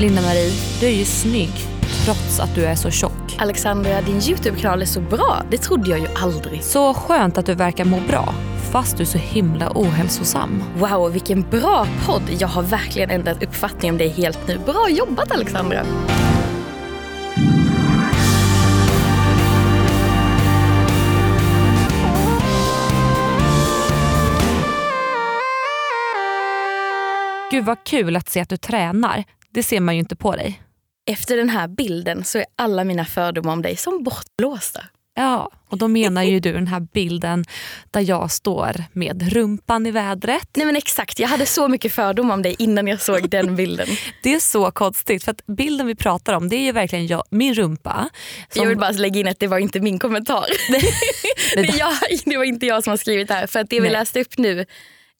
Linda-Marie, 0.00 0.52
du 0.80 0.86
är 0.86 0.90
ju 0.90 1.04
snygg 1.04 1.52
trots 2.04 2.40
att 2.40 2.54
du 2.54 2.64
är 2.64 2.74
så 2.74 2.90
tjock. 2.90 3.36
Alexandra, 3.38 4.00
din 4.00 4.20
YouTube-kanal 4.20 4.82
är 4.82 4.86
så 4.86 5.00
bra. 5.00 5.42
Det 5.50 5.58
trodde 5.58 5.90
jag 5.90 5.98
ju 5.98 6.06
aldrig. 6.14 6.62
Så 6.62 6.94
skönt 6.94 7.38
att 7.38 7.46
du 7.46 7.54
verkar 7.54 7.84
må 7.84 8.00
bra 8.08 8.34
fast 8.74 8.96
du 8.96 9.02
är 9.02 9.06
så 9.06 9.18
himla 9.18 9.72
ohälsosam. 9.74 10.62
Wow, 10.78 11.12
vilken 11.12 11.42
bra 11.42 11.86
podd. 12.06 12.22
Jag 12.38 12.48
har 12.48 12.62
verkligen 12.62 13.10
ändrat 13.10 13.42
uppfattning 13.42 13.90
om 13.90 13.98
dig 13.98 14.08
helt 14.08 14.48
nu. 14.48 14.58
Bra 14.58 14.88
jobbat 14.90 15.32
Alexandra. 15.32 15.84
Gud 27.50 27.64
vad 27.64 27.84
kul 27.84 28.16
att 28.16 28.28
se 28.28 28.40
att 28.40 28.48
du 28.48 28.56
tränar. 28.56 29.24
Det 29.54 29.62
ser 29.62 29.80
man 29.80 29.94
ju 29.94 29.98
inte 29.98 30.16
på 30.16 30.36
dig. 30.36 30.62
Efter 31.06 31.36
den 31.36 31.48
här 31.48 31.68
bilden 31.68 32.24
så 32.24 32.38
är 32.38 32.46
alla 32.56 32.84
mina 32.84 33.04
fördomar 33.04 33.52
om 33.52 33.62
dig 33.62 33.76
som 33.76 34.02
bortblåsta. 34.02 34.80
Ja, 35.16 35.50
och 35.68 35.78
då 35.78 35.88
menar 35.88 36.22
ju 36.22 36.40
du 36.40 36.52
den 36.52 36.66
här 36.66 36.80
bilden 36.80 37.44
där 37.90 38.00
jag 38.00 38.30
står 38.30 38.84
med 38.92 39.32
rumpan 39.32 39.86
i 39.86 39.90
vädret. 39.90 40.48
Nej 40.54 40.66
men 40.66 40.76
exakt, 40.76 41.18
jag 41.18 41.28
hade 41.28 41.46
så 41.46 41.68
mycket 41.68 41.92
fördomar 41.92 42.34
om 42.34 42.42
dig 42.42 42.56
innan 42.58 42.86
jag 42.86 43.00
såg 43.00 43.30
den 43.30 43.56
bilden. 43.56 43.88
Det 44.22 44.34
är 44.34 44.38
så 44.38 44.70
konstigt 44.70 45.24
för 45.24 45.30
att 45.30 45.46
bilden 45.46 45.86
vi 45.86 45.94
pratar 45.94 46.32
om 46.32 46.48
det 46.48 46.56
är 46.56 46.62
ju 46.62 46.72
verkligen 46.72 47.06
jag, 47.06 47.22
min 47.30 47.54
rumpa. 47.54 48.08
Som... 48.48 48.62
Jag 48.62 48.68
vill 48.68 48.78
bara 48.78 48.90
lägga 48.90 49.20
in 49.20 49.28
att 49.28 49.38
det 49.38 49.46
var 49.46 49.58
inte 49.58 49.80
min 49.80 49.98
kommentar. 49.98 50.46
det, 51.56 51.76
jag, 51.78 51.92
det 52.24 52.36
var 52.36 52.44
inte 52.44 52.66
jag 52.66 52.84
som 52.84 52.90
har 52.90 52.96
skrivit 52.96 53.28
det 53.28 53.34
här. 53.34 53.46
För 53.46 53.60
att 53.60 53.70
det 53.70 53.76
vi 53.76 53.82
Nej. 53.82 53.92
läste 53.92 54.20
upp 54.20 54.38
nu 54.38 54.66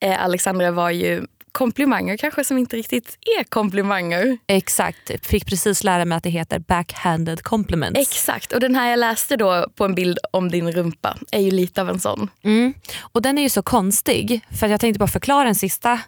eh, 0.00 0.24
Alexandra 0.24 0.70
var 0.70 0.90
ju 0.90 1.26
komplimanger 1.54 2.16
kanske 2.16 2.44
som 2.44 2.58
inte 2.58 2.76
riktigt 2.76 3.18
är 3.38 3.44
komplimanger. 3.44 4.38
Exakt, 4.46 5.26
fick 5.26 5.46
precis 5.46 5.84
lära 5.84 6.04
mig 6.04 6.16
att 6.16 6.22
det 6.22 6.30
heter 6.30 6.58
backhanded 6.58 7.42
compliments. 7.42 8.00
Exakt, 8.00 8.52
och 8.52 8.60
den 8.60 8.74
här 8.74 8.90
jag 8.90 8.98
läste 8.98 9.36
då 9.36 9.66
på 9.74 9.84
en 9.84 9.94
bild 9.94 10.18
om 10.30 10.50
din 10.50 10.72
rumpa 10.72 11.16
är 11.32 11.40
ju 11.40 11.50
lite 11.50 11.80
av 11.80 11.90
en 11.90 12.00
sån. 12.00 12.30
Mm. 12.42 12.74
Och 13.00 13.22
den 13.22 13.38
är 13.38 13.42
ju 13.42 13.48
så 13.48 13.62
konstig 13.62 14.40
för 14.60 14.66
jag 14.66 14.80
tänkte 14.80 14.98
bara 14.98 15.08
förklara 15.08 15.44
den 15.44 15.54
sista 15.54 16.00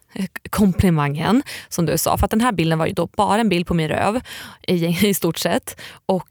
komplimangen 0.51 1.43
som 1.69 1.87
du 1.87 1.99
sa. 1.99 2.19
För 2.19 2.25
att 2.25 2.31
den 2.31 2.41
här 2.41 2.53
bilden 2.53 2.79
var 2.79 2.87
ju 2.87 2.93
då 2.93 3.07
bara 3.07 3.41
en 3.41 3.49
bild 3.49 3.67
på 3.67 3.75
min 3.75 3.89
röv 3.89 4.21
i, 4.67 5.09
i 5.09 5.15
stort 5.15 5.39
sett. 5.39 5.81
Och 6.07 6.29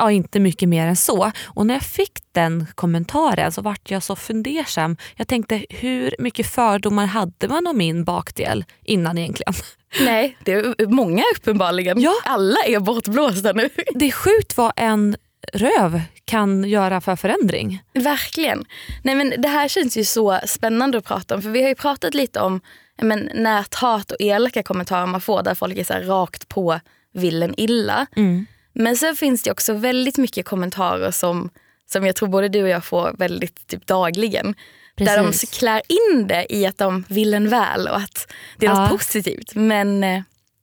ja, 0.00 0.10
inte 0.10 0.40
mycket 0.40 0.68
mer 0.68 0.86
än 0.86 0.96
så. 0.96 1.32
Och 1.46 1.66
när 1.66 1.74
jag 1.74 1.82
fick 1.82 2.12
den 2.32 2.66
kommentaren 2.74 3.52
så 3.52 3.62
vart 3.62 3.90
jag 3.90 4.02
så 4.02 4.16
fundersam. 4.16 4.96
Jag 5.16 5.28
tänkte 5.28 5.64
hur 5.70 6.14
mycket 6.18 6.46
fördomar 6.46 7.06
hade 7.06 7.48
man 7.48 7.66
om 7.66 7.78
min 7.78 8.04
bakdel 8.04 8.64
innan 8.84 9.18
egentligen? 9.18 9.54
Nej, 10.00 10.36
det 10.44 10.52
är 10.52 10.86
många 10.86 11.22
uppenbarligen. 11.36 12.00
Ja. 12.00 12.14
Alla 12.24 12.58
är 12.66 12.80
bortblåsta 12.80 13.52
nu. 13.52 13.68
Det 13.94 14.04
är 14.04 14.12
sjukt 14.12 14.56
vad 14.56 14.72
en 14.76 15.16
röv 15.52 16.00
kan 16.24 16.64
göra 16.64 17.00
för 17.00 17.16
förändring. 17.16 17.82
Verkligen. 17.94 18.64
Nej, 19.02 19.14
men 19.14 19.34
det 19.38 19.48
här 19.48 19.68
känns 19.68 19.96
ju 19.96 20.04
så 20.04 20.40
spännande 20.46 20.98
att 20.98 21.04
prata 21.04 21.34
om. 21.34 21.42
För 21.42 21.50
Vi 21.50 21.62
har 21.62 21.68
ju 21.68 21.74
pratat 21.74 22.14
lite 22.14 22.40
om 22.40 22.60
men, 23.02 23.30
näthat 23.34 24.10
och 24.10 24.20
elaka 24.20 24.62
kommentarer 24.62 25.06
man 25.06 25.20
får 25.20 25.42
där 25.42 25.54
folk 25.54 25.78
är 25.78 25.84
så 25.84 25.94
rakt 25.94 26.48
på 26.48 26.80
villen 27.12 27.54
illa. 27.56 28.06
Mm. 28.16 28.46
Men 28.72 28.96
sen 28.96 29.16
finns 29.16 29.42
det 29.42 29.50
också 29.50 29.72
väldigt 29.72 30.18
mycket 30.18 30.46
kommentarer 30.46 31.10
som, 31.10 31.50
som 31.86 32.06
jag 32.06 32.16
tror 32.16 32.28
både 32.28 32.48
du 32.48 32.62
och 32.62 32.68
jag 32.68 32.84
får 32.84 33.14
väldigt 33.18 33.66
typ 33.66 33.86
dagligen. 33.86 34.54
Precis. 34.96 35.14
Där 35.14 35.22
de 35.22 35.56
klär 35.58 35.82
in 35.88 36.26
det 36.26 36.54
i 36.54 36.66
att 36.66 36.78
de 36.78 37.04
vill 37.08 37.34
en 37.34 37.48
väl 37.48 37.88
och 37.88 37.96
att 37.96 38.32
det 38.56 38.66
är 38.66 38.70
ja. 38.70 38.80
något 38.80 38.90
positivt. 38.90 39.54
Men 39.54 40.04
eh, 40.04 40.22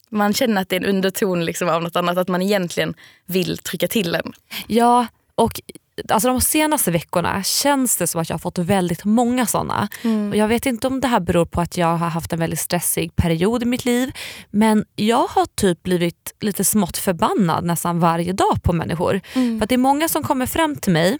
man 0.10 0.34
känner 0.34 0.62
att 0.62 0.70
det 0.70 0.76
är 0.76 0.80
en 0.80 0.86
underton 0.86 1.46
liksom 1.46 1.70
av 1.70 1.84
något 1.84 1.96
annat, 1.96 2.18
att 2.18 2.28
man 2.28 2.42
egentligen 2.42 2.94
vill 3.26 3.58
trycka 3.58 3.88
till 3.88 4.16
en. 4.16 4.34
Ja, 4.68 5.08
och 5.36 5.62
alltså 6.10 6.28
de 6.28 6.42
senaste 6.42 6.92
veckorna 6.92 7.44
känns 7.44 7.98
det 7.98 8.08
som 8.08 8.22
att 8.22 8.30
jag 8.30 8.34
har 8.34 8.40
fått 8.40 8.58
väldigt 8.58 9.06
många 9.06 9.46
sådana. 9.46 9.88
Mm. 10.04 10.30
Och 10.30 10.36
jag 10.36 10.48
vet 10.48 10.66
inte 10.66 10.88
om 10.88 11.02
det 11.02 11.08
här 11.08 11.20
beror 11.20 11.46
på 11.46 11.62
att 11.62 11.78
jag 11.78 11.98
har 11.98 12.10
haft 12.10 12.34
en 12.34 12.40
väldigt 12.40 12.60
stressig 12.60 13.16
period 13.16 13.64
i 13.64 13.66
mitt 13.66 13.86
liv. 13.86 14.12
Men 14.50 14.86
jag 14.96 15.28
har 15.28 15.46
typ 15.56 15.84
blivit 15.84 16.36
lite 16.40 16.64
smått 16.64 16.98
förbannad 16.98 17.64
nästan 17.66 18.00
varje 18.00 18.34
dag 18.34 18.64
på 18.64 18.74
människor. 18.74 19.22
Mm. 19.34 19.60
För 19.60 19.68
Det 19.68 19.76
är 19.76 19.80
många 19.80 20.08
som 20.10 20.24
kommer 20.24 20.46
fram 20.46 20.76
till 20.76 20.94
mig 20.94 21.20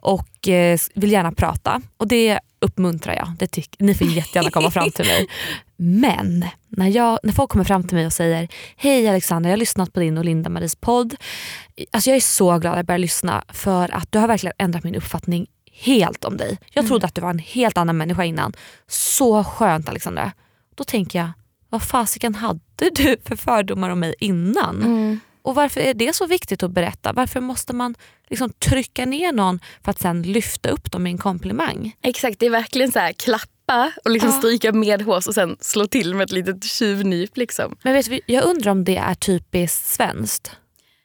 och 0.00 0.48
eh, 0.48 0.78
vill 0.94 1.12
gärna 1.12 1.32
prata. 1.32 1.82
Och 1.96 2.08
det 2.08 2.40
uppmuntrar 2.60 3.14
jag. 3.14 3.32
Det 3.38 3.46
tyck, 3.46 3.76
ni 3.78 3.94
får 3.94 4.06
jättegärna 4.06 4.50
komma 4.50 4.70
fram 4.70 4.90
till 4.90 5.06
mig. 5.06 5.26
Men 5.76 6.44
när, 6.68 6.88
jag, 6.88 7.18
när 7.22 7.32
folk 7.32 7.50
kommer 7.50 7.64
fram 7.64 7.84
till 7.84 7.96
mig 7.96 8.06
och 8.06 8.12
säger 8.12 8.48
Hej 8.76 9.08
Alexandra, 9.08 9.48
jag 9.48 9.52
har 9.52 9.58
lyssnat 9.58 9.92
på 9.92 10.00
din 10.00 10.18
och 10.18 10.24
Linda-Maries 10.24 10.76
podd. 10.80 11.14
Alltså 11.90 12.10
jag 12.10 12.16
är 12.16 12.20
så 12.20 12.58
glad 12.58 12.72
att 12.72 12.78
jag 12.78 12.86
började 12.86 13.02
lyssna 13.02 13.44
för 13.48 13.94
att 13.94 14.12
du 14.12 14.18
har 14.18 14.28
verkligen 14.28 14.54
ändrat 14.58 14.84
min 14.84 14.94
uppfattning 14.94 15.46
helt 15.72 16.24
om 16.24 16.36
dig. 16.36 16.58
Jag 16.72 16.82
mm. 16.82 16.88
trodde 16.88 17.06
att 17.06 17.14
du 17.14 17.20
var 17.20 17.30
en 17.30 17.38
helt 17.38 17.78
annan 17.78 17.96
människa 17.96 18.24
innan. 18.24 18.52
Så 18.86 19.44
skönt 19.44 19.88
Alexandra. 19.88 20.32
Då 20.74 20.84
tänker 20.84 21.18
jag, 21.18 21.30
vad 21.68 21.82
fasiken 21.82 22.34
hade 22.34 22.90
du 22.92 23.16
för 23.24 23.36
fördomar 23.36 23.90
om 23.90 24.00
mig 24.00 24.14
innan? 24.18 24.82
Mm. 24.82 25.20
Och 25.48 25.54
varför 25.54 25.80
är 25.80 25.94
det 25.94 26.12
så 26.12 26.26
viktigt 26.26 26.62
att 26.62 26.70
berätta? 26.70 27.12
Varför 27.12 27.40
måste 27.40 27.72
man 27.72 27.94
liksom 28.28 28.52
trycka 28.52 29.06
ner 29.06 29.32
någon 29.32 29.60
för 29.84 29.90
att 29.90 30.00
sen 30.00 30.22
lyfta 30.22 30.68
upp 30.68 30.92
dem 30.92 31.06
i 31.06 31.10
en 31.10 31.18
komplimang? 31.18 31.96
Exakt, 32.02 32.38
det 32.38 32.46
är 32.46 32.50
verkligen 32.50 32.92
så 32.92 32.98
här 32.98 33.12
klappa 33.12 33.92
och 34.04 34.10
liksom 34.10 34.30
ja. 34.30 34.38
stryka 34.38 34.72
medhårs 34.72 35.26
och 35.26 35.34
sen 35.34 35.56
slå 35.60 35.86
till 35.86 36.14
med 36.14 36.24
ett 36.24 36.32
litet 36.32 36.64
tjuvnyp. 36.64 37.36
Liksom. 37.36 37.76
Men 37.82 37.94
vet 37.94 38.10
du, 38.10 38.20
jag 38.26 38.44
undrar 38.44 38.72
om 38.72 38.84
det 38.84 38.96
är 38.96 39.14
typiskt 39.14 39.86
svenskt? 39.86 40.56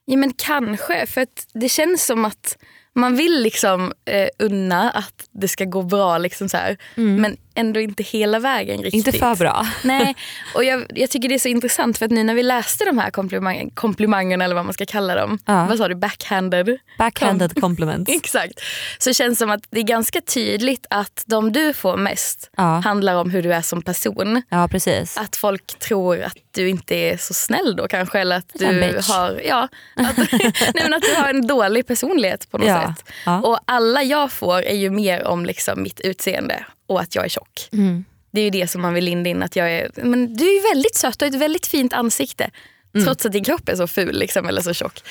Ja 0.05 0.17
men 0.17 0.33
kanske, 0.33 1.05
för 1.05 1.27
det 1.53 1.69
känns 1.69 2.05
som 2.05 2.25
att 2.25 2.57
man 2.95 3.15
vill 3.15 3.41
liksom 3.41 3.93
eh, 4.05 4.27
unna 4.39 4.91
att 4.91 5.27
det 5.31 5.47
ska 5.47 5.65
gå 5.65 5.81
bra 5.81 6.17
liksom 6.17 6.49
så 6.49 6.57
mm. 6.57 7.21
men 7.21 7.37
ändå 7.55 7.79
inte 7.79 8.03
hela 8.03 8.39
vägen 8.39 8.77
riktigt. 8.77 9.07
Inte 9.07 9.11
för 9.11 9.35
bra. 9.35 9.67
Nej, 9.83 10.15
och 10.55 10.63
jag, 10.63 10.85
jag 10.89 11.09
tycker 11.09 11.29
det 11.29 11.35
är 11.35 11.39
så 11.39 11.47
intressant 11.47 11.97
för 11.97 12.05
att 12.05 12.11
nu 12.11 12.23
när 12.23 12.35
vi 12.35 12.43
läste 12.43 12.85
de 12.85 12.97
här 12.97 13.11
komplimang, 13.11 13.69
komplimangerna 13.69 14.45
eller 14.45 14.55
vad 14.55 14.65
man 14.65 14.73
ska 14.73 14.85
kalla 14.85 15.15
dem. 15.15 15.39
Ja. 15.45 15.65
Vad 15.69 15.77
sa 15.77 15.87
du? 15.87 15.95
Backhanded? 15.95 16.77
Backhanded 16.97 17.61
compliments. 17.61 18.11
Exakt. 18.15 18.59
Så 18.97 19.13
känns 19.13 19.39
det 19.39 19.43
som 19.43 19.51
att 19.51 19.63
det 19.69 19.79
är 19.79 19.83
ganska 19.83 20.21
tydligt 20.21 20.85
att 20.89 21.23
de 21.25 21.51
du 21.51 21.73
får 21.73 21.97
mest 21.97 22.49
ja. 22.57 22.63
handlar 22.63 23.15
om 23.15 23.31
hur 23.31 23.43
du 23.43 23.53
är 23.53 23.61
som 23.61 23.81
person. 23.81 24.41
Ja 24.49 24.67
precis. 24.67 25.17
Att 25.17 25.35
folk 25.35 25.79
tror 25.79 26.21
att 26.21 26.37
du 26.51 26.69
inte 26.69 26.95
är 26.95 27.17
så 27.17 27.33
snäll 27.33 27.75
då 27.75 27.87
kanske 27.87 28.19
eller 28.19 28.35
att 28.35 28.51
du 28.53 28.99
har 29.07 29.41
ja, 29.45 29.67
att, 29.95 30.17
nej, 30.73 30.73
men 30.73 30.93
att 30.93 31.01
du 31.01 31.15
har 31.15 31.29
en 31.29 31.47
dålig 31.47 31.87
personlighet 31.87 32.51
på 32.51 32.57
något 32.57 32.67
ja. 32.67 32.95
sätt. 32.95 33.13
Och 33.43 33.59
alla 33.65 34.03
jag 34.03 34.31
får 34.31 34.61
är 34.61 34.75
ju 34.75 34.89
mer 34.89 35.27
om 35.27 35.45
liksom 35.45 35.83
mitt 35.83 35.99
utseende 35.99 36.65
och 36.93 37.01
att 37.01 37.15
jag 37.15 37.25
är 37.25 37.29
tjock. 37.29 37.69
Mm. 37.73 38.05
Det 38.31 38.39
är 38.39 38.43
ju 38.43 38.49
det 38.49 38.67
som 38.67 38.81
man 38.81 38.93
vill 38.93 39.05
linda 39.05 39.29
in. 39.29 39.43
Att 39.43 39.55
jag 39.55 39.71
är, 39.71 39.91
men 39.95 40.33
du 40.35 40.45
är 40.45 40.73
väldigt 40.73 40.95
söt 40.95 41.15
och 41.15 41.21
har 41.21 41.27
ett 41.27 41.41
väldigt 41.41 41.67
fint 41.67 41.93
ansikte. 41.93 42.49
Mm. 42.95 43.05
Trots 43.05 43.25
att 43.25 43.31
din 43.31 43.43
kropp 43.43 43.69
är 43.69 43.75
så 43.75 43.87
ful 43.87 44.19
liksom, 44.19 44.47
eller 44.47 44.61
så 44.61 44.73
tjock. 44.73 45.01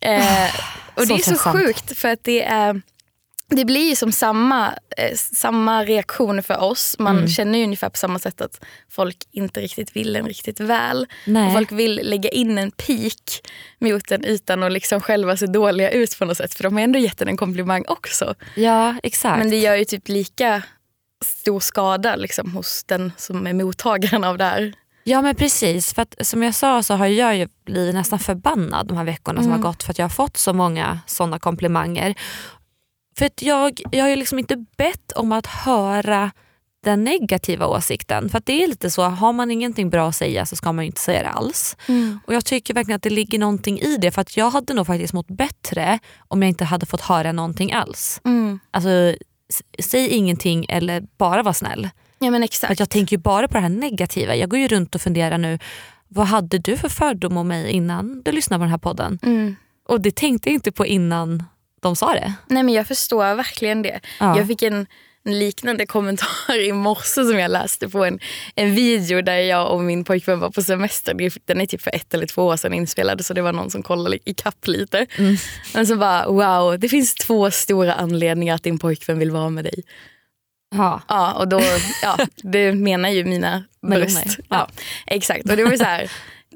Eh, 0.00 0.50
och 0.94 1.02
så 1.02 1.14
det 1.14 1.14
är 1.14 1.34
så 1.34 1.52
sjukt 1.52 1.98
för 1.98 2.08
att 2.08 2.24
det 2.24 2.42
är 2.42 2.82
det 3.56 3.64
blir 3.64 3.88
ju 3.88 3.96
som 3.96 4.12
samma, 4.12 4.74
eh, 4.96 5.16
samma 5.16 5.84
reaktion 5.84 6.42
för 6.42 6.60
oss. 6.60 6.96
Man 6.98 7.16
mm. 7.16 7.28
känner 7.28 7.58
ju 7.58 7.64
ungefär 7.64 7.88
på 7.88 7.96
samma 7.96 8.18
sätt 8.18 8.40
att 8.40 8.64
folk 8.90 9.16
inte 9.30 9.60
riktigt 9.60 9.96
vill 9.96 10.16
en 10.16 10.26
riktigt 10.26 10.60
väl. 10.60 11.06
Och 11.46 11.52
folk 11.52 11.72
vill 11.72 12.00
lägga 12.02 12.30
in 12.30 12.58
en 12.58 12.70
pik 12.70 13.48
mot 13.78 14.10
en 14.10 14.24
utan 14.24 14.62
att 14.62 14.72
liksom 14.72 15.00
själva 15.00 15.36
se 15.36 15.46
dåliga 15.46 15.90
ut 15.90 16.18
på 16.18 16.24
något 16.24 16.36
sätt. 16.36 16.54
För 16.54 16.62
de 16.62 16.74
har 16.74 16.80
ändå 16.80 16.98
gett 16.98 17.22
en 17.22 17.28
en 17.28 17.36
komplimang 17.36 17.84
också. 17.88 18.34
Ja, 18.54 18.94
exakt. 19.02 19.38
Men 19.38 19.50
det 19.50 19.58
gör 19.58 19.76
ju 19.76 19.84
typ 19.84 20.08
lika 20.08 20.62
stor 21.22 21.60
skada 21.60 22.16
liksom, 22.16 22.52
hos 22.52 22.84
den 22.84 23.12
som 23.16 23.46
är 23.46 23.52
mottagaren 23.52 24.24
av 24.24 24.38
det 24.38 24.44
här. 24.44 24.72
Ja 25.04 25.22
men 25.22 25.34
precis, 25.34 25.94
för 25.94 26.02
att, 26.02 26.26
som 26.26 26.42
jag 26.42 26.54
sa 26.54 26.82
så 26.82 26.94
har 26.94 27.06
jag 27.06 27.36
ju 27.36 27.48
blivit 27.64 27.94
nästan 27.94 28.18
förbannad 28.18 28.86
de 28.86 28.96
här 28.96 29.04
veckorna 29.04 29.40
mm. 29.40 29.42
som 29.42 29.50
har 29.50 29.58
mm. 29.58 29.70
gått 29.70 29.82
för 29.82 29.90
att 29.90 29.98
jag 29.98 30.04
har 30.04 30.10
fått 30.10 30.36
så 30.36 30.52
många 30.52 31.00
sådana 31.06 31.38
komplimanger. 31.38 32.14
För 33.18 33.26
att 33.26 33.42
jag, 33.42 33.80
jag 33.90 34.04
har 34.04 34.10
ju 34.10 34.16
liksom 34.16 34.38
inte 34.38 34.56
bett 34.76 35.12
om 35.12 35.32
att 35.32 35.46
höra 35.46 36.30
den 36.84 37.04
negativa 37.04 37.66
åsikten. 37.66 38.28
För 38.28 38.42
det 38.44 38.64
är 38.64 38.68
lite 38.68 38.90
så, 38.90 39.02
har 39.02 39.32
man 39.32 39.50
ingenting 39.50 39.90
bra 39.90 40.08
att 40.08 40.16
säga 40.16 40.46
så 40.46 40.56
ska 40.56 40.72
man 40.72 40.84
inte 40.84 41.00
säga 41.00 41.22
det 41.22 41.28
alls. 41.28 41.76
Mm. 41.88 42.20
Och 42.26 42.34
Jag 42.34 42.44
tycker 42.44 42.74
verkligen 42.74 42.96
att 42.96 43.02
det 43.02 43.10
ligger 43.10 43.38
någonting 43.38 43.78
i 43.78 43.96
det. 43.96 44.10
För 44.10 44.20
att 44.20 44.36
jag 44.36 44.50
hade 44.50 44.74
nog 44.74 44.86
faktiskt 44.86 45.12
mått 45.12 45.28
bättre 45.28 45.98
om 46.28 46.42
jag 46.42 46.48
inte 46.48 46.64
hade 46.64 46.86
fått 46.86 47.00
höra 47.00 47.32
någonting 47.32 47.72
alls. 47.72 48.20
Mm. 48.24 48.60
Alltså, 48.70 49.14
säg 49.78 50.08
ingenting 50.08 50.66
eller 50.68 51.02
bara 51.16 51.42
var 51.42 51.52
snäll. 51.52 51.88
Ja, 52.18 52.30
men 52.30 52.42
exakt. 52.42 52.76
För 52.76 52.82
jag 52.82 52.90
tänker 52.90 53.16
ju 53.16 53.22
bara 53.22 53.48
på 53.48 53.54
det 53.54 53.60
här 53.60 53.68
negativa. 53.68 54.36
Jag 54.36 54.50
går 54.50 54.58
ju 54.58 54.68
runt 54.68 54.94
och 54.94 55.00
funderar 55.00 55.38
nu, 55.38 55.58
vad 56.08 56.26
hade 56.26 56.58
du 56.58 56.76
för 56.76 56.88
fördom 56.88 57.36
om 57.36 57.48
mig 57.48 57.70
innan 57.70 58.22
du 58.22 58.32
lyssnade 58.32 58.58
på 58.58 58.62
den 58.62 58.70
här 58.70 58.78
podden? 58.78 59.18
Mm. 59.22 59.56
Och 59.88 60.00
det 60.00 60.16
tänkte 60.16 60.48
jag 60.48 60.54
inte 60.54 60.72
på 60.72 60.86
innan 60.86 61.44
de 61.80 61.96
sa 61.96 62.12
det. 62.12 62.32
Nej 62.46 62.62
men 62.62 62.74
jag 62.74 62.86
förstår 62.86 63.34
verkligen 63.34 63.82
det. 63.82 64.00
Ja. 64.20 64.36
Jag 64.38 64.46
fick 64.46 64.62
en 64.62 64.86
en 65.24 65.38
liknande 65.38 65.86
kommentar 65.86 66.60
i 66.60 66.72
morse 66.72 67.24
som 67.24 67.38
jag 67.38 67.50
läste 67.50 67.88
på 67.88 68.04
en, 68.04 68.18
en 68.54 68.74
video 68.74 69.22
där 69.22 69.36
jag 69.36 69.72
och 69.72 69.80
min 69.80 70.04
pojkvän 70.04 70.40
var 70.40 70.50
på 70.50 70.62
semester. 70.62 71.30
Den 71.46 71.60
är 71.60 71.66
typ 71.66 71.82
för 71.82 71.94
ett 71.94 72.14
eller 72.14 72.26
två 72.26 72.46
år 72.46 72.56
sedan 72.56 72.74
inspelad 72.74 73.24
så 73.24 73.34
det 73.34 73.42
var 73.42 73.52
någon 73.52 73.70
som 73.70 73.82
kollade 73.82 74.18
i 74.24 74.34
kapp 74.34 74.66
lite. 74.66 75.06
Mm. 75.18 75.36
Men 75.74 75.86
så 75.86 75.96
bara 75.96 76.26
wow, 76.26 76.78
det 76.78 76.88
finns 76.88 77.14
två 77.14 77.50
stora 77.50 77.94
anledningar 77.94 78.54
att 78.54 78.62
din 78.62 78.78
pojkvän 78.78 79.18
vill 79.18 79.30
vara 79.30 79.50
med 79.50 79.64
dig. 79.64 79.82
Ja. 80.74 81.02
ja, 81.08 81.32
och 81.32 81.48
då, 81.48 81.60
ja, 82.02 82.18
det 82.36 82.72
menar 82.72 83.08
ju 83.08 83.24
mina 83.24 83.64
bröst. 83.86 84.24
Ja. 84.38 84.44
ja. 84.48 84.68
exakt, 85.06 85.50
och 85.50 85.56
det 85.56 85.64
var 85.64 85.76
så 85.76 85.84
här, 85.84 86.10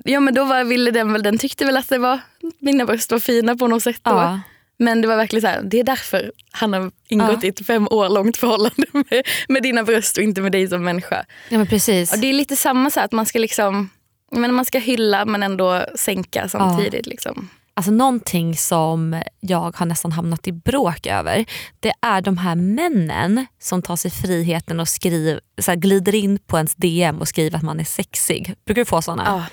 ja 0.05 0.21
men 0.21 0.35
då 0.35 0.45
var, 0.45 0.65
ville 0.65 0.91
den 0.91 1.13
väl, 1.13 1.23
den 1.23 1.39
tyckte 1.39 1.65
väl 1.65 1.77
att 1.77 1.89
det 1.89 1.99
var, 1.99 2.21
mina 2.59 2.85
bröst 2.85 3.13
var 3.13 3.19
fina 3.19 3.57
på 3.57 3.67
något 3.67 3.83
sätt. 3.83 4.01
Då. 4.03 4.11
Ja. 4.11 4.41
Men 4.79 5.01
det 5.01 5.09
var 5.09 5.17
verkligen 5.17 5.41
så 5.41 5.49
här, 5.49 5.63
det 5.63 5.81
är 5.81 5.85
därför 5.85 6.33
han 6.51 6.73
har 6.73 6.91
ingått 7.09 7.43
ja. 7.43 7.47
i 7.47 7.49
ett 7.49 7.67
fem 7.67 7.89
år 7.91 8.09
långt 8.09 8.37
förhållande 8.37 8.87
med, 8.93 9.23
med 9.49 9.63
dina 9.63 9.83
bröst 9.83 10.17
och 10.17 10.23
inte 10.23 10.41
med 10.41 10.53
dig 10.53 10.69
som 10.69 10.85
människa. 10.85 11.25
Ja 11.49 11.59
men 11.59 11.67
precis. 11.67 12.13
Och 12.13 12.19
det 12.19 12.27
är 12.27 12.33
lite 12.33 12.57
samma 12.57 12.91
så 12.91 13.01
här, 13.01 13.05
att 13.05 13.13
man 13.13 13.27
ska 13.27 13.39
liksom, 13.39 13.91
men 14.33 14.55
man 14.55 14.65
ska 14.65 14.79
hylla 14.79 15.25
men 15.25 15.43
ändå 15.43 15.85
sänka 15.95 16.49
samtidigt. 16.49 17.07
Ja. 17.07 17.11
Liksom. 17.11 17.49
Alltså 17.75 17.93
någonting 17.93 18.57
som 18.57 19.23
jag 19.41 19.77
har 19.77 19.87
nästan 19.87 20.13
hamnat 20.13 20.49
i 20.49 20.53
bråk 20.53 21.07
över 21.07 21.45
det 21.81 21.93
är 22.01 22.21
de 22.21 22.39
här 22.39 22.55
männen 22.55 23.47
som 23.59 23.83
tar 23.83 23.97
sig 23.97 24.11
friheten 24.11 24.81
och 24.81 24.89
skriv, 24.89 25.41
så 25.59 25.71
här, 25.71 25.77
glider 25.77 26.15
in 26.15 26.39
på 26.39 26.57
ens 26.57 26.75
DM 26.75 27.21
och 27.21 27.29
skriver 27.29 27.57
att 27.57 27.63
man 27.63 27.81
är 27.81 27.85
sexig. 27.85 28.55
Brukar 28.65 28.81
du 28.81 28.85
få 28.85 29.03
såna? 29.03 29.25
Ja. 29.27 29.45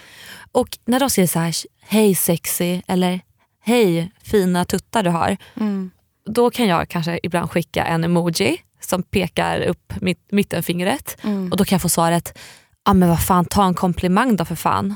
Och 0.51 0.77
när 0.85 0.99
de 0.99 1.09
säger 1.09 1.27
så 1.27 1.39
här, 1.39 1.55
hej 1.81 2.15
sexy 2.15 2.81
eller 2.87 3.21
hej 3.63 4.11
fina 4.23 4.65
tuttar 4.65 5.03
du 5.03 5.09
har. 5.09 5.37
Mm. 5.59 5.91
Då 6.25 6.49
kan 6.49 6.67
jag 6.67 6.89
kanske 6.89 7.19
ibland 7.23 7.51
skicka 7.51 7.85
en 7.85 8.03
emoji 8.03 8.57
som 8.79 9.03
pekar 9.03 9.61
upp 9.61 9.93
mitt, 10.01 10.31
mittenfingret 10.31 11.17
mm. 11.23 11.51
och 11.51 11.57
då 11.57 11.65
kan 11.65 11.75
jag 11.75 11.81
få 11.81 11.89
svaret, 11.89 12.39
ah, 12.83 12.93
men 12.93 13.09
vad 13.09 13.23
fan 13.23 13.45
ta 13.45 13.65
en 13.65 13.73
komplimang 13.73 14.35
då 14.35 14.45
för 14.45 14.55
fan. 14.55 14.95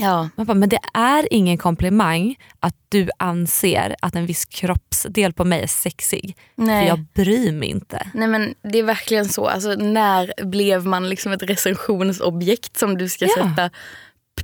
Ja. 0.00 0.28
Man 0.36 0.46
bara, 0.46 0.54
men 0.54 0.68
det 0.68 0.80
är 0.94 1.28
ingen 1.30 1.58
komplimang 1.58 2.36
att 2.60 2.74
du 2.88 3.08
anser 3.18 3.96
att 4.02 4.14
en 4.14 4.26
viss 4.26 4.44
kroppsdel 4.44 5.32
på 5.32 5.44
mig 5.44 5.62
är 5.62 5.66
sexig. 5.66 6.36
Nej. 6.54 6.82
För 6.82 6.88
jag 6.88 7.04
bryr 7.14 7.52
mig 7.52 7.68
inte. 7.68 8.06
Nej 8.14 8.28
men 8.28 8.54
Det 8.62 8.78
är 8.78 8.82
verkligen 8.82 9.28
så. 9.28 9.46
Alltså, 9.46 9.74
när 9.74 10.32
blev 10.44 10.86
man 10.86 11.08
liksom 11.08 11.32
ett 11.32 11.42
recensionsobjekt 11.42 12.76
som 12.76 12.98
du 12.98 13.08
ska 13.08 13.24
ja. 13.24 13.34
sätta 13.34 13.70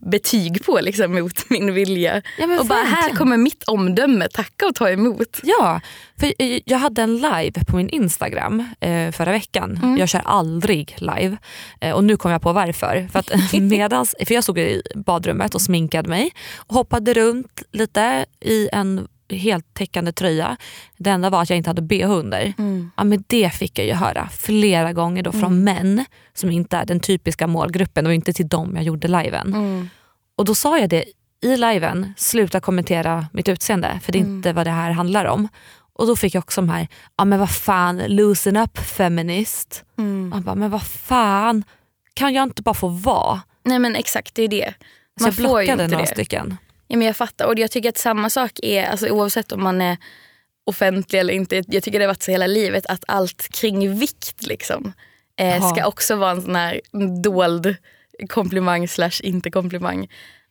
betyg 0.00 0.64
på 0.64 0.80
liksom, 0.82 1.14
mot 1.14 1.44
min 1.50 1.74
vilja. 1.74 2.22
Ja, 2.38 2.60
och 2.60 2.66
bara 2.66 2.82
här 2.82 3.10
kommer 3.10 3.36
mitt 3.36 3.62
omdöme, 3.62 4.28
tacka 4.28 4.66
och 4.66 4.74
ta 4.74 4.90
emot. 4.90 5.40
Ja, 5.42 5.80
för 6.20 6.32
jag 6.70 6.78
hade 6.78 7.02
en 7.02 7.16
live 7.16 7.64
på 7.68 7.76
min 7.76 7.88
Instagram 7.88 8.68
eh, 8.80 9.10
förra 9.10 9.32
veckan. 9.32 9.80
Mm. 9.82 9.96
Jag 9.96 10.08
kör 10.08 10.22
aldrig 10.24 10.96
live 10.98 11.36
eh, 11.80 11.94
och 11.94 12.04
nu 12.04 12.16
kom 12.16 12.30
jag 12.30 12.42
på 12.42 12.52
varför. 12.52 13.08
För, 13.12 13.18
att 13.18 13.52
medans, 13.60 14.14
för 14.26 14.34
Jag 14.34 14.44
stod 14.44 14.58
i 14.58 14.82
badrummet 14.94 15.54
och 15.54 15.60
sminkade 15.60 16.08
mig 16.08 16.32
och 16.56 16.74
hoppade 16.74 17.14
runt 17.14 17.62
lite 17.72 18.26
i 18.40 18.68
en 18.72 19.08
heltäckande 19.36 20.12
tröja. 20.12 20.56
Det 20.96 21.10
enda 21.10 21.30
var 21.30 21.42
att 21.42 21.50
jag 21.50 21.56
inte 21.56 21.70
hade 21.70 21.82
bh 21.82 22.10
under. 22.10 22.54
Mm. 22.58 22.90
Ja, 22.96 23.04
men 23.04 23.24
det 23.26 23.50
fick 23.50 23.78
jag 23.78 23.86
ju 23.86 23.92
höra 23.92 24.28
flera 24.38 24.92
gånger 24.92 25.22
då 25.22 25.32
från 25.32 25.44
mm. 25.44 25.64
män 25.64 26.04
som 26.34 26.50
inte 26.50 26.76
är 26.76 26.84
den 26.84 27.00
typiska 27.00 27.46
målgruppen. 27.46 28.04
Det 28.04 28.08
var 28.08 28.14
inte 28.14 28.32
till 28.32 28.48
dem 28.48 28.72
jag 28.76 28.84
gjorde 28.84 29.08
liven. 29.08 29.54
Mm. 29.54 29.88
Och 30.36 30.44
då 30.44 30.54
sa 30.54 30.78
jag 30.78 30.90
det 30.90 31.04
i 31.42 31.56
liven, 31.56 32.14
sluta 32.16 32.60
kommentera 32.60 33.26
mitt 33.32 33.48
utseende 33.48 34.00
för 34.02 34.12
det 34.12 34.18
är 34.18 34.22
mm. 34.22 34.36
inte 34.36 34.52
vad 34.52 34.66
det 34.66 34.70
här 34.70 34.90
handlar 34.90 35.24
om. 35.24 35.48
Och 35.92 36.06
då 36.06 36.16
fick 36.16 36.34
jag 36.34 36.40
också 36.40 36.60
de 36.60 36.68
här, 36.68 36.88
ja 37.16 37.24
men 37.24 37.38
vad 37.38 37.50
fan, 37.50 38.02
loosen 38.06 38.56
up 38.56 38.78
feminist. 38.78 39.84
Mm. 39.98 40.42
Bara, 40.42 40.54
men 40.54 40.70
vad 40.70 40.82
fan, 40.82 41.64
kan 42.14 42.34
jag 42.34 42.42
inte 42.42 42.62
bara 42.62 42.74
få 42.74 42.88
vara? 42.88 43.40
Nej 43.64 43.78
men 43.78 43.96
exakt, 43.96 44.34
det 44.34 44.42
är 44.42 44.48
det. 44.48 44.74
Man 45.20 45.32
så 45.32 45.42
jag 45.42 45.50
blockade 45.50 45.88
några 45.88 46.04
det. 46.04 46.10
stycken. 46.10 46.56
Ja, 46.88 46.96
men 46.96 47.06
jag 47.06 47.16
fattar 47.16 47.46
och 47.46 47.58
jag 47.58 47.70
tycker 47.70 47.88
att 47.88 47.98
samma 47.98 48.30
sak 48.30 48.52
är, 48.62 48.84
alltså, 48.84 49.08
oavsett 49.08 49.52
om 49.52 49.62
man 49.62 49.80
är 49.80 49.96
offentlig 50.66 51.20
eller 51.20 51.34
inte, 51.34 51.62
jag 51.66 51.82
tycker 51.82 51.98
det 51.98 52.04
har 52.04 52.10
varit 52.10 52.22
så 52.22 52.30
hela 52.30 52.46
livet 52.46 52.86
att 52.86 53.04
allt 53.08 53.48
kring 53.48 53.98
vikt 53.98 54.46
liksom, 54.46 54.92
eh, 55.36 55.68
ska 55.68 55.86
också 55.86 56.16
vara 56.16 56.30
en 56.30 56.42
sån 56.42 56.56
här 56.56 56.80
dold 57.22 57.76
komplimang 58.28 58.88
slash 58.88 59.20
inte 59.22 59.50
komplimang. 59.50 60.08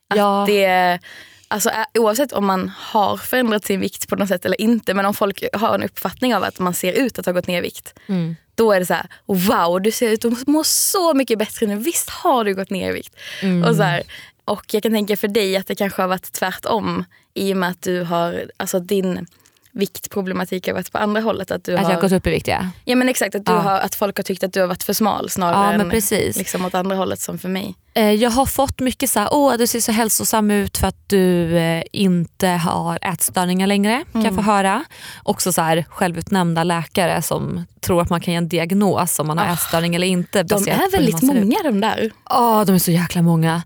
Att 0.09 0.18
ja. 0.18 0.44
det, 0.47 1.00
alltså, 1.47 1.71
oavsett 1.94 2.33
om 2.33 2.45
man 2.45 2.71
har 2.77 3.18
förändrat 3.18 3.65
sin 3.65 3.80
vikt 3.80 4.09
på 4.09 4.15
något 4.15 4.27
sätt 4.27 4.45
eller 4.45 4.62
inte 4.62 4.94
men 4.94 5.06
om 5.06 5.13
folk 5.13 5.44
har 5.53 5.75
en 5.75 5.83
uppfattning 5.83 6.35
av 6.35 6.44
att 6.44 6.59
man 6.59 6.74
ser 6.74 6.94
ut 6.94 7.19
att 7.19 7.25
ha 7.25 7.33
gått 7.33 7.47
ner 7.47 7.57
i 7.57 7.62
vikt. 7.62 7.94
Mm. 8.07 8.35
Då 8.56 8.71
är 8.71 8.80
det 8.80 8.85
så 8.85 8.94
här, 8.94 9.07
wow 9.25 9.81
du 9.81 9.91
ser 9.91 10.09
ut 10.09 10.25
att 10.25 10.47
må 10.47 10.63
så 10.63 11.13
mycket 11.13 11.39
bättre 11.39 11.65
nu. 11.65 11.75
Visst 11.75 12.09
har 12.09 12.44
du 12.44 12.56
gått 12.56 12.69
ner 12.69 12.89
i 12.89 12.94
vikt. 12.94 13.15
Mm. 13.41 13.63
Och 13.63 13.75
så 13.75 13.83
här, 13.83 14.03
och 14.45 14.74
jag 14.74 14.84
kan 14.84 14.92
tänka 14.92 15.18
för 15.18 15.28
dig 15.28 15.57
att 15.57 15.68
det 15.68 15.75
kanske 15.75 16.01
har 16.01 16.10
varit 16.10 16.31
tvärtom 16.31 17.04
i 17.34 17.54
och 17.54 17.57
med 17.57 17.69
att 17.69 17.81
du 17.81 18.04
har, 18.04 18.51
alltså 18.57 18.80
din 18.80 19.28
viktproblematik 19.72 20.68
har 20.68 20.74
varit 20.74 20.92
på 20.92 20.98
andra 20.98 21.22
hållet. 21.22 21.51
Att, 21.51 21.63
du 21.63 21.74
att 21.74 21.84
har, 21.84 21.90
jag 21.90 21.98
har 21.98 22.01
gått 22.01 22.12
upp 22.12 22.28
i 22.28 22.30
vikt 22.30 22.48
ja. 22.48 22.69
Ja 22.86 22.95
men 22.95 23.10
exakt, 23.10 23.36
att, 23.36 23.45
du 23.45 23.51
ja. 23.51 23.60
har, 23.60 23.80
att 23.80 23.95
folk 23.95 24.18
har 24.18 24.24
tyckt 24.24 24.44
att 24.44 24.54
du 24.54 24.60
har 24.60 24.68
varit 24.68 24.84
för 24.84 24.94
smal 24.94 25.30
snarare 25.30 25.78
ja, 25.78 25.84
än 25.84 26.34
liksom 26.36 26.66
åt 26.66 26.75
andra 26.75 26.95
hållet 26.95 27.19
som 27.19 27.40
för 27.40 27.50
mig. 27.50 27.75
Eh, 27.95 28.12
jag 28.12 28.30
har 28.30 28.45
fått 28.45 28.80
mycket 28.80 29.10
så 29.10 29.19
här, 29.19 29.30
åh 29.31 29.54
du 29.57 29.68
ser 29.68 29.80
så 29.80 29.92
hälsosam 29.92 30.51
ut 30.51 30.78
för 30.78 30.88
att 30.88 31.10
du 31.10 31.57
eh, 31.57 31.84
inte 31.92 32.48
har 32.48 33.00
ätstörningar 33.01 33.68
längre. 33.68 33.94
Mm. 33.94 34.06
Kan 34.12 34.24
jag 34.24 34.34
få 34.34 34.42
mm. 34.42 34.45
höra. 34.45 34.84
Också 35.24 35.54
så 35.54 35.62
här, 35.62 35.86
självutnämnda 35.90 36.63
läkare 36.63 37.22
som 37.22 37.66
tror 37.81 38.01
att 38.01 38.10
man 38.10 38.22
kan 38.22 38.31
ge 38.31 38.38
en 38.38 38.48
diagnos 38.48 39.19
om 39.19 39.28
man 39.28 39.38
har 39.38 39.45
oh, 39.45 39.54
ätstörning 39.54 39.95
eller 39.95 40.07
inte. 40.07 40.44
De 40.44 40.68
är 40.68 40.92
väldigt 40.92 41.22
många 41.22 41.57
de 41.63 41.81
där. 41.81 42.12
Ja 42.30 42.62
oh, 42.62 42.66
de 42.66 42.75
är 42.75 42.80
så 42.80 42.92
jäkla 42.92 43.22
många. 43.22 43.63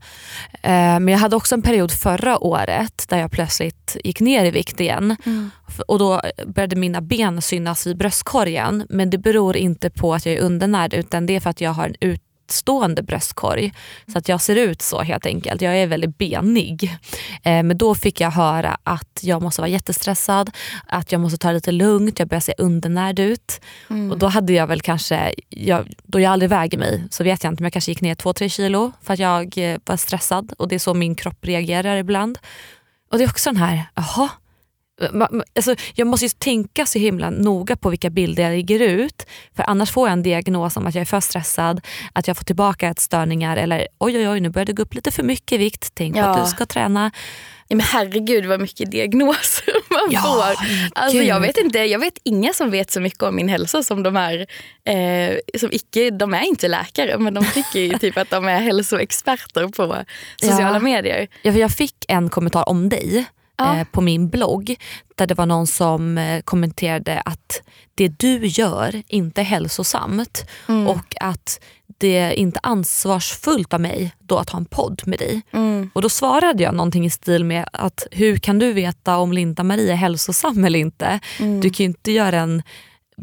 Eh, 0.61 0.71
men 0.71 1.07
jag 1.07 1.17
hade 1.17 1.35
också 1.35 1.55
en 1.55 1.61
period 1.61 1.91
förra 1.91 2.43
året 2.43 3.05
där 3.09 3.17
jag 3.17 3.31
plötsligt 3.31 3.97
gick 4.03 4.19
ner 4.19 4.45
i 4.45 4.51
vikt 4.51 4.79
igen. 4.79 5.15
Mm. 5.25 5.51
Och 5.87 5.99
Då 5.99 6.21
började 6.45 6.75
mina 6.75 7.01
ben 7.01 7.41
synas 7.41 7.87
vid 7.87 7.97
bröstkorgen 7.97 8.85
men 8.89 9.09
det 9.09 9.17
beror 9.17 9.57
inte 9.57 9.89
på 9.89 10.13
att 10.13 10.25
jag 10.25 10.35
är 10.35 10.41
undernärd 10.41 10.93
utan 10.93 11.25
det 11.25 11.35
är 11.35 11.39
för 11.39 11.49
att 11.49 11.61
jag 11.61 11.71
har 11.71 11.85
en 11.85 11.95
ut 11.99 12.21
utstående 12.47 13.03
bröstkorg. 13.03 13.73
Så 14.07 14.17
att 14.17 14.29
jag 14.29 14.41
ser 14.41 14.55
ut 14.55 14.81
så 14.81 15.01
helt 15.01 15.25
enkelt. 15.25 15.61
Jag 15.61 15.77
är 15.77 15.87
väldigt 15.87 16.17
benig. 16.17 16.97
Eh, 17.43 17.63
men 17.63 17.77
då 17.77 17.95
fick 17.95 18.21
jag 18.21 18.31
höra 18.31 18.77
att 18.83 19.19
jag 19.21 19.41
måste 19.41 19.61
vara 19.61 19.69
jättestressad, 19.69 20.51
att 20.85 21.11
jag 21.11 21.21
måste 21.21 21.37
ta 21.37 21.47
det 21.47 21.53
lite 21.53 21.71
lugnt, 21.71 22.19
jag 22.19 22.27
börjar 22.27 22.41
se 22.41 22.53
undernärd 22.57 23.19
ut. 23.19 23.61
Mm. 23.89 24.11
Och 24.11 24.17
då 24.17 24.27
hade 24.27 24.53
jag 24.53 24.67
väl 24.67 24.81
kanske, 24.81 25.33
jag, 25.49 25.87
då 26.03 26.19
jag 26.19 26.31
aldrig 26.31 26.49
väger 26.49 26.77
mig 26.77 27.03
så 27.11 27.23
vet 27.23 27.43
jag 27.43 27.51
inte 27.51 27.63
men 27.63 27.65
jag 27.65 27.73
kanske 27.73 27.91
gick 27.91 28.01
ner 28.01 28.15
2-3 28.15 28.49
kilo 28.49 28.91
för 29.01 29.13
att 29.13 29.19
jag 29.19 29.57
eh, 29.57 29.77
var 29.85 29.97
stressad 29.97 30.53
och 30.57 30.67
det 30.67 30.75
är 30.75 30.79
så 30.79 30.93
min 30.93 31.15
kropp 31.15 31.45
reagerar 31.45 31.97
ibland. 31.97 32.39
Och 33.11 33.17
det 33.17 33.23
är 33.23 33.29
också 33.29 33.49
den 33.49 33.57
här, 33.57 33.83
jaha 33.95 34.29
Alltså, 35.55 35.75
jag 35.95 36.07
måste 36.07 36.25
ju 36.25 36.29
tänka 36.29 36.85
så 36.85 36.99
himla 36.99 37.29
noga 37.29 37.75
på 37.75 37.89
vilka 37.89 38.09
bilder 38.09 38.43
jag 38.43 38.51
lägger 38.51 38.79
ut. 38.79 39.25
För 39.55 39.63
annars 39.67 39.91
får 39.91 40.07
jag 40.07 40.13
en 40.13 40.23
diagnos 40.23 40.77
om 40.77 40.87
att 40.87 40.95
jag 40.95 41.01
är 41.01 41.05
för 41.05 41.19
stressad, 41.19 41.81
att 42.13 42.27
jag 42.27 42.37
får 42.37 42.43
tillbaka 42.43 42.93
störningar 42.97 43.57
eller 43.57 43.87
oj 43.97 44.17
oj 44.17 44.29
oj 44.29 44.39
nu 44.39 44.49
börjar 44.49 44.65
det 44.65 44.73
gå 44.73 44.83
upp 44.83 44.93
lite 44.93 45.11
för 45.11 45.23
mycket 45.23 45.51
i 45.51 45.57
vikt, 45.57 45.91
tänk 45.93 46.17
ja. 46.17 46.25
att 46.25 46.45
du 46.45 46.51
ska 46.51 46.65
träna. 46.65 47.11
Ja, 47.69 47.75
men 47.75 47.85
herregud 47.85 48.45
vad 48.45 48.61
mycket 48.61 48.91
diagnoser 48.91 49.73
man 49.89 50.11
ja, 50.11 50.21
får. 50.21 50.65
Alltså, 50.93 51.17
jag, 51.17 51.39
vet 51.39 51.57
inte, 51.57 51.79
jag 51.79 51.99
vet 51.99 52.17
inga 52.23 52.53
som 52.53 52.71
vet 52.71 52.91
så 52.91 52.99
mycket 52.99 53.23
om 53.23 53.35
min 53.35 53.49
hälsa 53.49 53.83
som 53.83 54.03
de 54.03 54.17
är. 54.17 54.39
Eh, 54.85 55.37
som 55.59 55.69
icke, 55.71 56.09
de 56.09 56.33
är 56.33 56.41
inte 56.41 56.67
läkare 56.67 57.17
men 57.17 57.33
de 57.33 57.45
tycker 57.45 57.79
ju 57.79 57.97
typ 57.99 58.17
att 58.17 58.29
de 58.29 58.45
är 58.47 58.59
hälsoexperter 58.59 59.67
på 59.67 59.97
sociala 60.41 60.77
ja. 60.77 60.79
medier. 60.79 61.27
Ja, 61.41 61.51
för 61.51 61.59
jag 61.59 61.71
fick 61.71 62.05
en 62.07 62.29
kommentar 62.29 62.69
om 62.69 62.89
dig 62.89 63.25
ja. 63.57 63.77
Eh, 63.77 63.87
på 63.91 64.01
min 64.01 64.29
blogg 64.29 64.75
där 65.15 65.27
det 65.27 65.33
var 65.33 65.45
någon 65.45 65.67
som 65.67 66.17
eh, 66.17 66.41
kommenterade 66.41 67.21
att 67.21 67.61
det 67.95 68.07
du 68.07 68.45
gör 68.45 69.03
inte 69.07 69.41
är 69.41 69.45
hälsosamt 69.45 70.45
mm. 70.67 70.87
och 70.87 71.15
att 71.21 71.59
det 71.97 72.17
är 72.17 72.31
inte 72.31 72.59
ansvarsfullt 72.63 73.73
av 73.73 73.81
mig 73.81 74.11
då 74.19 74.37
att 74.37 74.49
ha 74.49 74.59
en 74.59 74.65
podd 74.65 75.01
med 75.05 75.19
dig. 75.19 75.41
Mm. 75.53 75.89
Och 75.93 76.01
Då 76.01 76.09
svarade 76.09 76.63
jag 76.63 76.73
någonting 76.75 77.05
i 77.05 77.09
stil 77.09 77.43
med 77.43 77.69
att 77.73 78.07
hur 78.11 78.37
kan 78.37 78.59
du 78.59 78.73
veta 78.73 79.17
om 79.17 79.33
Linda 79.33 79.63
Marie 79.63 79.91
är 79.91 79.95
hälsosam 79.95 80.65
eller 80.65 80.79
inte? 80.79 81.19
Mm. 81.39 81.61
Du 81.61 81.69
kan 81.69 81.83
ju 81.83 81.85
inte 81.85 82.11
göra 82.11 82.39
en 82.39 82.63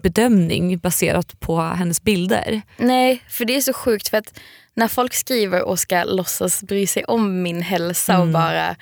bedömning 0.02 0.78
baserat 0.78 1.40
på 1.40 1.60
hennes 1.60 2.02
bilder. 2.02 2.62
Nej, 2.76 3.22
för 3.28 3.44
det 3.44 3.56
är 3.56 3.60
så 3.60 3.72
sjukt 3.72 4.08
för 4.08 4.16
att 4.16 4.40
när 4.74 4.88
folk 4.88 5.14
skriver 5.14 5.62
och 5.62 5.78
ska 5.78 6.04
låtsas 6.04 6.62
bry 6.62 6.86
sig 6.86 7.04
om 7.04 7.42
min 7.42 7.62
hälsa 7.62 8.16
och 8.16 8.22
mm. 8.22 8.32
bara 8.32 8.76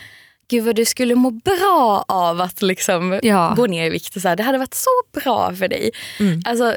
gud 0.52 0.64
vad 0.64 0.76
du 0.76 0.84
skulle 0.84 1.14
må 1.14 1.30
bra 1.30 2.04
av 2.08 2.40
att 2.40 2.62
liksom 2.62 3.20
ja. 3.22 3.54
gå 3.56 3.66
ner 3.66 3.86
i 3.86 3.90
vikt. 3.90 4.16
Och 4.16 4.22
så 4.22 4.28
här, 4.28 4.36
det 4.36 4.42
hade 4.42 4.58
varit 4.58 4.74
så 4.74 5.20
bra 5.20 5.54
för 5.54 5.68
dig. 5.68 5.90
Mm. 6.20 6.42
Alltså, 6.44 6.76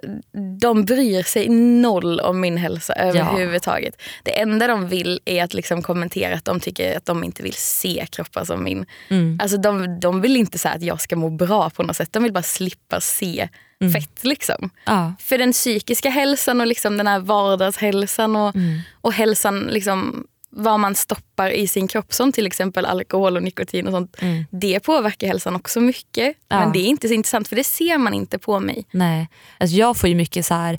de 0.60 0.86
bryr 0.86 1.24
sig 1.24 1.50
noll 1.50 2.20
om 2.20 2.39
min 2.39 2.58
hälsa 2.58 2.94
överhuvudtaget. 2.94 3.96
Ja. 3.98 4.03
Det 4.24 4.39
enda 4.39 4.67
de 4.67 4.88
vill 4.88 5.20
är 5.25 5.44
att 5.44 5.53
liksom 5.53 5.82
kommentera 5.82 6.36
att 6.36 6.46
de 6.46 6.60
tycker 6.60 6.98
att 6.98 7.05
de 7.05 7.24
inte 7.24 7.44
vill 7.44 7.53
se 7.53 8.08
kroppar 8.12 8.46
som 8.46 8.63
min. 8.63 8.86
Mm. 9.10 9.39
Alltså, 9.41 9.58
de, 9.58 10.00
de 10.00 10.22
vill 10.22 10.38
inte 10.38 10.60
så 10.60 10.70
att 10.70 10.82
jag 10.82 11.01
ska 11.01 11.15
må 11.15 11.29
bra 11.29 11.70
på 11.70 11.84
något 11.84 11.96
sätt. 11.96 12.13
De 12.13 12.24
vill 12.24 12.34
bara 12.34 12.44
slippa 12.44 13.01
se 13.01 13.50
mm. 13.82 13.94
fett. 13.94 14.24
Liksom. 14.24 14.70
Ja. 14.86 15.13
För 15.20 15.38
den 15.38 15.51
psykiska 15.51 16.10
hälsan 16.10 16.62
och 16.62 16.67
liksom 16.67 16.98
den 16.98 17.08
här 17.08 17.20
vardagshälsan 17.20 18.36
och, 18.36 18.55
mm. 18.55 18.79
och 19.01 19.13
hälsan 19.13 19.60
liksom, 19.60 20.27
vad 20.58 20.80
man 20.80 20.96
stoppar 20.96 21.50
i 21.50 21.68
sin 21.68 21.88
kropp 21.88 22.14
som 22.14 22.32
till 22.32 22.48
exempel 22.48 22.86
alkohol 22.86 23.38
och 23.38 23.44
nikotin 23.44 23.88
och 23.88 23.94
sånt. 23.94 24.16
Mm. 24.22 24.46
Det 24.52 24.80
påverkar 24.80 25.28
hälsan 25.28 25.56
också 25.56 25.82
mycket. 25.82 26.36
Ja. 26.48 26.60
Men 26.60 26.72
det 26.72 26.80
är 26.80 26.88
inte 26.88 27.08
så 27.08 27.14
intressant 27.14 27.48
för 27.48 27.56
det 27.56 27.64
ser 27.64 27.98
man 27.98 28.14
inte 28.14 28.40
på 28.40 28.60
mig. 28.60 28.86
Nej, 28.92 29.30
alltså 29.58 29.76
jag 29.78 29.98
får 29.98 30.10
ju 30.10 30.16
mycket 30.16 30.46
så 30.46 30.54
här, 30.54 30.78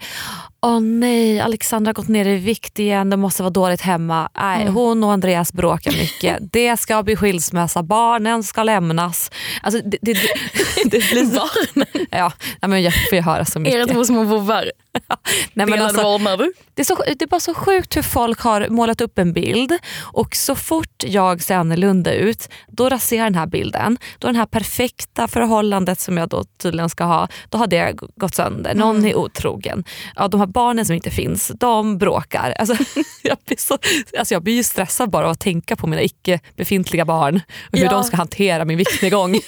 åh 0.66 0.80
nej 0.80 1.40
Alexandra 1.40 1.88
har 1.88 1.94
gått 1.94 2.08
ner 2.08 2.28
i 2.28 2.36
vikt 2.36 2.78
igen, 2.78 3.10
det 3.10 3.16
måste 3.16 3.42
vara 3.42 3.50
dåligt 3.50 3.80
hemma. 3.80 4.28
Nej, 4.38 4.62
mm. 4.62 4.74
Hon 4.74 5.04
och 5.04 5.12
Andreas 5.12 5.52
bråkar 5.52 5.92
mycket. 5.92 6.38
det 6.52 6.76
ska 6.76 7.02
bli 7.02 7.16
skilsmässa, 7.16 7.82
barnen 7.82 8.42
ska 8.42 8.62
lämnas. 8.62 9.30
Alltså, 9.62 9.80
det, 9.84 9.98
det, 10.02 10.12
det, 10.12 10.20
det 10.84 11.10
blir 11.10 11.24
så, 11.24 11.36
barnen? 11.36 12.06
Ja, 12.10 12.32
men 12.68 12.82
jag 12.82 12.92
får 13.08 13.16
ju 13.16 13.22
höra 13.22 13.44
så 13.44 13.58
mycket. 13.58 13.74
Era 13.74 13.86
två 13.86 14.04
små 14.04 14.24
vovvar. 14.24 14.72
nej, 15.52 15.66
men 15.66 15.82
alltså, 15.82 16.18
det, 16.74 16.82
är 16.82 16.84
så, 16.84 16.94
det 16.94 17.22
är 17.22 17.26
bara 17.26 17.40
så 17.40 17.54
sjukt 17.54 17.96
hur 17.96 18.02
folk 18.02 18.40
har 18.40 18.68
målat 18.68 19.00
upp 19.00 19.18
en 19.18 19.32
bild 19.32 19.72
och 20.00 20.36
så 20.36 20.54
fort 20.54 21.04
jag 21.04 21.42
ser 21.42 21.56
annorlunda 21.56 22.14
ut, 22.14 22.48
då 22.68 22.88
raserar 22.88 23.24
den 23.24 23.34
här 23.34 23.46
bilden. 23.46 23.98
Då 24.18 24.32
det 24.32 24.38
här 24.38 24.46
perfekta 24.46 25.28
förhållandet 25.28 26.00
som 26.00 26.18
jag 26.18 26.28
då 26.28 26.44
tydligen 26.44 26.88
ska 26.88 27.04
ha, 27.04 27.28
då 27.48 27.58
har 27.58 27.66
det 27.66 27.92
gått 28.16 28.34
sönder. 28.34 28.74
Någon 28.74 28.96
mm. 28.96 29.10
är 29.10 29.16
otrogen. 29.16 29.84
Ja, 30.16 30.28
de 30.28 30.40
här 30.40 30.46
barnen 30.56 30.86
som 30.86 30.94
inte 30.94 31.10
finns, 31.10 31.52
de 31.60 31.98
bråkar. 31.98 32.54
Alltså, 32.58 32.74
jag, 33.22 33.38
blir 33.46 33.56
så, 33.58 33.78
alltså 34.18 34.34
jag 34.34 34.42
blir 34.42 34.54
ju 34.54 34.62
stressad 34.62 35.10
bara 35.10 35.24
av 35.24 35.30
att 35.30 35.40
tänka 35.40 35.76
på 35.76 35.86
mina 35.86 36.02
icke 36.02 36.40
befintliga 36.56 37.04
barn 37.04 37.40
och 37.72 37.78
hur 37.78 37.84
ja. 37.84 37.90
de 37.90 38.04
ska 38.04 38.16
hantera 38.16 38.64
min 38.64 38.78
viktnedgång. 38.78 39.30
Nej, 39.32 39.40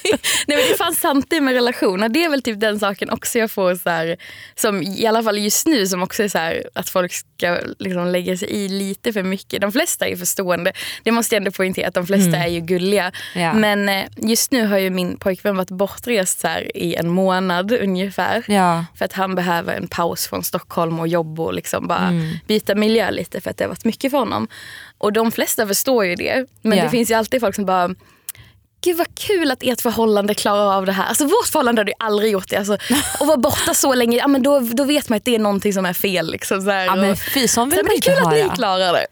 men 0.46 0.56
det 0.56 0.78
fanns 0.78 1.00
samtidigt 1.00 1.42
med 1.44 1.54
relationer, 1.54 2.08
det 2.08 2.24
är 2.24 2.30
väl 2.30 2.42
typ 2.42 2.60
den 2.60 2.78
saken 2.80 3.10
också 3.10 3.38
jag 3.38 3.50
får 3.50 3.74
så 3.74 3.90
här, 3.90 4.16
som 4.54 4.82
i 4.82 5.06
alla 5.06 5.22
fall 5.22 5.38
just 5.38 5.66
nu 5.66 5.86
som 5.86 6.02
också 6.02 6.22
är 6.22 6.28
så 6.28 6.38
här, 6.38 6.64
att 6.74 6.88
folk 6.88 7.12
ska 7.12 7.58
liksom 7.78 8.06
lägga 8.06 8.36
sig 8.36 8.50
i 8.50 8.68
lite 8.68 9.12
för 9.12 9.22
mycket. 9.22 9.60
De 9.60 9.72
flesta 9.72 10.08
är 10.08 10.16
förstående. 10.16 10.72
Det 11.02 11.10
måste 11.10 11.34
jag 11.34 11.40
ändå 11.40 11.50
poängtera 11.50 11.88
att 11.88 11.94
de 11.94 12.06
flesta 12.06 12.36
mm. 12.36 12.42
är 12.42 12.48
ju 12.48 12.60
gulliga. 12.60 13.12
Ja. 13.34 13.52
Men 13.52 13.88
eh, 13.88 14.04
just 14.16 14.52
nu 14.52 14.66
har 14.66 14.78
ju 14.78 14.90
min 14.90 15.18
pojkvän 15.18 15.56
varit 15.56 15.70
bortrest 15.70 16.40
så 16.40 16.48
i 16.74 16.94
en 16.94 17.08
månad 17.08 17.72
ungefär. 17.72 18.44
Ja. 18.48 18.84
För 18.94 19.04
att 19.04 19.12
han 19.12 19.34
behöver 19.34 19.74
en 19.74 19.88
paus 19.88 20.26
från 20.26 20.44
Stockholm 20.44 20.97
och 21.00 21.08
jobb 21.08 21.40
och 21.40 21.54
liksom 21.54 21.86
bara 21.88 22.08
mm. 22.08 22.34
byta 22.46 22.74
miljö 22.74 23.10
lite 23.10 23.40
för 23.40 23.50
att 23.50 23.56
det 23.56 23.64
har 23.64 23.68
varit 23.68 23.84
mycket 23.84 24.10
för 24.10 24.18
honom. 24.18 24.48
Och 24.98 25.12
de 25.12 25.32
flesta 25.32 25.66
förstår 25.66 26.04
ju 26.04 26.14
det. 26.14 26.46
Men 26.62 26.78
ja. 26.78 26.84
det 26.84 26.90
finns 26.90 27.10
ju 27.10 27.14
alltid 27.14 27.40
folk 27.40 27.54
som 27.54 27.64
bara 27.64 27.94
Gud 28.80 28.96
vad 28.96 29.14
kul 29.14 29.50
att 29.50 29.62
ert 29.62 29.80
förhållande 29.80 30.34
klarar 30.34 30.76
av 30.76 30.86
det 30.86 30.92
här. 30.92 31.04
Alltså 31.04 31.24
vårt 31.24 31.46
förhållande 31.52 31.80
hade 31.80 31.90
ju 31.90 31.96
aldrig 31.98 32.32
gjort 32.32 32.48
det. 32.48 32.56
Alltså, 32.56 32.72
att 33.20 33.26
vara 33.26 33.36
borta 33.36 33.74
så 33.74 33.94
länge, 33.94 34.16
ja, 34.16 34.28
men 34.28 34.42
då, 34.42 34.60
då 34.60 34.84
vet 34.84 35.08
man 35.08 35.16
att 35.16 35.24
det 35.24 35.34
är 35.34 35.38
någonting 35.38 35.72
som 35.72 35.86
är 35.86 35.92
fel. 35.92 36.30
Liksom, 36.30 36.62
så 36.62 36.70
här, 36.70 36.84
ja, 36.84 36.94
men 36.94 37.16
fy, 37.16 37.48
sån 37.48 37.70
vill 37.70 37.84
man 37.84 37.94
inte 37.94 38.10
höra. 38.10 38.30
Kul 38.30 38.40
att 38.40 38.50
ni 38.50 38.56
klarar 38.56 38.92
det. 38.92 39.06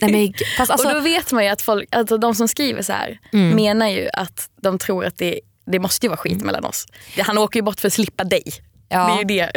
Nej, 0.00 0.12
men, 0.12 0.34
fast 0.56 0.70
alltså, 0.72 0.88
och 0.88 0.94
då 0.94 1.00
vet 1.00 1.32
man 1.32 1.44
ju 1.44 1.50
att 1.50 1.62
folk, 1.62 1.94
alltså, 1.94 2.18
de 2.18 2.34
som 2.34 2.48
skriver 2.48 2.82
så 2.82 2.92
här 2.92 3.18
mm. 3.32 3.56
menar 3.56 3.88
ju 3.88 4.08
att 4.12 4.48
de 4.62 4.78
tror 4.78 5.04
att 5.04 5.18
det, 5.18 5.40
det 5.66 5.78
måste 5.78 6.06
ju 6.06 6.08
vara 6.08 6.18
skit 6.18 6.32
mm. 6.32 6.46
mellan 6.46 6.64
oss. 6.64 6.86
Han 7.18 7.38
åker 7.38 7.58
ju 7.58 7.62
bort 7.62 7.80
för 7.80 7.88
att 7.88 7.92
slippa 7.92 8.24
dig. 8.24 8.44
Ja. 8.92 9.06
Det 9.06 9.12
är 9.12 9.18
ju 9.18 9.50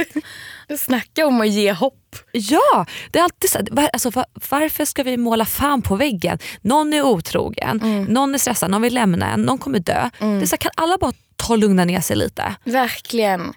det. 0.67 0.77
Snacka 0.79 1.27
om 1.27 1.41
att 1.41 1.49
ge 1.49 1.73
hopp. 1.73 2.15
Ja, 2.31 2.85
det 3.11 3.19
är 3.19 3.23
alltid 3.23 3.49
så. 3.49 3.59
Var, 3.71 3.89
alltså, 3.93 4.09
var, 4.09 4.25
varför 4.49 4.85
ska 4.85 5.03
vi 5.03 5.17
måla 5.17 5.45
fan 5.45 5.81
på 5.81 5.95
väggen? 5.95 6.39
Någon 6.61 6.93
är 6.93 7.01
otrogen, 7.01 7.81
mm. 7.81 8.03
någon 8.03 8.33
är 8.33 8.37
stressad, 8.37 8.71
någon 8.71 8.81
vill 8.81 8.93
lämna 8.93 9.33
en, 9.33 9.41
någon 9.41 9.57
kommer 9.57 9.79
dö. 9.79 10.09
Mm. 10.19 10.39
Det 10.39 10.45
är 10.45 10.47
så, 10.47 10.57
kan 10.57 10.71
alla 10.75 10.97
bara 10.97 11.13
ta 11.35 11.53
och 11.53 11.59
lugna 11.59 11.85
ner 11.85 12.01
sig 12.01 12.15
lite? 12.15 12.55
Verkligen. 12.63 13.53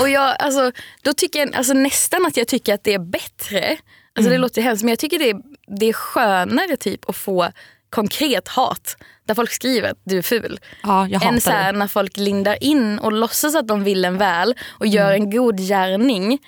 Och 0.00 0.08
jag, 0.08 0.36
alltså, 0.38 0.72
då 1.02 1.12
tycker 1.12 1.38
jag 1.38 1.54
alltså, 1.54 1.72
nästan 1.72 2.26
att 2.26 2.36
jag 2.36 2.48
tycker 2.48 2.74
att 2.74 2.84
det 2.84 2.94
är 2.94 2.98
bättre. 2.98 3.68
Alltså, 3.68 4.30
mm. 4.30 4.32
Det 4.32 4.38
låter 4.38 4.62
hemskt 4.62 4.82
men 4.82 4.88
jag 4.88 4.98
tycker 4.98 5.18
det 5.18 5.30
är, 5.30 5.36
det 5.78 5.86
är 5.86 5.92
skönare 5.92 6.76
typ 6.76 7.08
att 7.08 7.16
få 7.16 7.52
konkret 7.90 8.48
hat 8.48 8.96
där 9.26 9.34
folk 9.34 9.50
skriver 9.50 9.90
att 9.90 9.98
du 10.04 10.18
är 10.18 10.22
ful. 10.22 10.60
Ja, 10.82 11.08
än 11.22 11.40
så 11.40 11.50
här, 11.50 11.72
när 11.72 11.86
folk 11.86 12.16
lindar 12.16 12.64
in 12.64 12.98
och 12.98 13.12
låtsas 13.12 13.54
att 13.54 13.68
de 13.68 13.84
vill 13.84 14.04
en 14.04 14.18
väl 14.18 14.54
och 14.68 14.86
gör 14.86 15.12
mm. 15.12 15.22
en 15.22 15.30
god 15.30 15.58
gärning 15.58 16.38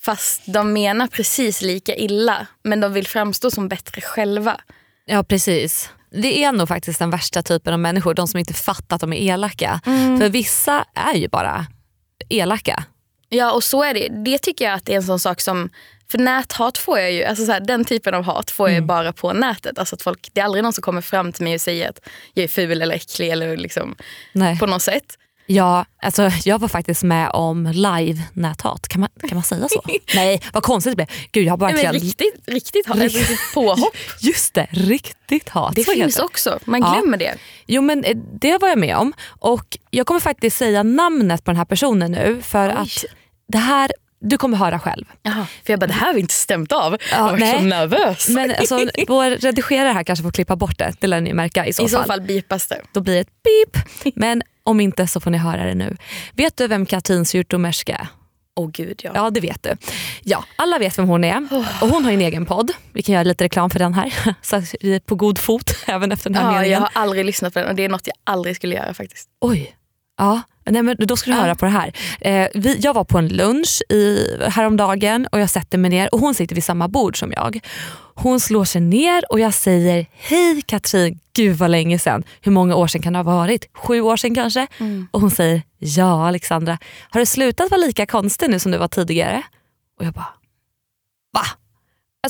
fast 0.00 0.42
de 0.46 0.72
menar 0.72 1.06
precis 1.06 1.62
lika 1.62 1.96
illa 1.96 2.46
men 2.62 2.80
de 2.80 2.92
vill 2.92 3.06
framstå 3.06 3.50
som 3.50 3.68
bättre 3.68 4.00
själva. 4.00 4.60
Ja 5.06 5.24
precis. 5.24 5.90
Det 6.10 6.44
är 6.44 6.52
nog 6.52 6.68
faktiskt 6.68 6.98
den 6.98 7.10
värsta 7.10 7.42
typen 7.42 7.72
av 7.72 7.78
människor, 7.78 8.14
de 8.14 8.28
som 8.28 8.38
inte 8.38 8.54
fattar 8.54 8.96
att 8.96 9.00
de 9.00 9.12
är 9.12 9.16
elaka. 9.16 9.80
Mm. 9.86 10.20
För 10.20 10.28
vissa 10.28 10.84
är 10.94 11.14
ju 11.14 11.28
bara 11.28 11.66
elaka. 12.28 12.84
Ja 13.28 13.52
och 13.52 13.64
så 13.64 13.82
är 13.82 13.94
det. 13.94 14.08
Det 14.24 14.38
tycker 14.38 14.64
jag 14.64 14.74
att 14.74 14.84
det 14.84 14.92
är 14.92 14.96
en 14.96 15.02
sån 15.02 15.18
sak 15.18 15.40
som 15.40 15.70
för 16.10 16.18
näthat 16.18 16.78
får 16.78 16.98
jag 16.98 17.12
ju, 17.12 17.24
alltså 17.24 17.46
så 17.46 17.52
här, 17.52 17.60
den 17.60 17.84
typen 17.84 18.14
av 18.14 18.24
hat 18.24 18.50
får 18.50 18.68
jag 18.68 18.76
mm. 18.76 18.86
bara 18.86 19.12
på 19.12 19.32
nätet. 19.32 19.78
Alltså 19.78 19.94
att 19.94 20.02
folk, 20.02 20.28
det 20.32 20.40
är 20.40 20.44
aldrig 20.44 20.64
någon 20.64 20.72
som 20.72 20.82
kommer 20.82 21.00
fram 21.00 21.32
till 21.32 21.44
mig 21.44 21.54
och 21.54 21.60
säger 21.60 21.88
att 21.88 22.00
jag 22.34 22.44
är 22.44 22.48
ful 22.48 22.82
eller 22.82 22.94
äcklig 22.96 23.30
eller 23.30 23.56
liksom 23.56 23.96
på 24.60 24.66
något 24.66 24.82
sätt. 24.82 25.16
Ja, 25.50 25.84
alltså 26.02 26.30
jag 26.44 26.58
var 26.58 26.68
faktiskt 26.68 27.02
med 27.02 27.30
om 27.30 27.66
live-näthat. 27.66 28.88
Kan 28.88 29.00
man, 29.00 29.10
kan 29.20 29.34
man 29.34 29.42
säga 29.42 29.68
så? 29.68 29.82
Nej, 30.14 30.42
vad 30.52 30.62
konstigt 30.62 30.92
det 30.92 30.96
blev. 30.96 31.08
Gud, 31.32 31.46
jag 31.46 31.52
har 31.52 31.56
bara 31.56 31.70
Nej, 31.70 31.86
riktigt, 31.86 32.34
riktigt 32.46 32.86
hat, 32.86 32.98
riktigt 32.98 33.40
påhopp. 33.54 33.96
Just 34.20 34.54
det, 34.54 34.66
riktigt 34.70 35.48
hat. 35.48 35.74
Det 35.74 35.84
så 35.84 35.92
finns 35.92 36.18
också, 36.18 36.58
man 36.64 36.80
glömmer 36.80 37.22
ja. 37.22 37.30
det. 37.30 37.38
Jo 37.66 37.82
men 37.82 38.04
eh, 38.04 38.16
det 38.40 38.58
var 38.58 38.68
jag 38.68 38.78
med 38.78 38.96
om 38.96 39.12
och 39.26 39.78
jag 39.90 40.06
kommer 40.06 40.20
faktiskt 40.20 40.56
säga 40.56 40.82
namnet 40.82 41.44
på 41.44 41.50
den 41.50 41.58
här 41.58 41.64
personen 41.64 42.12
nu 42.12 42.42
för 42.42 42.68
Oj. 42.68 42.74
att 42.76 43.04
det 43.48 43.58
här 43.58 43.90
du 44.20 44.38
kommer 44.38 44.56
höra 44.56 44.78
själv. 44.78 45.04
Jaha, 45.22 45.46
för 45.64 45.72
jag 45.72 45.80
bara, 45.80 45.86
det 45.86 45.92
här 45.92 46.06
har 46.06 46.14
vi 46.14 46.20
inte 46.20 46.34
stämt 46.34 46.72
av. 46.72 46.92
Ja, 46.92 47.16
jag 47.16 47.24
var 47.24 47.36
nej. 47.36 47.58
så 47.58 47.64
nervös. 47.64 48.28
Men 48.28 48.50
alltså, 48.50 48.78
vår 49.08 49.30
redigerare 49.30 49.92
här 49.92 50.02
kanske 50.02 50.22
får 50.22 50.30
klippa 50.30 50.56
bort 50.56 50.78
det. 50.78 50.92
Det 51.00 51.06
lär 51.06 51.20
ni 51.20 51.32
märka 51.34 51.66
i 51.66 51.72
så 51.72 51.82
I 51.82 51.88
fall. 51.88 52.00
I 52.00 52.02
så 52.02 52.06
fall 52.06 52.20
bipas 52.20 52.66
det. 52.66 52.80
Då 52.92 53.00
blir 53.00 53.14
det 53.14 53.20
ett 53.20 53.28
beep. 53.42 54.14
Men 54.16 54.42
om 54.64 54.80
inte 54.80 55.06
så 55.06 55.20
får 55.20 55.30
ni 55.30 55.38
höra 55.38 55.64
det 55.64 55.74
nu. 55.74 55.96
Vet 56.32 56.56
du 56.56 56.68
vem 56.68 56.86
Katrin 56.86 57.24
Syrtomerska 57.24 57.96
är? 57.96 58.08
Åh 58.58 58.66
oh, 58.66 58.70
gud 58.70 59.00
ja. 59.04 59.10
Ja 59.14 59.30
det 59.30 59.40
vet 59.40 59.62
du. 59.62 59.76
Ja, 60.22 60.44
alla 60.56 60.78
vet 60.78 60.98
vem 60.98 61.08
hon 61.08 61.24
är. 61.24 61.48
Och 61.80 61.88
hon 61.88 62.04
har 62.04 62.12
en 62.12 62.20
egen 62.20 62.46
podd. 62.46 62.70
Vi 62.92 63.02
kan 63.02 63.12
göra 63.12 63.24
lite 63.24 63.44
reklam 63.44 63.70
för 63.70 63.78
den 63.78 63.94
här. 63.94 64.34
Så 64.42 64.56
att 64.56 64.74
vi 64.80 64.94
är 64.94 65.00
på 65.00 65.14
god 65.14 65.38
fot 65.38 65.70
även 65.86 66.12
efter 66.12 66.30
den 66.30 66.42
här 66.42 66.48
ja, 66.48 66.52
meningen. 66.52 66.72
Jag 66.72 66.80
har 66.80 66.90
aldrig 66.92 67.24
lyssnat 67.24 67.54
på 67.54 67.58
den 67.58 67.68
och 67.68 67.74
det 67.74 67.84
är 67.84 67.88
något 67.88 68.06
jag 68.06 68.16
aldrig 68.24 68.56
skulle 68.56 68.74
göra 68.74 68.94
faktiskt. 68.94 69.28
Oj. 69.40 69.74
Ja, 70.18 70.42
Nej, 70.70 70.82
men 70.82 70.96
då 70.98 71.16
ska 71.16 71.30
du 71.30 71.36
höra 71.36 71.54
på 71.54 71.64
det 71.64 71.70
här. 71.70 71.92
Eh, 72.20 72.48
vi, 72.54 72.78
jag 72.78 72.94
var 72.94 73.04
på 73.04 73.18
en 73.18 73.28
lunch 73.28 73.82
i, 73.88 74.26
häromdagen 74.48 75.26
och 75.32 75.40
jag 75.40 75.50
sätter 75.50 75.78
mig 75.78 75.90
ner 75.90 76.14
och 76.14 76.20
hon 76.20 76.34
sitter 76.34 76.54
vid 76.54 76.64
samma 76.64 76.88
bord 76.88 77.18
som 77.18 77.32
jag. 77.32 77.60
Hon 78.14 78.40
slår 78.40 78.64
sig 78.64 78.80
ner 78.80 79.32
och 79.32 79.40
jag 79.40 79.54
säger 79.54 80.06
hej 80.12 80.62
Katrin, 80.66 81.18
gud 81.32 81.56
vad 81.56 81.70
länge 81.70 81.98
sedan. 81.98 82.24
Hur 82.40 82.52
många 82.52 82.74
år 82.74 82.86
sedan 82.86 83.02
kan 83.02 83.12
det 83.12 83.18
ha 83.18 83.22
varit? 83.22 83.68
Sju 83.72 84.00
år 84.00 84.16
sedan 84.16 84.34
kanske? 84.34 84.66
Mm. 84.78 85.08
Och 85.10 85.20
hon 85.20 85.30
säger 85.30 85.62
ja 85.78 86.28
Alexandra, 86.28 86.78
har 87.10 87.20
du 87.20 87.26
slutat 87.26 87.70
vara 87.70 87.80
lika 87.80 88.06
konstig 88.06 88.50
nu 88.50 88.58
som 88.58 88.72
du 88.72 88.78
var 88.78 88.88
tidigare? 88.88 89.42
Och 89.98 90.04
jag 90.04 90.12
bara 90.12 90.32
va? 91.32 91.44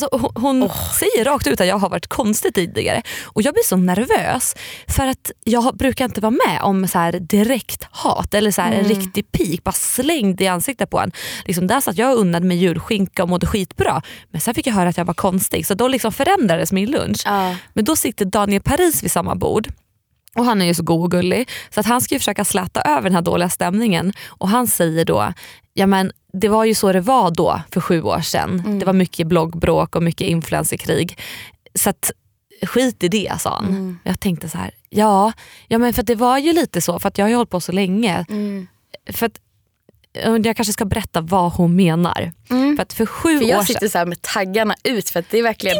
Alltså, 0.02 0.30
hon 0.34 0.62
oh. 0.62 0.92
säger 0.98 1.24
rakt 1.24 1.46
ut 1.46 1.60
att 1.60 1.66
jag 1.66 1.78
har 1.78 1.88
varit 1.88 2.06
konstig 2.06 2.54
tidigare 2.54 3.02
och 3.24 3.42
jag 3.42 3.54
blir 3.54 3.64
så 3.64 3.76
nervös 3.76 4.56
för 4.88 5.06
att 5.06 5.30
jag 5.44 5.76
brukar 5.76 6.04
inte 6.04 6.20
vara 6.20 6.30
med 6.30 6.62
om 6.62 6.88
så 6.88 7.10
direkt 7.20 7.88
hat 7.90 8.34
eller 8.34 8.50
så 8.50 8.62
mm. 8.62 8.78
en 8.78 8.84
riktig 8.84 9.32
pik 9.32 9.64
bara 9.64 9.72
slängd 9.72 10.40
i 10.40 10.46
ansiktet 10.46 10.90
på 10.90 11.00
en. 11.00 11.12
Liksom 11.44 11.66
där 11.66 11.80
satt 11.80 11.98
jag 11.98 12.12
och 12.12 12.20
unnade 12.20 12.46
mig 12.46 12.56
julskinka 12.56 13.22
och 13.22 13.28
mådde 13.28 13.46
skitbra 13.46 14.02
men 14.30 14.40
sen 14.40 14.54
fick 14.54 14.66
jag 14.66 14.74
höra 14.74 14.88
att 14.88 14.96
jag 14.96 15.04
var 15.04 15.14
konstig 15.14 15.66
så 15.66 15.74
då 15.74 15.88
liksom 15.88 16.12
förändrades 16.12 16.72
min 16.72 16.90
lunch. 16.90 17.26
Uh. 17.26 17.54
Men 17.72 17.84
då 17.84 17.96
sitter 17.96 18.24
Daniel 18.24 18.62
Paris 18.62 19.02
vid 19.02 19.10
samma 19.10 19.34
bord 19.34 19.68
och 20.34 20.44
Han 20.44 20.62
är 20.62 20.66
ju 20.66 20.74
så 20.74 20.82
god 20.82 21.04
och 21.04 21.10
gullig 21.10 21.48
så 21.70 21.80
att 21.80 21.86
han 21.86 22.00
ska 22.00 22.18
försöka 22.18 22.44
släta 22.44 22.80
över 22.80 23.02
den 23.02 23.14
här 23.14 23.22
dåliga 23.22 23.48
stämningen 23.48 24.12
och 24.28 24.48
han 24.48 24.66
säger 24.66 25.04
då 25.04 25.32
ja 25.74 25.86
men 25.86 26.12
det 26.38 26.48
var 26.48 26.64
ju 26.64 26.74
så 26.74 26.92
det 26.92 27.00
var 27.00 27.30
då 27.30 27.62
för 27.72 27.80
sju 27.80 28.02
år 28.02 28.20
sedan. 28.20 28.62
Mm. 28.66 28.78
Det 28.78 28.86
var 28.86 28.92
mycket 28.92 29.26
bloggbråk 29.26 29.96
och 29.96 30.02
mycket 30.02 30.26
influencerkrig. 30.26 31.18
Så 31.74 31.90
att, 31.90 32.12
skit 32.62 33.02
i 33.02 33.08
det 33.08 33.32
sa 33.40 33.54
han. 33.54 33.68
Mm. 33.68 33.98
Jag 34.04 34.20
tänkte 34.20 34.48
så 34.48 34.58
här, 34.58 34.70
ja, 34.88 35.32
ja 35.68 35.78
men 35.78 35.94
för 35.94 36.02
det 36.02 36.14
var 36.14 36.38
ju 36.38 36.52
lite 36.52 36.80
så 36.80 36.98
för 36.98 37.12
jag 37.14 37.24
har 37.24 37.30
ju 37.30 37.36
hållit 37.36 37.50
på 37.50 37.60
så 37.60 37.72
länge. 37.72 38.24
Mm. 38.28 38.66
För 39.12 39.26
att, 39.26 39.40
jag 40.44 40.56
kanske 40.56 40.72
ska 40.72 40.84
berätta 40.84 41.20
vad 41.20 41.52
hon 41.52 41.76
menar. 41.76 42.32
Mm. 42.50 42.76
För 42.76 42.82
att 42.82 42.92
för 42.92 43.06
sju 43.06 43.38
för 43.38 43.44
jag 43.44 43.58
år 43.58 43.64
sitter 43.64 43.88
så 43.88 44.06
med 44.06 44.22
taggarna 44.22 44.74
ut 44.84 45.10
för 45.10 45.20
att 45.20 45.30
det 45.30 45.38
är 45.38 45.42
verkligen, 45.42 45.76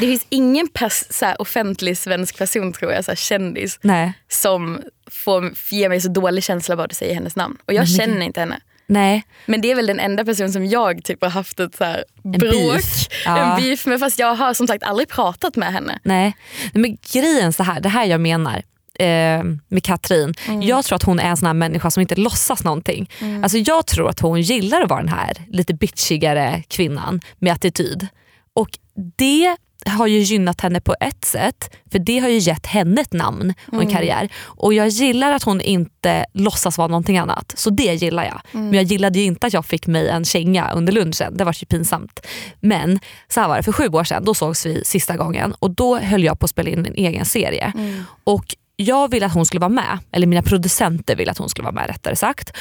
det 0.00 0.06
finns 0.06 0.26
ingen 0.28 0.68
pers, 0.68 1.04
så 1.10 1.34
offentlig 1.38 1.98
svensk 1.98 2.38
person 2.38 2.72
tror 2.72 2.92
jag, 2.92 3.04
så 3.04 3.10
här, 3.10 3.16
kändis, 3.16 3.78
Nej. 3.82 4.12
som 4.28 4.80
får 5.10 5.52
ge 5.70 5.88
mig 5.88 6.00
så 6.00 6.08
dålig 6.08 6.44
känsla 6.44 6.76
bara 6.76 6.86
du 6.86 6.94
säger 6.94 7.14
hennes 7.14 7.36
namn. 7.36 7.56
Och 7.66 7.72
jag 7.72 7.88
känner 7.88 8.20
inte 8.26 8.40
henne. 8.40 8.60
Nej. 8.92 9.24
Men 9.46 9.60
det 9.60 9.70
är 9.70 9.74
väl 9.74 9.86
den 9.86 10.00
enda 10.00 10.24
person 10.24 10.52
som 10.52 10.66
jag 10.66 11.04
typ 11.04 11.22
har 11.22 11.30
haft 11.30 11.60
ett 11.60 11.74
så 11.74 11.84
här 11.84 12.04
bråk, 12.22 12.54
en 12.54 12.72
beef, 12.72 13.08
ja. 13.24 13.38
en 13.38 13.62
beef 13.62 13.86
med 13.86 14.00
fast 14.00 14.18
jag 14.18 14.34
har 14.34 14.54
som 14.54 14.66
sagt 14.66 14.82
aldrig 14.82 15.08
pratat 15.08 15.56
med 15.56 15.72
henne. 15.72 15.98
Nej, 16.02 16.36
men 16.72 16.96
grejen 17.12 17.52
så 17.52 17.62
här, 17.62 17.80
det 17.80 17.88
här 17.88 18.04
jag 18.04 18.20
menar 18.20 18.62
eh, 18.98 19.44
med 19.68 19.82
Katrin. 19.82 20.34
Mm. 20.48 20.62
Jag 20.62 20.84
tror 20.84 20.96
att 20.96 21.02
hon 21.02 21.20
är 21.20 21.28
en 21.28 21.36
sån 21.36 21.46
här 21.46 21.54
människa 21.54 21.90
som 21.90 22.00
inte 22.00 22.14
låtsas 22.14 22.64
någonting. 22.64 23.10
Mm. 23.20 23.42
Alltså 23.42 23.58
jag 23.58 23.86
tror 23.86 24.08
att 24.08 24.20
hon 24.20 24.40
gillar 24.40 24.80
att 24.80 24.90
vara 24.90 25.00
den 25.00 25.08
här 25.08 25.36
lite 25.48 25.74
bitchigare 25.74 26.62
kvinnan 26.68 27.20
med 27.38 27.52
attityd. 27.52 28.06
Och 28.54 28.78
det 29.16 29.56
har 29.86 30.06
ju 30.06 30.18
gynnat 30.18 30.60
henne 30.60 30.80
på 30.80 30.94
ett 31.00 31.24
sätt, 31.24 31.76
för 31.92 31.98
det 31.98 32.18
har 32.18 32.28
ju 32.28 32.38
gett 32.38 32.66
henne 32.66 33.00
ett 33.00 33.12
namn 33.12 33.54
och 33.66 33.74
en 33.74 33.80
mm. 33.80 33.92
karriär. 33.92 34.28
Och 34.42 34.74
jag 34.74 34.88
gillar 34.88 35.32
att 35.32 35.42
hon 35.42 35.60
inte 35.60 36.26
låtsas 36.32 36.78
vara 36.78 36.88
någonting 36.88 37.18
annat, 37.18 37.52
så 37.56 37.70
det 37.70 37.94
gillar 37.94 38.24
jag. 38.24 38.40
Mm. 38.52 38.66
Men 38.66 38.74
jag 38.74 38.84
gillade 38.84 39.18
ju 39.18 39.24
inte 39.24 39.46
att 39.46 39.52
jag 39.52 39.64
fick 39.64 39.86
mig 39.86 40.08
en 40.08 40.24
känga 40.24 40.72
under 40.72 40.92
lunchen, 40.92 41.36
det 41.36 41.44
var 41.44 41.56
ju 41.60 41.66
pinsamt. 41.66 42.26
Men 42.60 43.00
så 43.28 43.40
här 43.40 43.48
var 43.48 43.56
det, 43.56 43.62
för 43.62 43.72
sju 43.72 43.88
år 43.88 44.04
sedan 44.04 44.24
då 44.24 44.34
sågs 44.34 44.66
vi 44.66 44.82
sista 44.84 45.16
gången 45.16 45.54
och 45.58 45.70
då 45.70 45.98
höll 45.98 46.24
jag 46.24 46.38
på 46.38 46.44
att 46.44 46.50
spela 46.50 46.70
in 46.70 46.86
en 46.86 46.94
egen 46.94 47.24
serie. 47.24 47.72
Mm. 47.74 48.04
Och 48.24 48.44
jag 48.76 49.10
ville 49.10 49.26
att 49.26 49.34
hon 49.34 49.46
skulle 49.46 49.60
vara 49.60 49.68
med, 49.68 49.98
eller 50.12 50.26
mina 50.26 50.42
producenter 50.42 51.16
ville 51.16 51.30
att 51.30 51.38
hon 51.38 51.48
skulle 51.48 51.64
vara 51.64 51.74
med 51.74 51.86
rättare 51.86 52.16
sagt. 52.16 52.56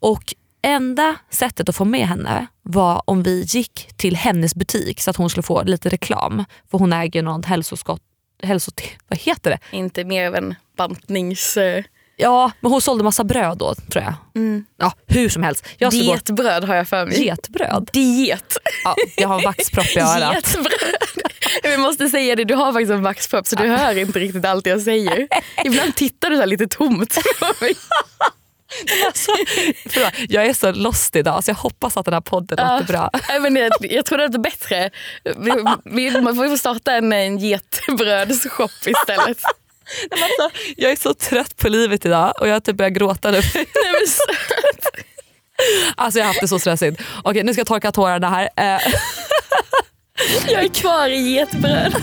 Och 0.00 0.34
enda 0.66 1.16
sättet 1.30 1.68
att 1.68 1.76
få 1.76 1.84
med 1.84 2.08
henne 2.08 2.46
var 2.62 3.02
om 3.04 3.22
vi 3.22 3.44
gick 3.48 3.88
till 3.96 4.16
hennes 4.16 4.54
butik 4.54 5.00
så 5.00 5.10
att 5.10 5.16
hon 5.16 5.30
skulle 5.30 5.42
få 5.42 5.62
lite 5.62 5.88
reklam. 5.88 6.44
För 6.70 6.78
hon 6.78 6.92
äger 6.92 7.22
någon 7.22 7.42
hälsoskott, 7.42 8.00
hälsot, 8.42 8.80
vad 9.08 9.18
heter 9.18 9.50
det? 9.50 9.76
Inte 9.76 10.04
mer 10.04 10.34
än 10.34 10.54
bantnings... 10.76 11.58
Ja, 12.18 12.50
men 12.60 12.72
hon 12.72 12.80
sålde 12.80 13.04
massa 13.04 13.24
bröd 13.24 13.58
då 13.58 13.74
tror 13.74 14.04
jag. 14.04 14.14
Mm. 14.34 14.64
Ja, 14.76 14.92
hur 15.06 15.28
som 15.28 15.42
helst. 15.42 15.66
Jag 15.78 15.90
Dietbröd 15.92 16.64
har 16.64 16.74
jag 16.74 16.88
för 16.88 17.06
mig. 17.06 17.24
Getbröd? 17.26 17.90
Diet. 17.92 18.56
Ja, 18.84 18.96
jag 19.16 19.28
har 19.28 19.42
vaxpropp 19.42 19.96
i 19.96 20.00
örat. 20.00 20.34
Getbröd. 20.34 20.66
Vi 21.62 21.76
måste 21.76 22.08
säga 22.08 22.36
det, 22.36 22.44
du 22.44 22.54
har 22.54 22.72
faktiskt 22.72 22.92
en 22.92 23.02
vaxpropp 23.02 23.46
så 23.46 23.56
du 23.56 23.68
hör 23.68 23.98
inte 23.98 24.18
riktigt 24.18 24.44
allt 24.44 24.66
jag 24.66 24.80
säger. 24.80 25.28
Ibland 25.64 25.94
tittar 25.94 26.30
du 26.30 26.36
så 26.36 26.44
lite 26.44 26.66
tomt 26.66 27.18
på 27.40 27.52
mig. 27.64 27.74
Alltså, 29.06 29.32
förlåt, 29.86 30.12
jag 30.28 30.46
är 30.46 30.54
så 30.54 30.72
lost 30.72 31.16
idag 31.16 31.44
så 31.44 31.50
jag 31.50 31.56
hoppas 31.56 31.96
att 31.96 32.04
den 32.04 32.14
här 32.14 32.20
podden 32.20 32.58
låter 32.58 32.92
bra. 32.92 33.10
men 33.40 33.56
jag, 33.56 33.72
jag 33.80 34.04
tror 34.04 34.18
det 34.18 34.26
låter 34.26 34.38
bättre. 34.38 34.90
Vi, 35.24 35.52
vi, 35.84 36.20
man 36.20 36.36
får 36.36 36.56
starta 36.56 36.92
en, 36.92 37.12
en 37.12 37.38
getbrödsshop 37.38 38.70
istället. 38.86 39.38
Nej, 40.10 40.22
alltså, 40.22 40.58
jag 40.76 40.92
är 40.92 40.96
så 40.96 41.14
trött 41.14 41.56
på 41.56 41.68
livet 41.68 42.06
idag 42.06 42.34
och 42.40 42.48
jag 42.48 42.64
typ 42.64 42.76
börjat 42.76 42.92
gråta 42.92 43.30
nu. 43.30 43.40
Nej, 43.54 43.66
men 43.74 44.36
alltså 45.96 46.18
jag 46.18 46.24
har 46.26 46.28
haft 46.28 46.40
det 46.40 46.48
så 46.48 46.58
stressigt. 46.58 47.02
Okej 47.24 47.42
nu 47.42 47.52
ska 47.52 47.60
jag 47.60 47.66
torka 47.66 47.92
tårarna 47.92 48.30
här. 48.30 48.48
Eh. 48.56 48.92
Jag 50.48 50.64
är 50.64 50.68
kvar 50.68 51.08
i 51.08 51.30
getbrödet. 51.30 52.02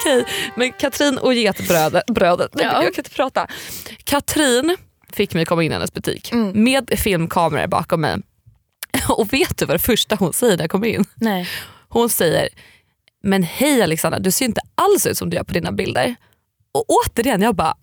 Okej, 0.00 0.24
men 0.56 0.72
Katrin 0.72 1.18
och 1.18 1.34
getbrödet, 1.34 2.06
brödet, 2.06 2.50
ja. 2.54 2.62
jag 2.62 2.94
kan 2.94 3.04
inte 3.04 3.10
prata. 3.10 3.46
Katrin 4.04 4.76
fick 5.12 5.34
mig 5.34 5.44
komma 5.44 5.64
in 5.64 5.72
i 5.72 5.74
hennes 5.74 5.92
butik 5.92 6.32
mm. 6.32 6.64
med 6.64 6.90
filmkameror 6.96 7.66
bakom 7.66 8.00
mig. 8.00 8.16
Och 9.08 9.32
vet 9.32 9.58
du 9.58 9.66
vad 9.66 9.74
det 9.74 9.82
första 9.82 10.16
hon 10.16 10.32
säger 10.32 10.56
när 10.56 10.64
jag 10.64 10.70
kommer 10.70 10.88
in? 10.88 11.04
Nej. 11.14 11.48
Hon 11.88 12.08
säger, 12.08 12.48
men 13.22 13.42
hej 13.42 13.82
Alexandra 13.82 14.18
du 14.18 14.30
ser 14.30 14.44
inte 14.44 14.60
alls 14.74 15.06
ut 15.06 15.18
som 15.18 15.30
du 15.30 15.36
gör 15.36 15.44
på 15.44 15.52
dina 15.52 15.72
bilder. 15.72 16.14
Och 16.74 16.84
återigen, 16.88 17.42
jag 17.42 17.54
bara 17.54 17.74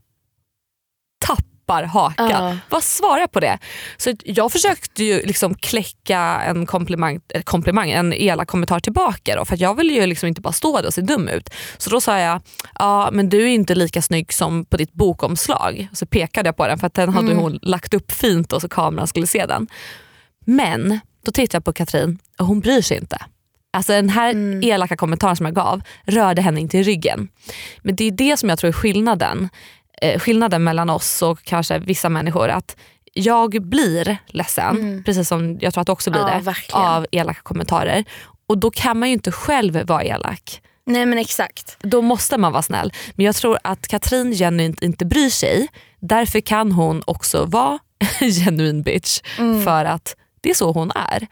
tappar 1.20 1.44
hakan. 1.70 2.52
Uh. 2.52 2.58
Vad 2.70 2.84
svarar 2.84 3.20
jag 3.20 3.32
på 3.32 3.40
det? 3.40 3.60
Så 3.98 4.14
jag 4.24 4.52
försökte 4.52 5.04
ju 5.04 5.22
liksom 5.22 5.56
kläcka 5.56 6.20
en 6.20 6.66
komplimang, 6.66 7.20
komplimang 7.44 7.92
en 7.92 8.14
elak 8.14 8.48
kommentar 8.48 8.80
tillbaka 8.80 9.36
då, 9.36 9.46
för 9.46 9.62
jag 9.62 9.76
vill 9.76 9.92
ju 9.92 10.06
liksom 10.06 10.28
inte 10.28 10.42
bara 10.42 10.54
stå 10.54 10.78
där 10.78 10.88
och 10.88 10.94
se 10.94 11.02
dum 11.02 11.28
ut. 11.28 11.50
Så 11.78 11.90
då 11.90 12.02
sa 12.02 12.20
jag, 12.20 12.42
ja 12.80 13.10
men 13.12 13.30
du 13.30 13.44
är 13.44 13.48
inte 13.48 13.76
lika 13.76 14.02
snygg 14.02 14.34
som 14.34 14.66
på 14.66 14.78
ditt 14.78 14.94
bokomslag. 14.94 15.88
Så 15.94 16.06
pekade 16.06 16.48
jag 16.48 16.58
på 16.58 16.68
den 16.68 16.80
för 16.80 16.88
att 16.88 16.94
den 16.94 17.10
hade 17.10 17.32
mm. 17.32 17.44
hon 17.44 17.60
lagt 17.62 17.94
upp 17.94 18.12
fint 18.12 18.54
och 18.54 18.62
så 18.62 18.70
kameran 18.70 19.08
skulle 19.08 19.28
se 19.28 19.46
den. 19.46 19.68
Men 20.46 21.00
då 21.26 21.32
tittade 21.32 21.56
jag 21.56 21.64
på 21.64 21.74
Katrin 21.74 22.20
och 22.40 22.46
hon 22.46 22.60
bryr 22.60 22.82
sig 22.82 22.98
inte. 22.98 23.18
Alltså 23.74 23.94
den 23.94 24.10
här 24.10 24.30
mm. 24.30 24.64
elaka 24.64 24.98
kommentaren 24.98 25.36
som 25.36 25.46
jag 25.46 25.56
gav 25.56 25.82
rörde 26.06 26.42
henne 26.42 26.62
inte 26.62 26.78
i 26.78 26.84
ryggen. 26.84 27.30
Men 27.82 27.96
det 27.96 28.04
är 28.04 28.12
det 28.12 28.38
som 28.38 28.50
jag 28.50 28.60
tror 28.60 28.68
är 28.68 28.74
skillnaden. 28.74 29.50
Eh, 30.02 30.20
skillnaden 30.20 30.64
mellan 30.64 30.90
oss 30.90 31.22
och 31.22 31.44
kanske 31.44 31.80
vissa 31.80 32.10
människor. 32.10 32.50
Att 32.50 32.76
jag 33.14 33.62
blir 33.62 34.18
ledsen, 34.28 34.78
mm. 34.78 35.04
precis 35.04 35.28
som 35.28 35.58
jag 35.62 35.74
tror 35.74 35.82
att 35.82 35.88
du 35.88 35.92
också 35.92 36.12
blir 36.12 36.22
ja, 36.22 36.28
det, 36.28 36.40
verkligen. 36.40 36.86
av 36.86 37.06
elaka 37.12 37.42
kommentarer. 37.42 38.06
Och 38.48 38.58
då 38.58 38.72
kan 38.72 39.00
man 39.00 39.10
ju 39.10 39.14
inte 39.14 39.32
själv 39.32 39.86
vara 39.88 40.04
elak. 40.04 40.62
Nej 40.86 41.06
men 41.06 41.18
exakt. 41.18 41.78
Då 41.80 42.02
måste 42.02 42.38
man 42.38 42.52
vara 42.52 42.62
snäll. 42.62 42.94
Men 43.16 43.26
jag 43.26 43.36
tror 43.36 43.58
att 43.64 43.88
Katrin 43.88 44.34
genuint 44.34 44.82
inte 44.82 45.06
bryr 45.06 45.30
sig. 45.30 45.68
Därför 46.00 46.40
kan 46.40 46.72
hon 46.72 47.04
också 47.06 47.46
vara 47.46 47.80
genuin 48.20 48.82
bitch. 48.82 49.22
Mm. 49.38 49.64
För 49.64 49.86
att 49.86 50.16
det 50.42 50.50
är 50.50 50.54
så 50.54 50.72
hon 50.72 50.92
är. 50.92 51.28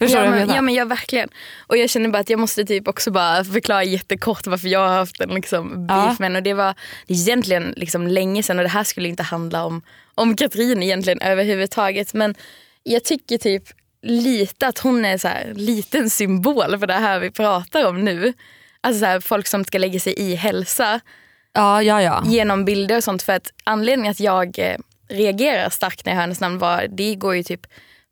Förstår 0.00 0.24
ja, 0.24 0.30
men, 0.30 0.48
ja 0.48 0.62
men 0.62 0.74
jag 0.74 0.86
verkligen. 0.86 1.28
Och 1.66 1.76
jag 1.76 1.90
känner 1.90 2.08
bara 2.08 2.18
att 2.18 2.30
jag 2.30 2.38
måste 2.38 2.64
typ 2.64 2.88
också 2.88 3.10
bara 3.10 3.44
förklara 3.44 3.84
jättekort 3.84 4.46
varför 4.46 4.68
jag 4.68 4.80
har 4.80 4.88
haft 4.88 5.20
en 5.20 5.28
liksom 5.28 5.86
beef 5.86 6.16
ja. 6.18 6.28
med 6.28 6.36
och 6.36 6.42
det 6.42 6.54
var 6.54 6.74
egentligen 7.08 7.74
liksom 7.76 8.06
länge 8.06 8.42
sedan 8.42 8.58
och 8.58 8.62
det 8.62 8.68
här 8.68 8.84
skulle 8.84 9.08
inte 9.08 9.22
handla 9.22 9.64
om, 9.64 9.82
om 10.14 10.36
Katrin 10.36 10.82
egentligen 10.82 11.20
överhuvudtaget. 11.20 12.14
Men 12.14 12.34
jag 12.82 13.04
tycker 13.04 13.38
typ 13.38 13.62
lite 14.02 14.66
att 14.66 14.78
hon 14.78 15.04
är 15.04 15.26
en 15.26 15.56
liten 15.56 16.10
symbol 16.10 16.78
för 16.78 16.86
det 16.86 16.94
här 16.94 17.20
vi 17.20 17.30
pratar 17.30 17.86
om 17.86 18.04
nu. 18.04 18.32
Alltså 18.80 19.00
så 19.00 19.06
här, 19.06 19.20
folk 19.20 19.46
som 19.46 19.64
ska 19.64 19.78
lägga 19.78 20.00
sig 20.00 20.14
i 20.16 20.34
hälsa 20.34 21.00
ja, 21.52 21.82
ja, 21.82 22.02
ja. 22.02 22.22
genom 22.26 22.64
bilder 22.64 22.96
och 22.96 23.04
sånt. 23.04 23.22
För 23.22 23.32
att 23.32 23.52
anledningen 23.64 24.10
att 24.10 24.20
jag 24.20 24.58
eh, 24.58 24.76
reagerar 25.08 25.70
starkt 25.70 26.04
när 26.04 26.12
jag 26.12 26.16
hör 26.16 26.22
hennes 26.22 26.40
namn 26.40 26.58
var, 26.58 26.86
det 26.88 27.14
går 27.14 27.36
ju 27.36 27.42
typ 27.42 27.66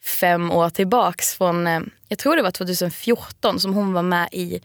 fem 0.04 0.50
år 0.50 0.70
tillbaks 0.70 1.34
från, 1.34 1.66
eh, 1.66 1.80
jag 2.08 2.18
tror 2.18 2.36
det 2.36 2.42
var 2.42 2.50
2014 2.50 3.60
som 3.60 3.74
hon 3.74 3.92
var 3.92 4.02
med 4.02 4.28
i 4.32 4.60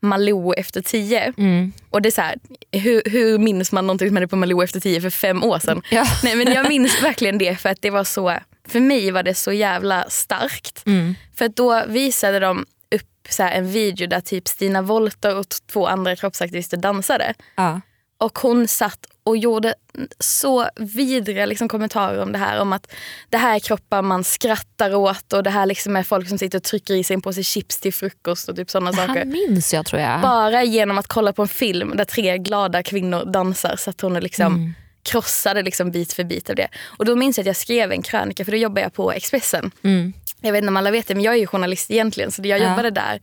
Malou 0.00 0.54
efter 0.54 0.80
tio. 0.82 1.32
Mm. 1.38 1.72
Och 1.90 2.02
det 2.02 2.08
är 2.08 2.10
så 2.10 2.20
här, 2.20 2.36
hur, 2.72 3.02
hur 3.04 3.38
minns 3.38 3.72
man 3.72 3.86
någonting 3.86 4.08
som 4.08 4.16
hände 4.16 4.28
på 4.28 4.36
Malou 4.36 4.62
efter 4.62 4.80
tio 4.80 5.00
för 5.00 5.10
fem 5.10 5.44
år 5.44 5.58
sedan? 5.58 5.82
Ja. 5.90 6.04
Nej, 6.24 6.36
men 6.36 6.52
jag 6.52 6.68
minns 6.68 7.02
verkligen 7.02 7.38
det 7.38 7.56
för 7.56 7.68
att 7.68 7.82
det 7.82 7.90
var 7.90 8.04
så, 8.04 8.34
för 8.68 8.80
mig 8.80 9.10
var 9.10 9.22
det 9.22 9.34
så 9.34 9.52
jävla 9.52 10.04
starkt. 10.08 10.86
Mm. 10.86 11.14
För 11.34 11.44
att 11.44 11.56
då 11.56 11.84
visade 11.86 12.38
de 12.38 12.66
upp 12.94 13.28
så 13.28 13.42
en 13.42 13.72
video 13.72 14.06
där 14.06 14.20
typ 14.20 14.48
Stina 14.48 14.82
Wolter 14.82 15.36
och 15.36 15.46
två 15.72 15.86
andra 15.86 16.16
kroppsaktivister 16.16 16.76
dansade. 16.76 17.34
Ja. 17.54 17.80
Och 18.18 18.38
hon 18.38 18.68
satt 18.68 19.06
och 19.24 19.36
gjorde 19.36 19.74
så 20.18 20.68
vidriga 20.76 21.46
liksom, 21.46 21.68
kommentarer 21.68 22.22
om 22.22 22.32
det 22.32 22.38
här. 22.38 22.60
Om 22.60 22.72
att 22.72 22.92
det 23.28 23.36
här 23.36 23.54
är 23.54 23.60
kroppar 23.60 24.02
man 24.02 24.24
skrattar 24.24 24.94
åt 24.94 25.32
och 25.32 25.42
det 25.42 25.50
här 25.50 25.66
liksom 25.66 25.96
är 25.96 26.02
folk 26.02 26.28
som 26.28 26.38
sitter 26.38 26.58
och 26.58 26.64
trycker 26.64 26.94
i 26.94 27.04
sig 27.04 27.14
en 27.14 27.22
påse 27.22 27.42
chips 27.42 27.80
till 27.80 27.94
frukost 27.94 28.48
och 28.48 28.56
typ 28.56 28.70
sådana 28.70 28.92
saker. 28.92 29.12
Det 29.12 29.18
här 29.18 29.26
minns 29.26 29.74
jag 29.74 29.86
tror 29.86 30.02
jag. 30.02 30.20
Bara 30.20 30.64
genom 30.64 30.98
att 30.98 31.06
kolla 31.06 31.32
på 31.32 31.42
en 31.42 31.48
film 31.48 31.96
där 31.96 32.04
tre 32.04 32.38
glada 32.38 32.82
kvinnor 32.82 33.24
dansar 33.24 33.76
så 33.76 33.90
att 33.90 34.00
hon 34.00 34.14
liksom 34.14 34.46
mm. 34.46 34.74
krossade 35.02 35.62
liksom 35.62 35.90
bit 35.90 36.12
för 36.12 36.24
bit 36.24 36.50
av 36.50 36.56
det. 36.56 36.68
Och 36.84 37.04
då 37.04 37.16
minns 37.16 37.38
jag 37.38 37.42
att 37.42 37.46
jag 37.46 37.56
skrev 37.56 37.92
en 37.92 38.02
krönika 38.02 38.44
för 38.44 38.52
då 38.52 38.58
jobbade 38.58 38.80
jag 38.80 38.92
på 38.92 39.12
Expressen. 39.12 39.70
Mm. 39.84 40.12
Jag 40.40 40.52
vet 40.52 40.58
inte 40.58 40.68
om 40.68 40.76
alla 40.76 40.90
vet 40.90 41.06
det 41.06 41.14
men 41.14 41.24
jag 41.24 41.34
är 41.34 41.38
ju 41.38 41.46
journalist 41.46 41.90
egentligen 41.90 42.30
så 42.30 42.42
jag 42.44 42.58
jobbade 42.58 42.88
ja. 42.88 42.90
där. 42.90 43.20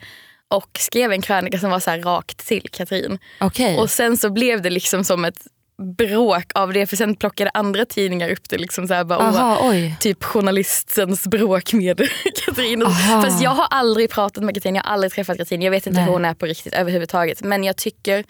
Och 0.48 0.70
skrev 0.80 1.12
en 1.12 1.22
krönika 1.22 1.60
som 1.60 1.72
var 1.72 1.80
så 1.80 1.92
rakt 1.92 2.48
till 2.48 2.70
Katrin. 2.72 3.20
Okay. 3.40 3.78
Och 3.78 3.90
sen 3.90 4.18
så 4.18 4.30
blev 4.30 4.62
det 4.62 4.70
liksom 4.70 5.04
som 5.04 5.26
ett 5.26 5.48
bråk 5.98 6.52
av 6.56 6.74
det 6.74 6.88
för 6.88 6.96
sen 6.96 7.16
plockade 7.16 7.52
andra 7.54 7.86
tidningar 7.86 8.30
upp 8.30 8.50
det. 8.50 8.58
Liksom 8.58 8.88
så 8.88 8.94
här, 8.94 9.04
bara, 9.04 9.20
Aha, 9.20 9.74
typ 10.00 10.24
journalistens 10.24 11.28
bråk 11.28 11.74
med 11.74 12.10
Katrin. 12.46 12.84
Aha. 12.84 13.22
Fast 13.22 13.44
jag 13.44 13.50
har 13.50 13.68
aldrig 13.70 14.10
pratat 14.10 14.44
med 14.44 14.56
Katrin, 14.56 14.76
jag 14.76 14.84
har 14.84 14.92
aldrig 14.92 15.12
träffat 15.12 15.38
Katrin. 15.38 15.62
Jag 15.62 15.72
vet 15.72 15.88
inte 15.88 16.00
Nej. 16.00 16.06
hur 16.06 16.14
hon 16.14 16.26
är 16.26 16.34
på 16.34 16.46
riktigt 16.46 16.74
överhuvudtaget. 16.74 17.44
Men 17.44 17.64
jag 17.64 17.78
tycker 17.78 18.24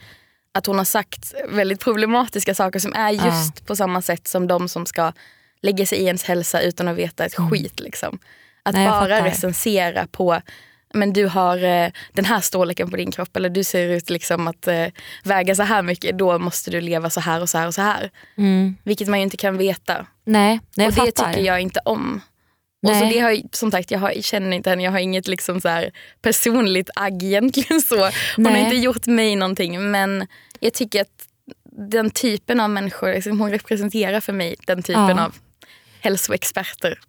att 0.52 0.66
hon 0.66 0.78
har 0.78 0.86
sagt 0.86 1.34
väldigt 1.50 1.80
problematiska 1.80 2.56
saker 2.56 2.80
som 2.80 2.94
är 2.94 3.12
just 3.12 3.62
ah. 3.62 3.66
på 3.66 3.76
samma 3.76 4.02
sätt 4.02 4.28
som 4.28 4.48
de 4.48 4.70
som 4.70 4.86
ska 4.86 5.12
lägga 5.62 5.86
sig 5.86 5.98
i 5.98 6.06
ens 6.06 6.24
hälsa 6.24 6.62
utan 6.62 6.88
att 6.88 6.96
veta 6.96 7.26
ett 7.26 7.38
mm. 7.38 7.52
skit. 7.52 7.80
Liksom. 7.80 8.20
Att 8.64 8.76
Nej, 8.76 8.88
bara 8.88 9.26
recensera 9.26 10.08
på 10.08 10.42
men 10.96 11.14
du 11.14 11.28
har 11.28 11.64
eh, 11.64 11.90
den 12.14 12.26
här 12.26 12.42
storleken 12.42 12.90
på 12.90 12.98
din 12.98 13.12
kropp 13.12 13.36
eller 13.36 13.50
du 13.50 13.64
ser 13.64 13.90
ut 13.90 14.10
liksom 14.10 14.48
att 14.48 14.68
eh, 14.68 14.86
väga 15.24 15.56
så 15.56 15.64
här 15.64 15.82
mycket, 15.82 16.18
då 16.18 16.40
måste 16.40 16.72
du 16.72 16.82
leva 16.82 17.10
så 17.10 17.20
här 17.20 17.42
och 17.42 17.50
så 17.50 17.58
här 17.58 17.68
och 17.68 17.74
så 17.74 17.82
här. 17.82 18.12
Mm. 18.38 18.76
Vilket 18.84 19.08
man 19.08 19.20
ju 19.20 19.24
inte 19.24 19.38
kan 19.38 19.58
veta. 19.58 20.06
Nej, 20.26 20.60
nej 20.76 20.88
och 20.88 20.94
det 20.94 21.02
fattar. 21.02 21.34
tycker 21.34 21.46
jag 21.46 21.62
inte 21.62 21.80
om. 21.86 22.22
Nej. 22.82 22.92
Och 22.92 22.98
så 22.98 23.14
det 23.14 23.20
har, 23.20 23.42
som 23.52 23.72
sagt, 23.72 23.92
jag, 23.92 24.00
har, 24.00 24.12
jag 24.12 24.24
känner 24.24 24.58
inte 24.58 24.70
henne, 24.70 24.84
jag 24.84 24.92
har 24.92 25.00
inget 25.00 25.28
liksom 25.28 25.62
så 25.62 25.68
här 25.68 25.92
personligt 26.22 26.90
agg 26.96 27.24
egentligen. 27.24 27.82
Så. 27.82 27.96
Hon 27.96 28.12
nej. 28.38 28.54
har 28.54 28.60
inte 28.60 28.76
gjort 28.76 29.08
mig 29.08 29.36
någonting 29.36 29.92
men 29.92 30.28
jag 30.60 30.74
tycker 30.74 31.02
att 31.02 31.28
den 31.78 32.10
typen 32.10 32.60
av 32.60 32.70
människor, 32.70 33.14
liksom, 33.14 33.40
hon 33.40 33.52
representerar 33.52 34.20
för 34.20 34.34
mig 34.34 34.56
den 34.68 34.84
typen 34.84 35.18
ja. 35.18 35.26
av 35.26 35.36
hälsoexperter. 36.00 37.00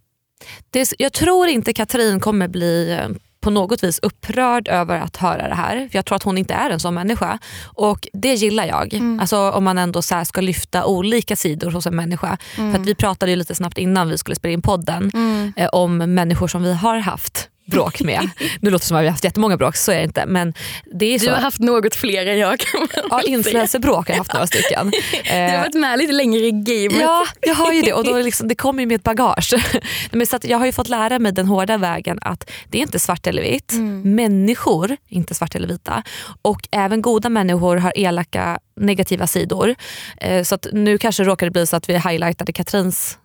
Det, 0.70 0.92
jag 0.98 1.12
tror 1.12 1.48
inte 1.48 1.72
Katrin 1.72 2.20
kommer 2.20 2.48
bli 2.48 2.90
eh, 2.90 3.08
på 3.46 3.50
något 3.50 3.84
vis 3.84 3.98
upprörd 4.02 4.68
över 4.68 5.00
att 5.00 5.16
höra 5.16 5.48
det 5.48 5.54
här. 5.54 5.88
För 5.88 5.98
Jag 5.98 6.04
tror 6.04 6.16
att 6.16 6.22
hon 6.22 6.38
inte 6.38 6.54
är 6.54 6.70
en 6.70 6.80
sån 6.80 6.94
människa. 6.94 7.38
Och 7.64 8.08
det 8.12 8.34
gillar 8.34 8.64
jag. 8.64 8.94
Mm. 8.94 9.20
Alltså 9.20 9.50
Om 9.50 9.64
man 9.64 9.78
ändå 9.78 10.02
så 10.02 10.24
ska 10.24 10.40
lyfta 10.40 10.86
olika 10.86 11.36
sidor 11.36 11.70
hos 11.70 11.86
en 11.86 11.96
människa. 11.96 12.38
Mm. 12.56 12.72
För 12.72 12.80
att 12.80 12.86
Vi 12.86 12.94
pratade 12.94 13.32
ju 13.32 13.36
lite 13.36 13.54
snabbt 13.54 13.78
innan 13.78 14.08
vi 14.08 14.18
skulle 14.18 14.36
spela 14.36 14.52
in 14.52 14.62
podden 14.62 15.10
mm. 15.14 15.52
eh, 15.56 15.68
om 15.72 15.98
människor 15.98 16.48
som 16.48 16.62
vi 16.62 16.74
har 16.74 16.98
haft 16.98 17.48
bråk 17.66 18.00
med. 18.00 18.30
nu 18.60 18.70
låter 18.70 18.84
det 18.84 18.88
som 18.88 18.96
att 18.96 19.02
vi 19.02 19.06
har 19.06 19.12
haft 19.12 19.24
jättemånga 19.24 19.56
bråk, 19.56 19.76
så 19.76 19.92
är 19.92 19.96
det 19.96 20.04
inte. 20.04 20.26
Men 20.26 20.54
det 20.92 21.14
är 21.14 21.18
så. 21.18 21.24
Du 21.24 21.30
har 21.30 21.38
haft 21.38 21.58
något 21.58 21.94
fler 21.94 22.26
än 22.26 22.38
jag 22.38 22.58
kan 22.58 22.80
man 22.80 22.88
Ja, 23.10 23.22
influencerbråk 23.22 24.08
har 24.08 24.14
jag 24.14 24.18
haft 24.18 24.32
några 24.32 24.46
stycken. 24.46 24.90
du 25.24 25.30
har 25.30 25.58
varit 25.58 25.74
med 25.74 25.98
lite 25.98 26.12
längre 26.12 26.40
i 26.40 26.50
gamet. 26.50 27.00
Ja, 27.00 27.26
jag 27.40 27.54
har 27.54 27.72
ju 27.72 27.82
det 27.82 27.92
och 27.92 28.04
då 28.04 28.18
liksom, 28.18 28.48
det 28.48 28.54
kommer 28.54 28.82
ju 28.82 28.86
med 28.86 28.94
ett 28.94 29.02
bagage. 29.02 29.54
Men 30.10 30.26
så 30.26 30.38
jag 30.42 30.58
har 30.58 30.66
ju 30.66 30.72
fått 30.72 30.88
lära 30.88 31.18
mig 31.18 31.32
den 31.32 31.46
hårda 31.46 31.76
vägen 31.76 32.18
att 32.22 32.50
det 32.70 32.78
är 32.78 32.82
inte 32.82 32.98
svart 32.98 33.26
eller 33.26 33.42
vitt. 33.42 33.72
Mm. 33.72 34.14
Människor 34.14 34.96
inte 35.08 35.34
svart 35.34 35.54
eller 35.54 35.68
vita. 35.68 36.02
Och 36.42 36.68
även 36.70 37.02
goda 37.02 37.28
människor 37.28 37.76
har 37.76 37.92
elaka 37.96 38.58
negativa 38.80 39.26
sidor. 39.26 39.74
Eh, 40.20 40.42
så 40.42 40.54
att 40.54 40.66
nu 40.72 40.98
kanske 40.98 41.24
råkade 41.24 41.46
det 41.46 41.52
bli 41.52 41.66
så 41.66 41.76
att 41.76 41.88
vi 41.88 41.98
highlightade 41.98 42.52
Katrins 42.52 43.18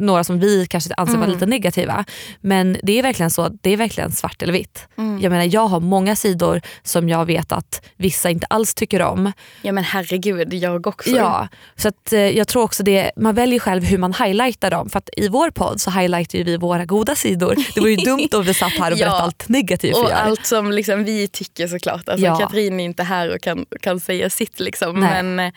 några 0.00 0.24
som 0.24 0.38
vi 0.38 0.66
kanske 0.66 0.94
anser 0.96 1.14
mm. 1.14 1.20
vara 1.20 1.32
lite 1.32 1.46
negativa. 1.46 2.04
Men 2.40 2.76
det 2.82 2.98
är 2.98 3.02
verkligen 3.02 3.30
så, 3.30 3.48
det 3.48 3.70
är 3.70 3.76
verkligen 3.76 4.12
svart 4.12 4.42
eller 4.42 4.52
vitt. 4.52 4.88
Mm. 4.98 5.20
Jag 5.20 5.30
menar 5.30 5.54
jag 5.54 5.66
har 5.66 5.80
många 5.80 6.16
sidor 6.16 6.60
som 6.82 7.08
jag 7.08 7.24
vet 7.26 7.52
att 7.52 7.86
vissa 7.96 8.30
inte 8.30 8.46
alls 8.50 8.74
tycker 8.74 9.02
om. 9.02 9.32
Ja 9.62 9.72
men 9.72 9.84
herregud, 9.84 10.54
jag 10.54 10.86
också. 10.86 11.10
Ja, 11.10 11.48
så 11.76 11.88
att, 11.88 12.12
eh, 12.12 12.20
jag 12.20 12.48
tror 12.48 12.62
också 12.62 12.82
det, 12.82 13.10
man 13.16 13.34
väljer 13.34 13.58
själv 13.58 13.84
hur 13.84 13.98
man 13.98 14.14
highlightar 14.14 14.70
dem. 14.70 14.90
För 14.90 14.98
att 14.98 15.10
i 15.16 15.28
vår 15.28 15.50
podd 15.50 15.80
så 15.80 15.90
highlightar 15.90 16.44
vi 16.44 16.56
våra 16.56 16.84
goda 16.84 17.14
sidor. 17.14 17.56
Det 17.74 17.80
var 17.80 17.88
ju 17.88 17.96
dumt 18.04 18.28
om 18.34 18.42
vi 18.42 18.54
satt 18.54 18.72
här 18.72 18.90
och 18.92 18.98
berättade 18.98 19.18
ja. 19.18 19.22
allt 19.22 19.48
negativt 19.48 19.96
Och 19.96 20.12
allt 20.12 20.46
som 20.46 20.72
liksom 20.72 21.04
vi 21.04 21.28
tycker 21.28 21.68
såklart. 21.68 22.08
Alltså, 22.08 22.26
ja. 22.26 22.38
Katrin 22.38 22.80
är 22.80 22.84
inte 22.84 23.02
här 23.02 23.34
och 23.34 23.40
kan, 23.40 23.66
kan 23.80 24.00
säga 24.00 24.30
sitt. 24.30 24.60
Liksom. 24.60 25.00
Men, 25.00 25.38
eh, 25.38 25.52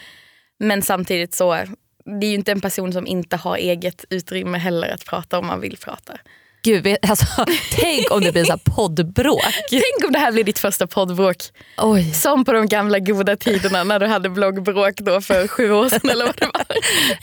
men 0.59 0.81
samtidigt 0.81 1.33
så 1.33 1.57
det 2.19 2.25
är 2.25 2.29
ju 2.29 2.35
inte 2.35 2.51
en 2.51 2.61
person 2.61 2.93
som 2.93 3.07
inte 3.07 3.35
har 3.35 3.57
eget 3.57 4.05
utrymme 4.09 4.57
heller 4.57 4.89
att 4.89 5.05
prata 5.05 5.39
om 5.39 5.47
man 5.47 5.61
vill 5.61 5.77
prata. 5.77 6.17
Gud, 6.61 6.97
alltså, 7.01 7.25
tänk 7.71 8.11
om 8.11 8.21
det 8.21 8.31
blir 8.31 8.43
så 8.43 8.57
poddbråk. 8.57 9.41
tänk 9.69 10.05
om 10.05 10.11
det 10.11 10.19
här 10.19 10.31
blir 10.31 10.43
ditt 10.43 10.59
första 10.59 10.87
poddbråk. 10.87 11.37
Oj. 11.77 12.13
Som 12.13 12.45
på 12.45 12.53
de 12.53 12.67
gamla 12.67 12.99
goda 12.99 13.35
tiderna 13.35 13.83
när 13.83 13.99
du 13.99 14.05
hade 14.05 14.29
bloggbråk 14.29 14.95
då 14.95 15.21
för 15.21 15.47
sju 15.47 15.71
år 15.71 15.89
sedan 15.89 16.09
eller 16.09 16.25
vad 16.25 16.35
det 16.35 16.45
var. 16.45 16.65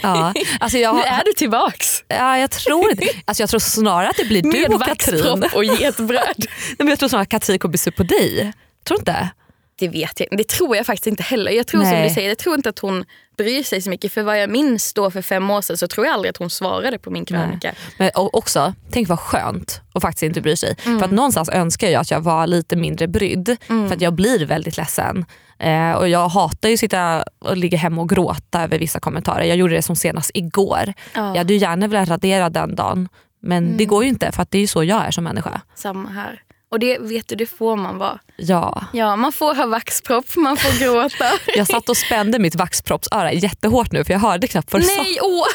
Ja, 0.03 0.35
alltså 0.61 0.79
jag, 0.79 0.97
nu 0.97 1.03
är 1.03 1.25
du 1.25 1.33
tillbaks. 1.33 2.05
Ja, 2.09 2.39
jag 2.39 2.51
tror. 2.51 2.93
Alltså 3.25 3.43
jag 3.43 3.51
tror 3.51 3.61
snarare 3.61 4.09
att 4.09 4.17
det 4.17 4.25
blir 4.25 4.43
du 4.43 4.75
och 4.75 4.83
Katrin. 4.83 5.45
Och 5.55 5.65
getbröd. 5.65 6.47
jag 6.79 6.99
tror 6.99 7.09
snarare 7.09 7.23
att 7.23 7.29
Katrin 7.29 7.59
kommer 7.59 7.77
se 7.77 7.91
på 7.91 8.03
dig. 8.03 8.53
Tror 8.85 8.97
du 8.97 9.01
inte? 9.01 9.31
Det 9.79 9.89
vet 9.89 10.21
jag 10.21 10.39
Det 10.39 10.49
tror 10.49 10.77
jag 10.77 10.87
faktiskt 10.87 11.07
inte 11.07 11.23
heller. 11.23 11.51
Jag 11.51 11.67
tror 11.67 11.83
Nej. 11.83 11.93
som 11.93 12.09
du 12.09 12.15
säger, 12.15 12.29
jag 12.29 12.39
tror 12.39 12.55
inte 12.55 12.69
att 12.69 12.79
hon 12.79 13.05
bryr 13.37 13.63
sig 13.63 13.83
så 13.83 13.91
mycket. 13.91 14.13
För 14.13 14.23
vad 14.23 14.41
jag 14.41 14.51
minns 14.51 14.93
då 14.95 15.11
för 15.11 15.23
fem 15.23 15.51
år 15.51 15.61
sedan 15.61 15.77
så 15.77 15.89
tror 15.89 16.07
jag 16.07 16.15
aldrig 16.15 16.31
att 16.31 16.37
hon 16.37 16.51
svarade 16.51 16.99
på 16.99 17.11
min 17.11 17.25
krönika. 17.25 17.75
Men 17.99 18.11
också, 18.15 18.75
tänk 18.91 19.09
vad 19.09 19.19
skönt 19.19 19.81
att 19.93 20.03
faktiskt 20.03 20.23
inte 20.23 20.41
bry 20.41 20.57
sig. 20.57 20.77
Mm. 20.85 20.99
För 20.99 21.07
att 21.07 21.13
någonstans 21.13 21.49
önskar 21.49 21.89
jag 21.89 22.01
att 22.01 22.11
jag 22.11 22.21
var 22.21 22.47
lite 22.47 22.77
mindre 22.77 23.09
brydd. 23.09 23.57
Mm. 23.69 23.89
För 23.89 23.97
att 23.97 24.03
jag 24.03 24.15
blir 24.15 24.47
väldigt 24.47 24.77
ledsen. 24.77 25.25
Eh, 25.59 25.93
och 25.93 26.09
jag 26.09 26.29
hatar 26.29 26.69
ju 26.69 26.75
att 26.75 26.81
sitta 26.81 27.25
och 27.39 27.57
ligga 27.57 27.79
hemma 27.79 28.03
och 28.03 28.09
gråta 28.09 28.63
över 28.63 28.79
vissa 28.79 29.01
kommentarer. 29.01 29.45
Jag 29.45 29.57
gjorde 29.57 29.75
det 29.75 29.83
som 29.83 29.97
senast 29.97 30.31
igår. 30.35 30.93
Ja. 31.15 31.29
Jag 31.29 31.37
hade 31.37 31.55
gärna 31.55 31.89
velat 31.89 32.09
radera 32.09 32.51
den 32.51 32.75
dagen. 32.75 33.09
Men 33.43 33.65
mm. 33.65 33.77
det 33.77 33.85
går 33.85 34.03
ju 34.03 34.09
inte 34.09 34.33
för 34.33 34.43
att 34.43 34.51
det 34.51 34.59
är 34.59 34.67
så 34.67 34.85
jag 34.85 35.07
är 35.07 35.11
som 35.11 35.25
människa. 35.25 35.61
Samma 35.75 36.09
här. 36.09 36.43
Och 36.77 36.81
det 36.81 36.99
vet 36.99 37.29
du, 37.29 37.37
det 37.37 37.47
får 37.47 37.77
man 37.77 37.99
vara. 37.99 38.19
Ja. 38.37 38.85
ja 38.93 39.17
man 39.17 39.33
får 39.33 39.55
ha 39.55 39.67
vaxpropp, 39.67 40.37
man 40.37 40.57
får 40.57 40.81
gråta. 40.81 41.25
jag 41.57 41.67
satt 41.67 41.89
och 41.89 41.97
spände 41.97 42.39
mitt 42.39 42.55
vaxproppsöra 42.55 43.33
jättehårt 43.33 43.93
nu 43.93 44.05
för 44.05 44.13
jag 44.13 44.21
hörde 44.21 44.47
knappt 44.47 44.73
vad 44.73 44.83
du 44.83 44.87
Nej, 44.87 45.15
sa. 45.15 45.27
Åh. 45.27 45.47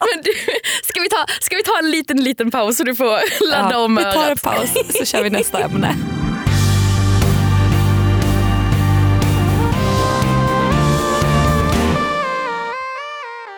Men 0.14 0.22
du, 0.22 0.32
ska, 0.82 1.00
vi 1.00 1.08
ta, 1.08 1.26
ska 1.40 1.56
vi 1.56 1.62
ta 1.62 1.78
en 1.78 1.90
liten 1.90 2.24
liten 2.24 2.50
paus 2.50 2.76
så 2.76 2.84
du 2.84 2.96
får 2.96 3.50
ladda 3.50 3.70
ja, 3.72 3.78
om 3.78 3.98
örat? 3.98 4.14
Vi 4.14 4.18
tar 4.18 4.30
en 4.30 4.36
paus 4.36 4.70
så 4.98 5.04
kör 5.04 5.22
vi 5.22 5.30
nästa 5.30 5.58
ämne. 5.58 5.96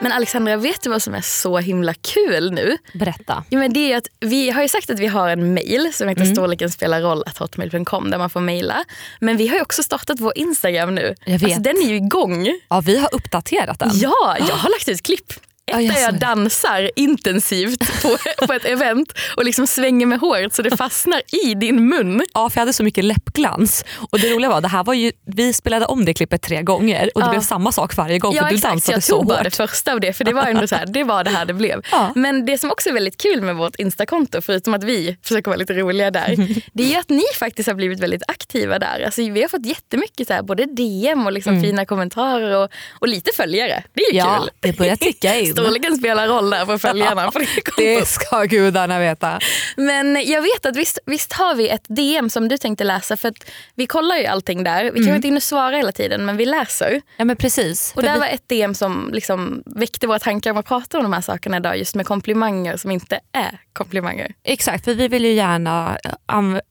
Men 0.00 0.12
Alexandra, 0.12 0.56
vet 0.56 0.82
du 0.82 0.90
vad 0.90 1.02
som 1.02 1.14
är 1.14 1.20
så 1.20 1.58
himla 1.58 1.94
kul 1.94 2.52
nu? 2.52 2.78
Berätta. 2.92 3.44
Ja, 3.48 3.58
men 3.58 3.72
det 3.72 3.92
är 3.92 3.96
att 3.96 4.06
vi 4.20 4.50
har 4.50 4.62
ju 4.62 4.68
sagt 4.68 4.90
att 4.90 4.98
vi 4.98 5.06
har 5.06 5.28
en 5.28 5.54
mail 5.54 5.92
som 5.92 6.08
heter 6.08 6.22
mm. 6.22 6.34
storleken 6.34 6.70
spelar 6.70 7.00
roll 7.00 7.24
hotmail.com 7.38 8.10
där 8.10 8.18
man 8.18 8.30
får 8.30 8.40
mejla. 8.40 8.84
Men 9.20 9.36
vi 9.36 9.48
har 9.48 9.56
ju 9.56 9.62
också 9.62 9.82
startat 9.82 10.20
vår 10.20 10.38
Instagram 10.38 10.94
nu. 10.94 11.14
Jag 11.24 11.32
vet. 11.32 11.44
Alltså, 11.44 11.60
den 11.60 11.76
är 11.76 11.88
ju 11.88 11.96
igång. 11.96 12.48
Ja, 12.68 12.80
vi 12.80 12.98
har 12.98 13.14
uppdaterat 13.14 13.78
den. 13.78 13.90
Ja, 13.92 14.36
jag 14.38 14.46
har 14.56 14.70
lagt 14.70 14.88
ut 14.88 15.02
klipp 15.02 15.32
ett 15.68 15.94
där 15.94 16.00
jag 16.02 16.18
dansar 16.18 16.90
intensivt 16.96 18.02
på, 18.02 18.16
på 18.46 18.52
ett 18.52 18.64
event 18.64 19.12
och 19.36 19.44
liksom 19.44 19.66
svänger 19.66 20.06
med 20.06 20.18
håret 20.20 20.54
så 20.54 20.62
det 20.62 20.76
fastnar 20.76 21.22
i 21.44 21.54
din 21.54 21.88
mun. 21.88 22.22
Ja, 22.34 22.50
för 22.50 22.56
jag 22.56 22.60
hade 22.60 22.72
så 22.72 22.82
mycket 22.82 23.04
läppglans. 23.04 23.84
Och 24.10 24.20
det 24.20 24.30
roliga 24.30 24.50
var, 24.50 24.60
det 24.60 24.68
här 24.68 24.84
var 24.84 24.94
ju, 24.94 25.12
vi 25.26 25.52
spelade 25.52 25.86
om 25.86 26.04
det 26.04 26.14
klippet 26.14 26.42
tre 26.42 26.62
gånger 26.62 27.10
och 27.14 27.20
det 27.20 27.26
ja. 27.26 27.30
blev 27.30 27.40
samma 27.40 27.72
sak 27.72 27.96
varje 27.96 28.18
gång 28.18 28.34
ja, 28.34 28.42
för 28.42 28.48
du 28.48 28.54
exakt, 28.54 28.72
dansade 28.72 28.96
jag 28.96 29.02
så 29.02 29.16
hårt. 29.16 29.20
Jag 29.20 29.28
tog 29.28 29.36
bara 29.36 29.42
det 29.42 29.50
första 29.50 29.92
av 29.92 30.00
det 30.00 30.12
för 30.12 30.24
det 30.24 30.32
var 30.32 30.46
ändå 30.46 30.66
så 30.66 30.74
här, 30.74 30.86
det 30.86 31.04
var 31.04 31.24
det 31.24 31.30
här 31.30 31.44
det 31.44 31.54
blev. 31.54 31.82
Ja. 31.92 32.12
Men 32.14 32.46
det 32.46 32.58
som 32.58 32.70
också 32.70 32.88
är 32.88 32.92
väldigt 32.92 33.16
kul 33.16 33.42
med 33.42 33.56
vårt 33.56 33.76
Instakonto, 33.76 34.40
förutom 34.40 34.74
att 34.74 34.84
vi 34.84 35.16
försöker 35.22 35.50
vara 35.50 35.58
lite 35.58 35.74
roliga 35.74 36.10
där, 36.10 36.36
det 36.72 36.94
är 36.94 36.98
att 36.98 37.08
ni 37.08 37.22
faktiskt 37.38 37.66
har 37.66 37.74
blivit 37.74 38.00
väldigt 38.00 38.22
aktiva 38.28 38.78
där. 38.78 39.02
Alltså, 39.04 39.22
vi 39.22 39.42
har 39.42 39.48
fått 39.48 39.66
jättemycket 39.66 40.26
så 40.26 40.32
här, 40.32 40.42
både 40.42 40.64
DM 40.64 41.26
och 41.26 41.32
liksom 41.32 41.52
mm. 41.52 41.64
fina 41.64 41.86
kommentarer 41.86 42.56
och, 42.56 42.70
och 42.98 43.08
lite 43.08 43.30
följare. 43.36 43.82
Det 43.92 44.00
är 44.00 44.12
ju 44.12 44.18
ja, 44.18 44.38
kul. 44.40 44.50
Det 44.60 44.78
börjar 44.78 44.96
ticka 44.96 45.38
in. 45.38 45.54
Storleken 45.64 45.96
spelar 45.96 46.28
roll 46.28 46.50
där 46.50 46.66
för 46.66 46.78
följarna. 46.78 47.30
På 47.30 47.38
det, 47.38 47.46
det 47.76 48.08
ska 48.08 48.44
gudarna 48.44 48.98
veta. 48.98 49.40
Men 49.76 50.22
jag 50.26 50.42
vet 50.42 50.66
att 50.66 50.76
visst, 50.76 50.98
visst 51.06 51.32
har 51.32 51.54
vi 51.54 51.68
ett 51.68 51.84
DM 51.88 52.30
som 52.30 52.48
du 52.48 52.58
tänkte 52.58 52.84
läsa. 52.84 53.16
För 53.16 53.32
vi 53.74 53.86
kollar 53.86 54.16
ju 54.16 54.26
allting 54.26 54.64
där. 54.64 54.84
Vi 54.84 54.90
kan 54.90 55.02
mm. 55.02 55.16
inte 55.16 55.28
in 55.28 55.36
och 55.36 55.42
svara 55.42 55.76
hela 55.76 55.92
tiden 55.92 56.24
men 56.24 56.36
vi 56.36 56.46
läser. 56.46 57.00
Ja 57.16 57.24
men 57.24 57.36
precis. 57.36 57.92
Och 57.96 58.02
där 58.02 58.12
vi... 58.12 58.18
var 58.18 58.26
ett 58.26 58.48
DM 58.48 58.74
som 58.74 59.10
liksom 59.12 59.62
väckte 59.66 60.06
våra 60.06 60.18
tankar 60.18 60.50
om 60.50 60.56
att 60.56 60.66
prata 60.66 60.98
om 60.98 61.02
de 61.02 61.12
här 61.12 61.20
sakerna 61.20 61.56
idag. 61.56 61.78
Just 61.78 61.94
med 61.94 62.06
komplimanger 62.06 62.76
som 62.76 62.90
inte 62.90 63.20
är 63.32 63.58
komplimanger. 63.72 64.34
Exakt, 64.44 64.84
för 64.84 64.94
vi 64.94 65.08
vill 65.08 65.24
ju 65.24 65.32
gärna 65.32 65.98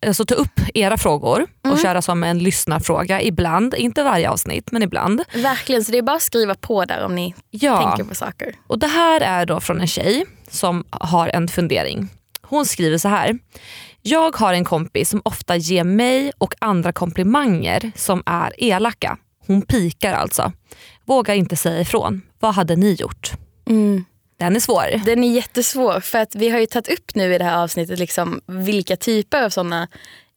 alltså, 0.05 0.25
ta 0.25 0.35
upp 0.35 0.59
era 0.73 0.97
frågor 0.97 1.47
och 1.67 1.77
mm. 1.77 1.83
köra 1.83 2.01
som 2.01 2.23
en 2.23 2.39
lyssnarfråga 2.39 3.21
ibland. 3.21 3.73
Inte 3.73 4.03
varje 4.03 4.29
avsnitt 4.29 4.71
men 4.71 4.83
ibland. 4.83 5.23
Verkligen, 5.33 5.83
så 5.83 5.91
det 5.91 5.97
är 5.97 6.01
bara 6.01 6.15
att 6.15 6.21
skriva 6.21 6.55
på 6.55 6.85
där 6.85 7.05
om 7.05 7.15
ni 7.15 7.35
ja. 7.49 7.87
tänker 7.87 8.09
på 8.09 8.15
saker. 8.15 8.55
Och 8.67 8.79
Det 8.79 8.87
här 8.87 9.21
är 9.21 9.45
då 9.45 9.59
från 9.59 9.81
en 9.81 9.87
tjej 9.87 10.25
som 10.49 10.83
har 10.89 11.27
en 11.27 11.47
fundering. 11.47 12.09
Hon 12.41 12.65
skriver 12.65 12.97
så 12.97 13.07
här. 13.07 13.39
Jag 14.01 14.35
har 14.35 14.53
en 14.53 14.65
kompis 14.65 15.09
som 15.09 15.21
ofta 15.25 15.55
ger 15.55 15.83
mig 15.83 16.31
och 16.37 16.55
andra 16.59 16.93
komplimanger 16.93 17.91
som 17.95 18.23
är 18.25 18.53
elaka. 18.57 19.17
Hon 19.47 19.61
pikar 19.61 20.13
alltså. 20.13 20.51
Vågar 21.05 21.35
inte 21.35 21.55
säga 21.55 21.81
ifrån. 21.81 22.21
Vad 22.39 22.55
hade 22.55 22.75
ni 22.75 22.93
gjort? 22.93 23.31
Mm. 23.69 24.05
Den 24.39 24.55
är 24.55 24.59
svår. 24.59 25.05
Den 25.05 25.23
är 25.23 25.31
jättesvår 25.31 25.99
för 25.99 26.17
att 26.17 26.35
vi 26.35 26.49
har 26.49 26.59
ju 26.59 26.65
tagit 26.65 26.99
upp 26.99 27.15
nu 27.15 27.35
i 27.35 27.37
det 27.37 27.43
här 27.43 27.63
avsnittet 27.63 27.99
liksom 27.99 28.41
vilka 28.45 28.95
typer 28.95 29.43
av 29.43 29.49
sådana 29.49 29.87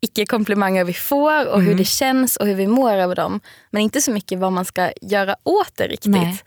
icke-komplimanger 0.00 0.84
vi 0.84 0.94
får 0.94 1.46
och 1.46 1.54
mm. 1.54 1.66
hur 1.66 1.74
det 1.74 1.84
känns 1.84 2.36
och 2.36 2.46
hur 2.46 2.54
vi 2.54 2.66
mår 2.66 2.92
över 2.92 3.14
dem. 3.14 3.40
Men 3.70 3.82
inte 3.82 4.00
så 4.00 4.10
mycket 4.10 4.38
vad 4.38 4.52
man 4.52 4.64
ska 4.64 4.92
göra 5.02 5.36
åt 5.44 5.76
det 5.76 5.86
riktigt. 5.86 6.10
Nej. 6.10 6.42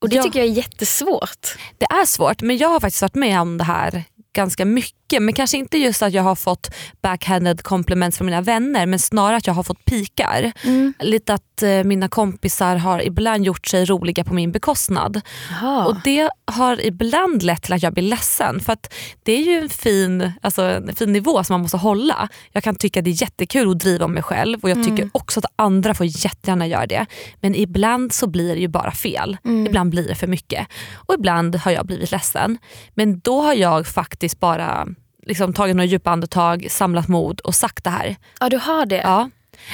Och 0.00 0.08
det 0.08 0.16
ja. 0.16 0.22
tycker 0.22 0.38
jag 0.38 0.48
är 0.48 0.52
jättesvårt. 0.52 1.56
Det 1.78 1.84
är 1.84 2.06
svårt 2.06 2.42
men 2.42 2.56
jag 2.56 2.68
har 2.68 2.80
faktiskt 2.80 3.02
varit 3.02 3.14
med 3.14 3.40
om 3.40 3.58
det 3.58 3.64
här 3.64 4.04
ganska 4.32 4.64
mycket. 4.64 4.97
Men 5.20 5.34
kanske 5.34 5.56
inte 5.56 5.78
just 5.78 6.02
att 6.02 6.12
jag 6.12 6.22
har 6.22 6.34
fått 6.34 6.74
backhanded 7.02 7.62
compliments 7.62 8.18
från 8.18 8.26
mina 8.26 8.40
vänner 8.40 8.86
men 8.86 8.98
snarare 8.98 9.36
att 9.36 9.46
jag 9.46 9.54
har 9.54 9.62
fått 9.62 9.84
pikar. 9.84 10.52
Mm. 10.64 10.94
Lite 11.00 11.34
att 11.34 11.62
eh, 11.62 11.84
mina 11.84 12.08
kompisar 12.08 12.76
har 12.76 13.02
ibland 13.02 13.44
gjort 13.44 13.66
sig 13.66 13.84
roliga 13.84 14.24
på 14.24 14.34
min 14.34 14.52
bekostnad. 14.52 15.20
Aha. 15.50 15.86
Och 15.86 15.96
Det 16.04 16.30
har 16.46 16.86
ibland 16.86 17.42
lett 17.42 17.62
till 17.62 17.72
att 17.72 17.82
jag 17.82 17.94
blir 17.94 18.04
ledsen. 18.04 18.60
För 18.60 18.72
att 18.72 18.94
det 19.22 19.32
är 19.32 19.42
ju 19.42 19.58
en 19.58 19.68
fin, 19.68 20.32
alltså, 20.42 20.62
en 20.62 20.94
fin 20.94 21.12
nivå 21.12 21.44
som 21.44 21.54
man 21.54 21.60
måste 21.60 21.76
hålla. 21.76 22.28
Jag 22.52 22.62
kan 22.62 22.74
tycka 22.74 23.02
det 23.02 23.10
är 23.10 23.22
jättekul 23.22 23.70
att 23.70 23.78
driva 23.78 24.04
om 24.04 24.12
mig 24.12 24.22
själv 24.22 24.58
och 24.62 24.70
jag 24.70 24.76
tycker 24.76 25.02
mm. 25.02 25.10
också 25.12 25.40
att 25.40 25.52
andra 25.56 25.94
får 25.94 26.06
jättegärna 26.06 26.66
göra 26.66 26.86
det. 26.86 27.06
Men 27.40 27.54
ibland 27.54 28.12
så 28.12 28.26
blir 28.26 28.54
det 28.54 28.60
ju 28.60 28.68
bara 28.68 28.90
fel. 28.90 29.36
Mm. 29.44 29.66
Ibland 29.66 29.90
blir 29.90 30.08
det 30.08 30.14
för 30.14 30.26
mycket. 30.26 30.66
Och 30.94 31.14
ibland 31.14 31.56
har 31.56 31.72
jag 31.72 31.86
blivit 31.86 32.10
ledsen. 32.10 32.58
Men 32.94 33.20
då 33.20 33.42
har 33.42 33.54
jag 33.54 33.86
faktiskt 33.86 34.40
bara 34.40 34.88
liksom, 35.28 35.52
tagit 35.52 35.76
några 35.76 35.86
djupa 35.86 36.10
andetag, 36.10 36.66
samlat 36.70 37.08
mod 37.08 37.40
och 37.40 37.54
sagt 37.54 37.84
det 37.84 37.90
här. 37.90 38.16
Ja 38.40 38.48
du 38.48 38.56
har 38.56 38.86
det? 38.86 39.00
Ja. 39.04 39.30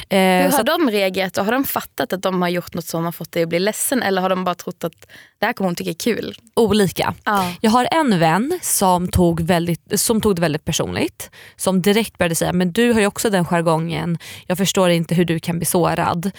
Eh, 0.09 0.17
Hur 0.19 0.51
har 0.51 0.63
de 0.63 0.89
reagerat? 0.91 1.37
Har 1.37 1.51
de 1.51 1.63
fattat 1.63 2.13
att 2.13 2.21
de 2.21 2.41
har 2.41 2.49
gjort 2.49 2.73
något 2.73 2.85
som 2.85 3.05
har 3.05 3.11
fått 3.11 3.31
dig 3.31 3.43
att 3.43 3.49
bli 3.49 3.59
ledsen 3.59 4.03
eller 4.03 4.21
har 4.21 4.29
de 4.29 4.43
bara 4.43 4.55
trott 4.55 4.83
att 4.83 5.07
det 5.39 5.45
här 5.45 5.53
kommer 5.53 5.67
hon 5.67 5.75
tycka 5.75 5.89
är 5.89 5.93
kul? 5.93 6.35
Olika. 6.55 7.13
Ah. 7.23 7.43
Jag 7.61 7.71
har 7.71 7.87
en 7.91 8.19
vän 8.19 8.59
som 8.61 9.07
tog, 9.07 9.41
väldigt, 9.41 9.99
som 9.99 10.21
tog 10.21 10.35
det 10.35 10.41
väldigt 10.41 10.65
personligt. 10.65 11.29
Som 11.55 11.81
direkt 11.81 12.17
började 12.17 12.35
säga, 12.35 12.53
men 12.53 12.71
du 12.71 12.93
har 12.93 12.99
ju 12.99 13.07
också 13.07 13.29
den 13.29 13.45
jargongen, 13.45 14.17
jag 14.47 14.57
förstår 14.57 14.89
inte 14.89 15.15
hur 15.15 15.25
du 15.25 15.39
kan 15.39 15.57
bli 15.59 15.65
sårad. 15.65 16.31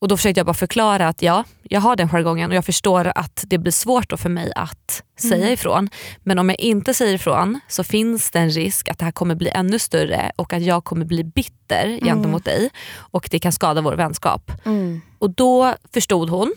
Och 0.00 0.08
Då 0.08 0.16
försökte 0.16 0.38
jag 0.38 0.46
bara 0.46 0.54
förklara 0.54 1.08
att 1.08 1.22
ja, 1.22 1.44
jag 1.62 1.80
har 1.80 1.96
den 1.96 2.08
jargongen 2.08 2.50
och 2.50 2.56
jag 2.56 2.64
förstår 2.64 3.12
att 3.14 3.44
det 3.46 3.58
blir 3.58 3.72
svårt 3.72 4.12
för 4.20 4.28
mig 4.28 4.52
att 4.56 5.02
säga 5.20 5.36
mm. 5.36 5.52
ifrån. 5.52 5.88
Men 6.22 6.38
om 6.38 6.48
jag 6.48 6.60
inte 6.60 6.94
säger 6.94 7.14
ifrån 7.14 7.60
så 7.68 7.84
finns 7.84 8.30
det 8.30 8.38
en 8.38 8.50
risk 8.50 8.88
att 8.88 8.98
det 8.98 9.04
här 9.04 9.12
kommer 9.12 9.34
bli 9.34 9.50
ännu 9.50 9.78
större 9.78 10.32
och 10.36 10.52
att 10.52 10.62
jag 10.62 10.84
kommer 10.84 11.06
bli 11.06 11.24
bitter 11.24 11.84
mm. 11.86 12.04
gentemot 12.04 12.44
dig 12.44 12.70
och 12.96 13.28
det 13.30 13.38
kan 13.38 13.52
skada 13.52 13.80
vår 13.80 13.96
vänskap. 13.96 14.50
Mm. 14.64 15.00
Och 15.18 15.30
Då 15.30 15.74
förstod 15.94 16.30
hon 16.30 16.54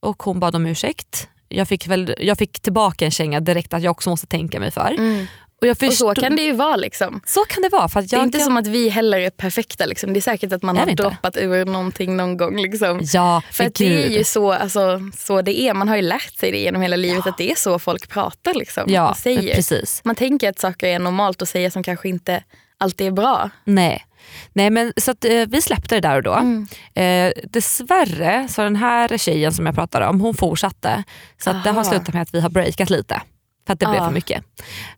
och 0.00 0.22
hon 0.22 0.40
bad 0.40 0.56
om 0.56 0.66
ursäkt. 0.66 1.28
Jag 1.48 1.68
fick, 1.68 1.86
väl, 1.86 2.14
jag 2.18 2.38
fick 2.38 2.60
tillbaka 2.60 3.04
en 3.04 3.10
känga 3.10 3.40
direkt 3.40 3.74
att 3.74 3.82
jag 3.82 3.90
också 3.90 4.10
måste 4.10 4.26
tänka 4.26 4.60
mig 4.60 4.70
för. 4.70 4.94
Mm. 4.98 5.26
Och, 5.60 5.66
jag 5.66 5.76
och 5.88 5.92
så 5.94 6.14
kan 6.14 6.36
det 6.36 6.42
ju 6.42 6.52
vara. 6.52 6.76
Liksom. 6.76 7.20
Så 7.26 7.44
kan 7.44 7.62
det 7.62 7.68
vara. 7.68 7.88
För 7.88 8.02
det 8.02 8.16
är 8.16 8.22
inte 8.22 8.38
kan... 8.38 8.44
som 8.44 8.56
att 8.56 8.66
vi 8.66 8.88
heller 8.88 9.18
är 9.18 9.30
perfekta. 9.30 9.86
Liksom. 9.86 10.12
Det 10.12 10.18
är 10.18 10.20
säkert 10.20 10.52
att 10.52 10.62
man 10.62 10.76
har 10.76 10.90
inte. 10.90 11.02
droppat 11.02 11.36
ur 11.36 11.64
någonting 11.64 12.16
någon 12.16 12.36
gång. 12.36 12.56
Liksom. 12.56 13.00
Ja, 13.12 13.42
för 13.52 13.64
att 13.64 13.74
det 13.74 14.04
är 14.04 14.10
ju 14.10 14.24
så, 14.24 14.52
alltså, 14.52 15.00
så 15.18 15.42
det 15.42 15.60
är. 15.60 15.74
Man 15.74 15.88
har 15.88 15.96
ju 15.96 16.02
lärt 16.02 16.38
sig 16.38 16.52
det 16.52 16.58
genom 16.58 16.82
hela 16.82 16.96
livet 16.96 17.22
ja. 17.24 17.30
att 17.30 17.38
det 17.38 17.50
är 17.50 17.54
så 17.54 17.78
folk 17.78 18.08
pratar. 18.08 18.54
Liksom, 18.54 18.84
ja, 18.86 19.14
säger. 19.14 19.54
Precis. 19.54 20.00
Man 20.04 20.14
tänker 20.14 20.50
att 20.50 20.58
saker 20.58 20.86
är 20.86 20.98
normalt 20.98 21.42
att 21.42 21.48
säga 21.48 21.70
som 21.70 21.82
kanske 21.82 22.08
inte 22.08 22.42
alltid 22.78 23.06
är 23.06 23.10
bra. 23.10 23.50
Nej. 23.64 24.06
Nej 24.52 24.70
men 24.70 24.92
så 24.96 25.10
att, 25.10 25.24
eh, 25.24 25.46
vi 25.48 25.62
släppte 25.62 25.94
det 25.94 26.00
där 26.00 26.16
och 26.16 26.22
då. 26.22 26.34
Mm. 26.34 26.68
Eh, 26.94 27.32
dessvärre 27.50 28.48
så 28.48 28.62
den 28.62 28.76
här 28.76 29.18
tjejen 29.18 29.52
som 29.52 29.66
jag 29.66 29.74
pratade 29.74 30.06
om 30.06 30.20
hon 30.20 30.34
fortsatte. 30.34 31.04
Så 31.38 31.50
att 31.50 31.64
det 31.64 31.70
har 31.70 31.84
slutat 31.84 32.14
med 32.14 32.22
att 32.22 32.34
vi 32.34 32.40
har 32.40 32.50
breakat 32.50 32.90
lite. 32.90 33.22
För 33.66 33.72
att 33.72 33.80
det 33.80 33.86
blev 33.86 34.00
för 34.00 34.10
mycket. 34.10 34.44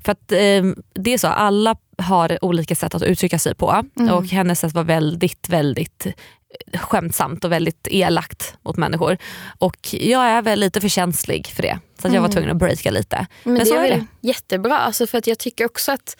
För 0.04 0.12
att, 0.12 0.32
eh, 0.32 0.64
det 0.94 1.14
är 1.14 1.18
så, 1.18 1.26
alla 1.26 1.76
har 1.98 2.44
olika 2.44 2.74
sätt 2.74 2.94
att 2.94 3.02
uttrycka 3.02 3.38
sig 3.38 3.54
på 3.54 3.82
mm. 3.96 4.14
och 4.14 4.26
hennes 4.26 4.60
sätt 4.60 4.72
var 4.72 4.84
väldigt, 4.84 5.48
väldigt 5.48 6.06
eh, 6.06 6.80
skämtsamt 6.80 7.44
och 7.44 7.52
väldigt 7.52 7.88
elakt 7.90 8.56
mot 8.62 8.76
människor. 8.76 9.18
Och 9.58 9.88
jag 9.92 10.24
är 10.24 10.42
väl 10.42 10.60
lite 10.60 10.80
för 10.80 10.88
känslig 10.88 11.46
för 11.46 11.62
det. 11.62 11.78
Så 12.02 12.08
jag 12.08 12.12
var 12.12 12.18
mm. 12.18 12.30
tvungen 12.30 12.50
att 12.50 12.56
breaka 12.56 12.90
lite. 12.90 13.26
Men, 13.42 13.52
Men 13.52 13.60
det 13.60 13.66
så 13.66 13.74
är, 13.74 13.84
är 13.84 13.88
det. 13.88 14.06
jättebra, 14.28 14.78
alltså 14.78 15.06
för 15.06 15.18
att 15.18 15.26
jag 15.26 15.38
tycker 15.38 15.64
också 15.64 15.92
att 15.92 16.16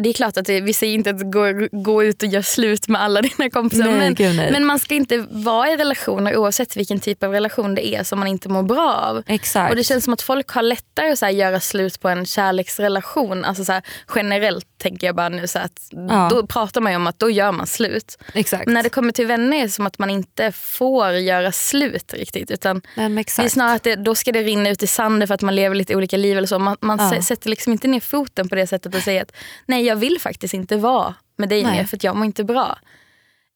det 0.00 0.08
är 0.08 0.12
klart 0.12 0.36
att 0.36 0.46
det, 0.46 0.60
vi 0.60 0.72
säger 0.72 0.94
inte 0.94 1.10
att 1.10 1.30
gå, 1.30 1.68
gå 1.72 2.04
ut 2.04 2.22
och 2.22 2.28
göra 2.28 2.42
slut 2.42 2.88
med 2.88 3.02
alla 3.02 3.22
dina 3.36 3.50
kompisar. 3.50 3.84
Nej, 3.84 3.94
men, 3.94 4.14
gud, 4.14 4.36
men, 4.36 4.64
man 4.64 4.78
ska 4.78 4.94
inte 4.94 5.26
vara 5.30 5.70
i 5.70 5.76
relationer 5.76 6.36
oavsett 6.36 6.76
vilken 6.76 7.00
typ 7.00 7.22
av 7.22 7.32
relation 7.32 7.74
det 7.74 7.86
är 7.86 8.02
som 8.02 8.18
man 8.18 8.28
inte 8.28 8.48
mår 8.48 8.62
bra 8.62 8.94
av. 8.94 9.22
Exakt. 9.26 9.70
Och 9.70 9.76
Det 9.76 9.84
känns 9.84 10.04
som 10.04 10.12
att 10.12 10.22
folk 10.22 10.48
har 10.50 10.62
lättare 10.62 11.12
att 11.12 11.18
så 11.18 11.24
här, 11.24 11.32
göra 11.32 11.60
slut 11.60 12.00
på 12.00 12.08
en 12.08 12.26
kärleksrelation. 12.26 13.44
Alltså, 13.44 13.64
så 13.64 13.72
här, 13.72 13.82
generellt 14.14 14.66
tänker 14.78 15.06
jag 15.06 15.16
bara 15.16 15.28
nu. 15.28 15.46
Så 15.46 15.58
att, 15.58 15.88
ja. 15.90 16.28
Då 16.30 16.46
pratar 16.46 16.80
man 16.80 16.92
ju 16.92 16.96
om 16.96 17.06
att 17.06 17.18
då 17.18 17.30
gör 17.30 17.52
man 17.52 17.66
slut. 17.66 18.18
Exakt. 18.34 18.66
När 18.66 18.82
det 18.82 18.88
kommer 18.88 19.12
till 19.12 19.26
vänner 19.26 19.56
är 19.56 19.62
det 19.62 19.68
som 19.68 19.86
att 19.86 19.98
man 19.98 20.10
inte 20.10 20.52
får 20.52 21.10
göra 21.10 21.52
slut 21.52 22.14
riktigt. 22.14 22.50
Utan 22.50 22.82
det 22.94 23.02
är 23.02 23.48
snarare 23.48 23.76
att 23.76 23.82
det, 23.82 23.96
då 23.96 24.14
ska 24.14 24.32
det 24.32 24.42
rinna 24.42 24.70
ut 24.70 24.82
i 24.82 24.86
sanden 24.86 25.28
för 25.28 25.34
att 25.34 25.42
man 25.42 25.54
lever 25.54 25.74
lite 25.74 25.96
olika 25.96 26.16
liv. 26.16 26.36
Eller 26.36 26.48
så. 26.48 26.58
Man, 26.58 26.76
man 26.80 27.14
ja. 27.14 27.22
sätter 27.22 27.50
liksom 27.50 27.72
inte 27.72 27.88
ner 27.88 28.00
foten 28.00 28.48
på 28.48 28.54
det 28.54 28.66
sättet 28.66 28.94
och 28.94 29.00
säger 29.00 29.22
att 29.22 29.32
nej 29.66 29.83
jag 29.84 29.96
vill 29.96 30.20
faktiskt 30.20 30.54
inte 30.54 30.76
vara 30.76 31.14
med 31.36 31.48
dig 31.48 31.62
Nej. 31.62 31.76
mer 31.76 31.84
för 31.84 31.98
jag 32.02 32.16
mår 32.16 32.26
inte 32.26 32.44
bra. 32.44 32.78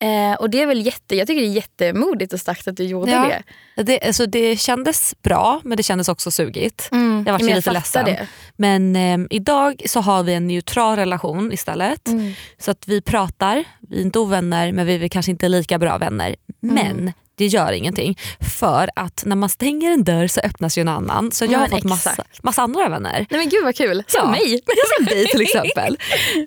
Eh, 0.01 0.41
och 0.41 0.51
det 0.51 0.63
är 0.63 0.67
väl 0.67 0.87
jätte, 0.87 1.17
Jag 1.17 1.27
tycker 1.27 1.41
det 1.41 1.49
är 1.49 1.53
jättemodigt 1.53 2.33
och 2.33 2.41
starkt 2.41 2.69
att 2.69 2.77
du 2.77 2.85
gjorde 2.85 3.11
ja. 3.11 3.41
det. 3.77 3.83
Det, 3.83 4.01
alltså 4.01 4.27
det 4.27 4.57
kändes 4.57 5.15
bra 5.23 5.61
men 5.65 5.77
det 5.77 5.83
kändes 5.83 6.09
också 6.09 6.31
sugigt. 6.31 6.89
Mm. 6.93 7.25
Jag 7.27 7.33
var 7.33 7.49
jag 7.49 7.57
lite 7.57 7.73
ledsen. 7.73 8.05
Det. 8.05 8.27
Men 8.57 8.97
eh, 8.97 9.19
idag 9.31 9.83
så 9.87 10.01
har 10.01 10.23
vi 10.23 10.35
en 10.35 10.47
neutral 10.47 10.97
relation 10.97 11.53
istället. 11.53 12.09
Mm. 12.09 12.33
Så 12.59 12.71
att 12.71 12.89
vi 12.89 13.01
pratar, 13.01 13.65
vi 13.81 13.97
är 13.99 14.03
inte 14.03 14.19
ovänner 14.19 14.73
men 14.73 14.87
vi 14.87 15.05
är 15.05 15.09
kanske 15.09 15.31
inte 15.31 15.49
lika 15.49 15.79
bra 15.79 15.99
vänner. 15.99 16.37
Mm. 16.63 16.75
Men 16.75 17.13
det 17.39 17.47
gör 17.47 17.73
ingenting. 17.73 18.19
För 18.61 18.91
att 18.97 19.23
när 19.27 19.37
man 19.37 19.49
stänger 19.49 19.91
en 19.91 20.05
dörr 20.05 20.27
så 20.27 20.41
öppnas 20.41 20.79
ju 20.79 20.81
en 20.81 20.89
annan. 20.89 21.33
Så 21.33 21.45
jag 21.45 21.59
har 21.59 21.69
fått 21.69 21.85
massa, 21.85 22.25
massa, 22.43 22.63
andra 22.63 22.89
vänner. 22.89 23.27
Nej 23.31 23.41
men 23.41 23.49
gud 23.49 23.65
vad 23.65 23.77
kul, 23.77 24.03
som 24.07 24.21
ja, 24.25 24.31
mig. 24.31 24.61
som 24.97 25.05
dig 25.05 25.27
till 25.27 25.41
exempel. 25.43 25.99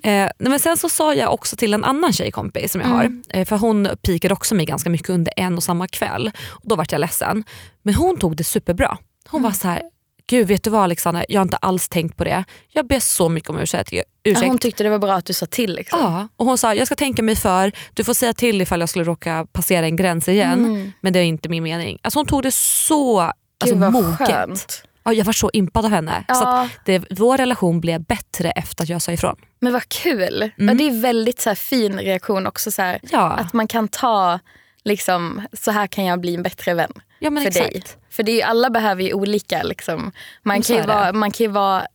eh, 0.02 0.28
men 0.38 0.58
sen 0.58 0.76
så 0.76 0.88
sa 0.88 1.14
jag 1.14 1.34
också 1.34 1.56
till 1.56 1.74
en 1.74 1.84
annan 1.84 2.12
tjejkompis 2.12 2.72
som 2.72 2.80
jag 2.80 2.88
har, 2.88 3.04
mm. 3.04 3.22
eh, 3.28 3.44
för 3.44 3.56
hon 3.56 3.88
pikade 4.02 4.34
också 4.34 4.54
mig 4.54 4.66
ganska 4.66 4.90
mycket 4.90 5.10
under 5.10 5.32
en 5.36 5.56
och 5.56 5.62
samma 5.62 5.88
kväll. 5.88 6.30
Och 6.48 6.68
då 6.68 6.76
vart 6.76 6.92
jag 6.92 6.98
ledsen. 6.98 7.44
Men 7.82 7.94
hon 7.94 8.18
tog 8.18 8.36
det 8.36 8.44
superbra. 8.44 8.98
Hon 9.28 9.40
mm. 9.40 9.50
var 9.50 9.58
så 9.58 9.68
här, 9.68 9.82
Gud 10.26 10.48
vet 10.48 10.64
du 10.64 10.70
vad 10.70 10.82
Alexandra, 10.82 11.24
jag 11.28 11.40
har 11.40 11.42
inte 11.42 11.56
alls 11.56 11.88
tänkt 11.88 12.16
på 12.16 12.24
det. 12.24 12.44
Jag 12.68 12.86
ber 12.86 13.00
så 13.00 13.28
mycket 13.28 13.50
om 13.50 13.58
ursäkt. 13.58 13.92
ursäkt. 14.24 14.46
Hon 14.46 14.58
tyckte 14.58 14.82
det 14.82 14.90
var 14.90 14.98
bra 14.98 15.14
att 15.14 15.26
du 15.26 15.32
sa 15.32 15.46
till. 15.46 15.74
Liksom. 15.74 15.98
Ja, 16.00 16.28
och 16.36 16.46
hon 16.46 16.58
sa 16.58 16.74
jag 16.74 16.86
ska 16.86 16.94
tänka 16.94 17.22
mig 17.22 17.36
för, 17.36 17.72
du 17.94 18.04
får 18.04 18.14
säga 18.14 18.32
till 18.32 18.60
ifall 18.60 18.80
jag 18.80 18.88
skulle 18.88 19.04
råka 19.04 19.46
passera 19.52 19.86
en 19.86 19.96
gräns 19.96 20.28
igen. 20.28 20.64
Mm. 20.64 20.92
Men 21.00 21.12
det 21.12 21.18
är 21.18 21.24
inte 21.24 21.48
min 21.48 21.62
mening. 21.62 21.98
Alltså 22.02 22.18
hon 22.18 22.26
tog 22.26 22.42
det 22.42 22.54
så 22.54 23.20
alltså, 23.20 23.76
moget. 23.76 24.84
Ja, 25.04 25.12
jag 25.12 25.24
var 25.24 25.32
så 25.32 25.50
impad 25.52 25.84
av 25.84 25.90
henne. 25.90 26.24
Ja. 26.28 26.34
Så 26.34 26.68
det, 26.84 27.04
vår 27.10 27.38
relation 27.38 27.80
blev 27.80 28.04
bättre 28.04 28.50
efter 28.50 28.82
att 28.82 28.88
jag 28.88 29.02
sa 29.02 29.12
ifrån. 29.12 29.36
Men 29.60 29.72
vad 29.72 29.88
kul. 29.88 30.50
Mm. 30.58 30.68
Ja, 30.68 30.74
det 30.74 30.86
är 30.96 31.00
väldigt 31.00 31.40
så 31.40 31.50
här, 31.50 31.54
fin 31.54 31.98
reaktion 31.98 32.46
också. 32.46 32.70
Så 32.70 32.82
här, 32.82 33.00
ja. 33.10 33.30
Att 33.30 33.52
man 33.52 33.68
kan 33.68 33.88
ta, 33.88 34.38
liksom, 34.84 35.46
så 35.52 35.70
här 35.70 35.86
kan 35.86 36.04
jag 36.04 36.20
bli 36.20 36.34
en 36.34 36.42
bättre 36.42 36.74
vän 36.74 36.92
ja, 37.18 37.30
för 37.30 37.46
exakt. 37.46 37.72
dig. 37.72 37.82
För 38.10 38.22
det 38.22 38.42
är, 38.42 38.46
alla 38.46 38.70
behöver 38.70 39.02
ju 39.02 39.12
olika. 39.12 39.62
Liksom. 39.62 40.12
Man, 40.42 40.62
kan 40.62 40.76
ju 40.76 40.82
vara, 40.82 41.12
man 41.12 41.30
kan 41.30 41.44
ju 41.44 41.50
vara 41.52 41.86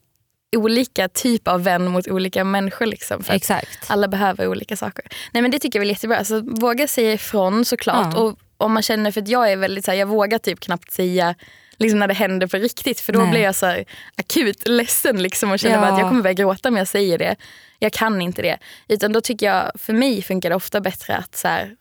olika 0.55 1.09
typ 1.09 1.47
av 1.47 1.63
vän 1.63 1.87
mot 1.87 2.07
olika 2.07 2.43
människor. 2.43 2.85
Liksom, 2.85 3.23
för 3.23 3.33
Exakt. 3.33 3.85
Alla 3.87 4.07
behöver 4.07 4.47
olika 4.47 4.77
saker. 4.77 5.05
Nej 5.31 5.41
men 5.41 5.51
Det 5.51 5.59
tycker 5.59 5.79
jag 5.79 5.85
är 5.85 5.89
jättebra. 5.89 6.17
Alltså, 6.17 6.41
våga 6.41 6.87
säga 6.87 7.13
ifrån 7.13 7.65
såklart. 7.65 8.13
Ja. 8.13 8.19
Och 8.19 8.39
om 8.57 8.73
man 8.73 8.83
känner, 8.83 9.11
för 9.11 9.23
jag 9.27 9.51
är 9.51 9.57
väldigt 9.57 9.85
så 9.85 9.91
här, 9.91 9.97
jag 9.97 10.07
vågar 10.07 10.37
typ 10.37 10.59
knappt 10.59 10.91
säga 10.91 11.35
liksom 11.77 11.99
när 11.99 12.07
det 12.07 12.13
händer 12.13 12.47
på 12.47 12.57
riktigt. 12.57 12.99
För 12.99 13.13
då 13.13 13.19
Nej. 13.19 13.31
blir 13.31 13.41
jag 13.41 13.55
så 13.55 13.65
här, 13.65 13.85
akut 14.15 14.67
ledsen 14.67 15.23
liksom, 15.23 15.51
och 15.51 15.59
känner 15.59 15.75
ja. 15.87 15.93
att 15.93 15.99
jag 15.99 16.09
kommer 16.09 16.21
börja 16.21 16.33
gråta 16.33 16.69
om 16.69 16.77
jag 16.77 16.87
säger 16.87 17.17
det. 17.17 17.35
Jag 17.79 17.93
kan 17.93 18.21
inte 18.21 18.41
det. 18.41 18.57
Utan 18.87 19.13
då 19.13 19.21
tycker 19.21 19.45
jag, 19.45 19.71
för 19.75 19.93
mig 19.93 20.21
funkar 20.21 20.49
det 20.49 20.55
ofta 20.55 20.81
bättre 20.81 21.15
att 21.15 21.35
så 21.35 21.47
här, 21.47 21.75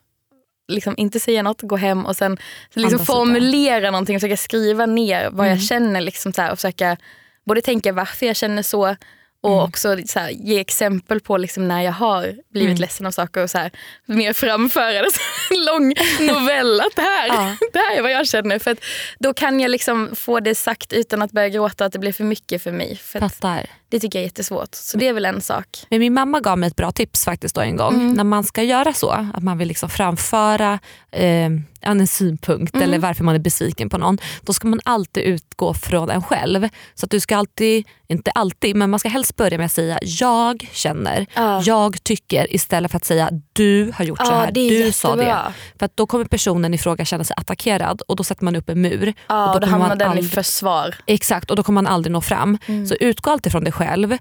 liksom 0.67 0.93
inte 0.97 1.19
säga 1.19 1.43
något, 1.43 1.61
gå 1.61 1.75
hem 1.75 2.05
och 2.05 2.15
sen 2.15 2.37
liksom 2.73 3.05
formulera 3.05 3.91
någonting 3.91 4.15
och 4.15 4.21
försöka 4.21 4.37
skriva 4.37 4.85
ner 4.85 5.29
vad 5.29 5.45
mm. 5.45 5.57
jag 5.57 5.67
känner. 5.67 6.01
Liksom 6.01 6.33
så 6.33 6.41
här, 6.41 6.51
och 6.51 6.57
försöka 6.57 6.97
både 7.45 7.61
tänka 7.61 7.93
varför 7.93 8.25
jag 8.25 8.35
känner 8.35 8.63
så 8.63 8.95
och 9.41 9.53
mm. 9.53 9.63
också 9.63 9.97
så 10.05 10.19
här, 10.19 10.29
ge 10.29 10.59
exempel 10.59 11.19
på 11.19 11.37
liksom 11.37 11.67
när 11.67 11.81
jag 11.81 11.91
har 11.91 12.35
blivit 12.51 12.69
mm. 12.69 12.81
ledsen 12.81 13.05
av 13.05 13.11
saker 13.11 13.43
och 13.43 13.49
så 13.49 13.57
här, 13.57 13.71
mer 14.05 14.33
framföra 14.33 15.01
det 15.01 15.09
en 15.51 15.65
lång 15.65 15.93
novell. 16.33 16.81
Att 16.81 16.95
det, 16.95 17.01
här, 17.01 17.27
ja. 17.27 17.55
det 17.73 17.79
här 17.79 17.97
är 17.97 18.01
vad 18.01 18.11
jag 18.11 18.27
känner. 18.27 18.59
För 18.59 18.77
då 19.19 19.33
kan 19.33 19.59
jag 19.59 19.71
liksom 19.71 20.15
få 20.15 20.39
det 20.39 20.55
sagt 20.55 20.93
utan 20.93 21.21
att 21.21 21.31
börja 21.31 21.49
gråta 21.49 21.85
att 21.85 21.93
det 21.93 21.99
blir 21.99 22.13
för 22.13 22.23
mycket 22.23 22.63
för 22.63 22.71
mig. 22.71 22.95
För 22.95 23.19
Fattar. 23.19 23.69
Det 23.89 23.99
tycker 23.99 24.19
jag 24.19 24.23
är 24.23 24.27
jättesvårt. 24.27 24.75
Så 24.75 24.97
det 24.97 25.07
är 25.07 25.13
väl 25.13 25.25
en 25.25 25.41
sak. 25.41 25.67
Men 25.89 25.99
min 25.99 26.13
mamma 26.13 26.39
gav 26.39 26.57
mig 26.57 26.67
ett 26.67 26.75
bra 26.75 26.91
tips 26.91 27.25
faktiskt 27.25 27.55
då 27.55 27.61
en 27.61 27.75
gång. 27.75 27.93
Mm. 27.93 28.13
När 28.13 28.23
man 28.23 28.43
ska 28.43 28.63
göra 28.63 28.93
så, 28.93 29.09
att 29.09 29.43
man 29.43 29.57
vill 29.57 29.67
liksom 29.67 29.89
framföra 29.89 30.79
eh, 31.11 31.49
en 31.81 32.07
synpunkt 32.07 32.75
mm. 32.75 32.83
eller 32.83 32.99
varför 32.99 33.23
man 33.23 33.35
är 33.35 33.39
besviken 33.39 33.89
på 33.89 33.97
någon. 33.97 34.17
Då 34.41 34.53
ska 34.53 34.67
man 34.67 34.79
alltid 34.85 35.23
utgå 35.23 35.73
från 35.73 36.09
en 36.09 36.23
själv. 36.23 36.69
Så 36.95 37.05
att 37.05 37.11
du 37.11 37.19
ska 37.19 37.37
alltid, 37.37 37.87
inte 38.07 38.31
alltid, 38.31 38.75
men 38.75 38.89
man 38.89 38.99
ska 38.99 39.09
helst 39.09 39.35
börja 39.35 39.57
med 39.57 39.65
att 39.65 39.71
säga 39.71 39.99
jag 40.01 40.69
känner, 40.71 41.21
uh. 41.37 41.61
jag 41.63 42.03
tycker 42.03 42.55
istället 42.55 42.91
för 42.91 42.97
att 42.97 43.05
säga 43.05 43.29
du 43.53 43.91
har 43.95 44.05
gjort 44.05 44.21
uh, 44.21 44.25
så 44.25 44.33
här, 44.33 44.51
du 44.51 44.61
jättebra. 44.61 44.91
sa 44.93 45.15
det. 45.15 45.53
För 45.79 45.85
att 45.85 45.97
då 45.97 46.07
kommer 46.07 46.25
personen 46.25 46.73
i 46.73 46.77
fråga 46.77 47.05
känna 47.05 47.23
sig 47.23 47.35
attackerad 47.39 48.01
och 48.01 48.15
då 48.15 48.23
sätter 48.23 48.43
man 48.43 48.55
upp 48.55 48.69
en 48.69 48.81
mur. 48.81 49.07
Uh, 49.07 49.13
och 49.47 49.53
då, 49.53 49.59
då 49.59 49.67
hamnar 49.67 49.95
den 49.95 50.09
aldrig, 50.09 50.25
i 50.25 50.29
försvar. 50.29 50.95
Exakt 51.05 51.49
och 51.49 51.55
då 51.55 51.63
kommer 51.63 51.81
man 51.81 51.93
aldrig 51.93 52.13
nå 52.13 52.21
fram. 52.21 52.57
Mm. 52.65 52.87
Så 52.87 52.95
utgå 52.99 53.31
alltid 53.31 53.51
från 53.51 53.63
dig 53.63 53.73
själv 53.77 54.17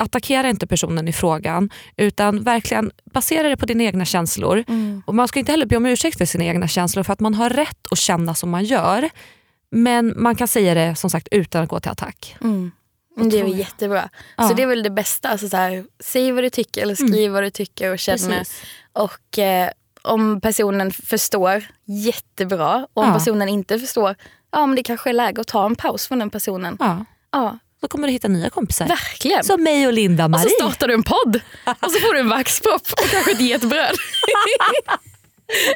attackera 0.00 0.48
inte 0.48 0.66
personen 0.66 1.08
i 1.08 1.12
frågan 1.12 1.70
utan 1.96 2.42
verkligen 2.42 2.90
basera 3.12 3.48
det 3.48 3.56
på 3.56 3.66
dina 3.66 3.84
egna 3.84 4.04
känslor. 4.04 4.64
Mm. 4.68 5.02
Och 5.06 5.14
Man 5.14 5.28
ska 5.28 5.38
inte 5.38 5.52
heller 5.52 5.66
be 5.66 5.76
om 5.76 5.86
ursäkt 5.86 6.18
för 6.18 6.24
sina 6.24 6.44
egna 6.44 6.68
känslor 6.68 7.02
för 7.02 7.12
att 7.12 7.20
man 7.20 7.34
har 7.34 7.50
rätt 7.50 7.86
att 7.90 7.98
känna 7.98 8.34
som 8.34 8.50
man 8.50 8.64
gör. 8.64 9.10
Men 9.70 10.14
man 10.16 10.36
kan 10.36 10.48
säga 10.48 10.74
det 10.74 10.96
som 10.96 11.10
sagt 11.10 11.28
utan 11.30 11.62
att 11.62 11.68
gå 11.68 11.80
till 11.80 11.90
attack. 11.90 12.36
Mm. 12.40 12.70
Det 13.16 13.40
är 13.40 13.44
jättebra. 13.44 14.08
Ja. 14.36 14.48
Så 14.48 14.54
det 14.54 14.62
är 14.62 14.66
väl 14.66 14.82
det 14.82 14.90
bästa. 14.90 15.28
Alltså 15.28 15.48
så 15.48 15.56
här, 15.56 15.84
säg 16.00 16.32
vad 16.32 16.44
du 16.44 16.50
tycker 16.50 16.82
eller 16.82 16.94
skriv 16.94 17.22
mm. 17.22 17.32
vad 17.32 17.42
du 17.42 17.50
tycker 17.50 17.92
och 17.92 17.98
känner. 17.98 18.38
Precis. 18.38 18.62
Och 18.92 19.38
eh, 19.38 19.70
om 20.02 20.40
personen 20.40 20.92
förstår, 20.92 21.64
jättebra. 21.84 22.86
Och 22.92 23.02
om 23.02 23.08
ja. 23.08 23.14
personen 23.14 23.48
inte 23.48 23.78
förstår, 23.78 24.14
ja 24.50 24.66
men 24.66 24.76
det 24.76 24.82
kanske 24.82 25.10
är 25.10 25.14
läge 25.14 25.40
att 25.40 25.46
ta 25.46 25.66
en 25.66 25.76
paus 25.76 26.06
från 26.06 26.18
den 26.18 26.30
personen. 26.30 26.76
Ja. 26.80 27.04
Ja, 27.32 27.58
då 27.80 27.88
kommer 27.88 28.06
du 28.08 28.12
hitta 28.12 28.28
nya 28.28 28.50
kompisar. 28.50 28.86
Verkligen. 28.86 29.44
Som 29.44 29.62
mig 29.62 29.86
och 29.86 29.92
Linda-Marie. 29.92 30.44
Och 30.44 30.50
så 30.50 30.56
startar 30.56 30.88
du 30.88 30.94
en 30.94 31.02
podd 31.02 31.40
och 31.80 31.90
så 31.90 31.98
får 32.00 32.14
du 32.14 32.20
en 32.20 32.28
vaxpropp 32.28 32.92
och 32.92 33.08
kanske 33.10 33.32
ett 33.32 33.40
getbröd. 33.40 33.94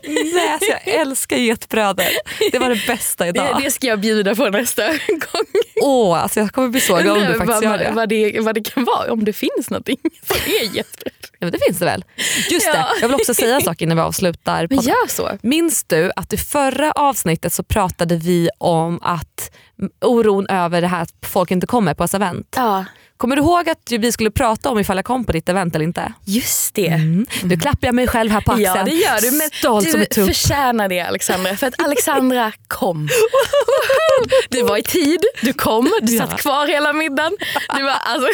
Nej, 0.08 0.48
alltså 0.52 0.70
jag 0.70 0.88
älskar 0.94 1.36
getbrödet. 1.36 2.12
Det 2.52 2.58
var 2.58 2.70
det 2.70 2.86
bästa 2.86 3.28
idag. 3.28 3.56
Det, 3.56 3.64
det 3.64 3.70
ska 3.70 3.86
jag 3.86 4.00
bjuda 4.00 4.34
på 4.34 4.48
nästa 4.50 4.88
gång. 5.08 5.46
Åh, 5.82 6.22
alltså 6.22 6.40
jag 6.40 6.52
kommer 6.52 6.68
bli 6.68 6.80
så 6.80 6.96
glad 6.96 7.16
om 7.16 7.22
du 7.22 7.38
faktiskt 7.38 7.48
vad, 7.48 7.64
gör 7.64 7.78
det. 7.78 7.92
Vad, 7.94 8.08
det. 8.08 8.40
vad 8.40 8.54
det 8.54 8.62
kan 8.62 8.84
vara, 8.84 9.12
om 9.12 9.24
det 9.24 9.32
finns 9.32 9.70
någonting 9.70 9.96
som 10.26 10.36
är 10.36 10.76
getbröd. 10.76 11.12
Ja, 11.44 11.46
men 11.46 11.52
det 11.52 11.58
finns 11.66 11.78
det 11.78 11.84
väl. 11.84 12.04
Just 12.50 12.66
ja. 12.66 12.72
det, 12.72 12.86
jag 13.00 13.08
vill 13.08 13.14
också 13.14 13.34
säga 13.34 13.54
en 13.54 13.62
sak 13.62 13.82
innan 13.82 13.96
vi 13.96 14.02
avslutar. 14.02 14.66
Men 14.70 14.80
gör 14.80 15.08
så. 15.08 15.30
Minns 15.42 15.84
du 15.84 16.12
att 16.16 16.32
i 16.32 16.36
förra 16.36 16.92
avsnittet 16.92 17.52
så 17.52 17.62
pratade 17.62 18.16
vi 18.16 18.50
om 18.58 18.98
att 19.02 19.50
oron 20.00 20.46
över 20.46 20.80
det 20.80 20.86
här 20.86 21.02
att 21.02 21.14
folk 21.22 21.50
inte 21.50 21.66
kommer 21.66 21.94
på 21.94 22.02
ens 22.02 22.14
event. 22.14 22.54
Ja. 22.56 22.84
Kommer 23.16 23.36
du 23.36 23.42
ihåg 23.42 23.68
att 23.68 23.92
vi 23.98 24.12
skulle 24.12 24.30
prata 24.30 24.70
om 24.70 24.78
ifall 24.78 24.96
jag 24.96 25.04
kom 25.04 25.24
på 25.24 25.32
ditt 25.32 25.48
event 25.48 25.74
eller 25.74 25.84
inte? 25.84 26.12
Just 26.24 26.74
det. 26.74 26.86
Mm. 26.86 27.26
Nu 27.42 27.56
klappar 27.56 27.88
jag 27.88 27.94
mig 27.94 28.06
själv 28.06 28.30
här 28.30 28.40
på 28.40 28.52
axeln. 28.52 28.74
Ja 28.76 28.84
det 28.84 28.90
gör 28.90 29.20
du. 29.20 29.30
Men 29.30 29.50
Stolt 29.52 29.84
du 29.84 30.06
som 30.14 30.26
förtjänar 30.26 30.88
det 30.88 31.00
Alexandra. 31.00 31.56
För 31.56 31.66
att 31.66 31.82
Alexandra 31.84 32.52
kom. 32.68 33.08
Du 34.48 34.62
var 34.62 34.78
i 34.78 34.82
tid, 34.82 35.20
du 35.42 35.52
kom, 35.52 35.90
du 36.02 36.18
satt 36.18 36.40
kvar 36.40 36.66
hela 36.66 36.92
middagen. 36.92 37.36
Du 37.76 37.82
var, 37.82 37.90
alltså, 37.90 38.28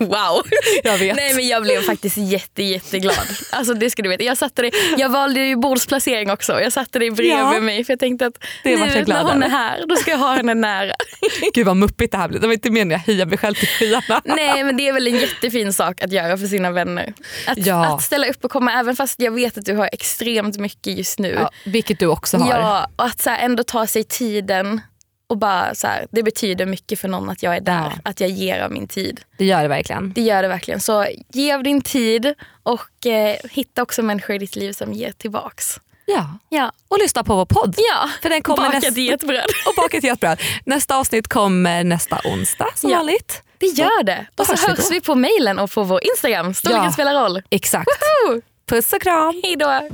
wow. 0.04 0.42
Jag 0.84 0.98
vet. 0.98 1.16
Nej 1.16 1.34
men 1.34 1.48
jag 1.48 1.62
blev 1.62 1.82
faktiskt 1.82 2.16
jätte, 2.16 2.62
jätteglad. 2.62 3.26
Alltså, 3.50 3.74
det 3.74 3.90
ska 3.90 4.02
du 4.02 4.08
veta. 4.08 4.24
Jag, 4.24 4.38
satte 4.38 4.62
dig, 4.62 4.72
jag 4.98 5.08
valde 5.08 5.40
ju 5.40 5.56
bordsplacering 5.56 6.30
också. 6.30 6.60
Jag 6.60 6.72
satte 6.72 6.98
dig 6.98 7.10
bredvid 7.10 7.38
ja. 7.38 7.60
mig 7.60 7.84
för 7.84 7.92
jag 7.92 8.00
tänkte 8.00 8.26
att 8.26 8.44
det 8.64 8.76
nu 8.76 9.04
när 9.06 9.22
hon 9.22 9.42
är 9.42 9.48
här 9.48 9.84
då 9.88 9.96
ska 9.96 10.10
jag 10.10 10.18
ha 10.18 10.34
henne 10.34 10.54
nära. 10.54 10.94
Gud 11.54 11.66
vad 11.66 11.76
muppigt 11.76 12.12
det 12.12 12.18
här 12.18 12.28
blir. 12.28 12.40
Det 12.40 12.46
var 12.46 12.54
inte 12.54 12.70
meningen 12.70 13.00
att 13.00 13.06
höja 13.06 13.26
mig 13.26 13.38
själv 13.38 13.54
till 13.54 13.68
skyarna. 13.68 14.03
Nej 14.24 14.64
men 14.64 14.76
det 14.76 14.88
är 14.88 14.92
väl 14.92 15.06
en 15.06 15.16
jättefin 15.16 15.72
sak 15.72 16.02
att 16.02 16.12
göra 16.12 16.36
för 16.36 16.46
sina 16.46 16.70
vänner. 16.70 17.14
Att, 17.46 17.66
ja. 17.66 17.94
att 17.94 18.02
ställa 18.02 18.26
upp 18.26 18.44
och 18.44 18.50
komma 18.50 18.72
även 18.72 18.96
fast 18.96 19.20
jag 19.20 19.32
vet 19.32 19.58
att 19.58 19.64
du 19.64 19.76
har 19.76 19.88
extremt 19.92 20.58
mycket 20.58 20.98
just 20.98 21.18
nu. 21.18 21.36
Ja, 21.40 21.50
vilket 21.64 21.98
du 21.98 22.06
också 22.06 22.36
har. 22.36 22.50
Ja, 22.50 22.90
och 22.96 23.04
att 23.04 23.20
så 23.20 23.30
här, 23.30 23.38
ändå 23.44 23.64
ta 23.64 23.86
sig 23.86 24.04
tiden 24.04 24.80
och 25.26 25.38
bara 25.38 25.74
så 25.74 25.86
här, 25.86 26.06
det 26.10 26.22
betyder 26.22 26.66
mycket 26.66 27.00
för 27.00 27.08
någon 27.08 27.30
att 27.30 27.42
jag 27.42 27.56
är 27.56 27.60
där, 27.60 27.72
ja. 27.72 27.92
att 28.04 28.20
jag 28.20 28.30
ger 28.30 28.60
av 28.60 28.72
min 28.72 28.88
tid. 28.88 29.20
Det 29.38 29.44
gör 29.44 29.62
det 29.62 29.68
verkligen. 29.68 30.12
Det 30.12 30.20
gör 30.20 30.42
det 30.42 30.48
verkligen. 30.48 30.80
Så 30.80 31.06
ge 31.28 31.52
av 31.52 31.62
din 31.62 31.80
tid 31.80 32.34
och 32.62 33.06
eh, 33.06 33.36
hitta 33.50 33.82
också 33.82 34.02
människor 34.02 34.36
i 34.36 34.38
ditt 34.38 34.56
liv 34.56 34.72
som 34.72 34.92
ger 34.92 35.12
tillbaks. 35.12 35.80
Ja. 36.06 36.38
ja. 36.48 36.72
Och 36.88 36.98
lyssna 36.98 37.24
på 37.24 37.36
vår 37.36 37.46
podd. 37.46 37.74
Ja. 37.78 38.10
För 38.22 38.28
den 38.28 38.42
kommer 38.42 38.62
baka 38.62 38.76
ett 38.76 38.96
getbröd. 38.96 39.46
och 39.66 39.74
baka 39.76 39.96
ett 39.96 40.04
getbröd. 40.04 40.40
Nästa 40.64 40.96
avsnitt 40.96 41.28
kommer 41.28 41.84
nästa 41.84 42.20
onsdag 42.24 42.68
som 42.74 42.90
ja. 42.90 42.96
vanligt. 42.96 43.42
Det 43.64 43.82
gör 43.82 44.02
det. 44.02 44.26
Och 44.36 44.46
så 44.46 44.52
hörs, 44.52 44.60
hörs 44.60 44.90
vi, 44.90 44.94
vi, 44.94 45.00
på 45.00 45.14
mailen 45.14 45.58
och 45.58 45.70
på 45.70 45.82
vår 45.82 46.00
Instagram. 46.04 46.54
Storleken 46.54 46.84
ja. 46.84 46.92
spelar 46.92 47.14
roll. 47.14 47.42
Exakt. 47.50 47.86
Woho! 47.86 48.40
Puss 48.68 48.92
och 48.92 49.00
kram. 49.00 49.40
Hej 49.44 49.56
då. 49.56 49.88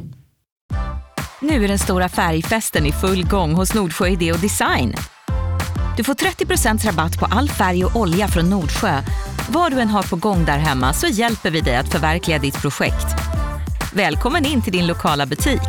Nu 1.41 1.65
är 1.65 1.69
den 1.69 1.79
stora 1.79 2.09
färgfesten 2.09 2.87
i 2.87 2.93
full 2.93 3.27
gång 3.27 3.55
hos 3.55 3.75
Nordsjö 3.75 4.09
Idé 4.09 4.33
och 4.33 4.39
Design. 4.39 4.95
Du 5.97 6.05
får 6.05 6.15
30% 6.15 6.87
rabatt 6.87 7.19
på 7.19 7.27
all 7.31 7.49
färg 7.49 7.85
och 7.85 7.97
olja 7.97 8.29
från 8.29 8.51
Nordsjö. 8.51 9.03
Vad 9.49 9.73
du 9.73 9.81
än 9.81 9.89
har 9.89 10.03
på 10.03 10.17
gång 10.17 10.45
där 10.45 10.59
hemma 10.59 10.93
så 10.93 11.07
hjälper 11.07 11.51
vi 11.51 11.61
dig 11.61 11.77
att 11.77 11.93
förverkliga 11.93 12.39
ditt 12.39 12.63
projekt. 12.63 13.07
Välkommen 13.95 14.45
in 14.47 14.63
till 14.63 14.73
din 14.73 14.87
lokala 14.87 15.27
butik. 15.27 15.61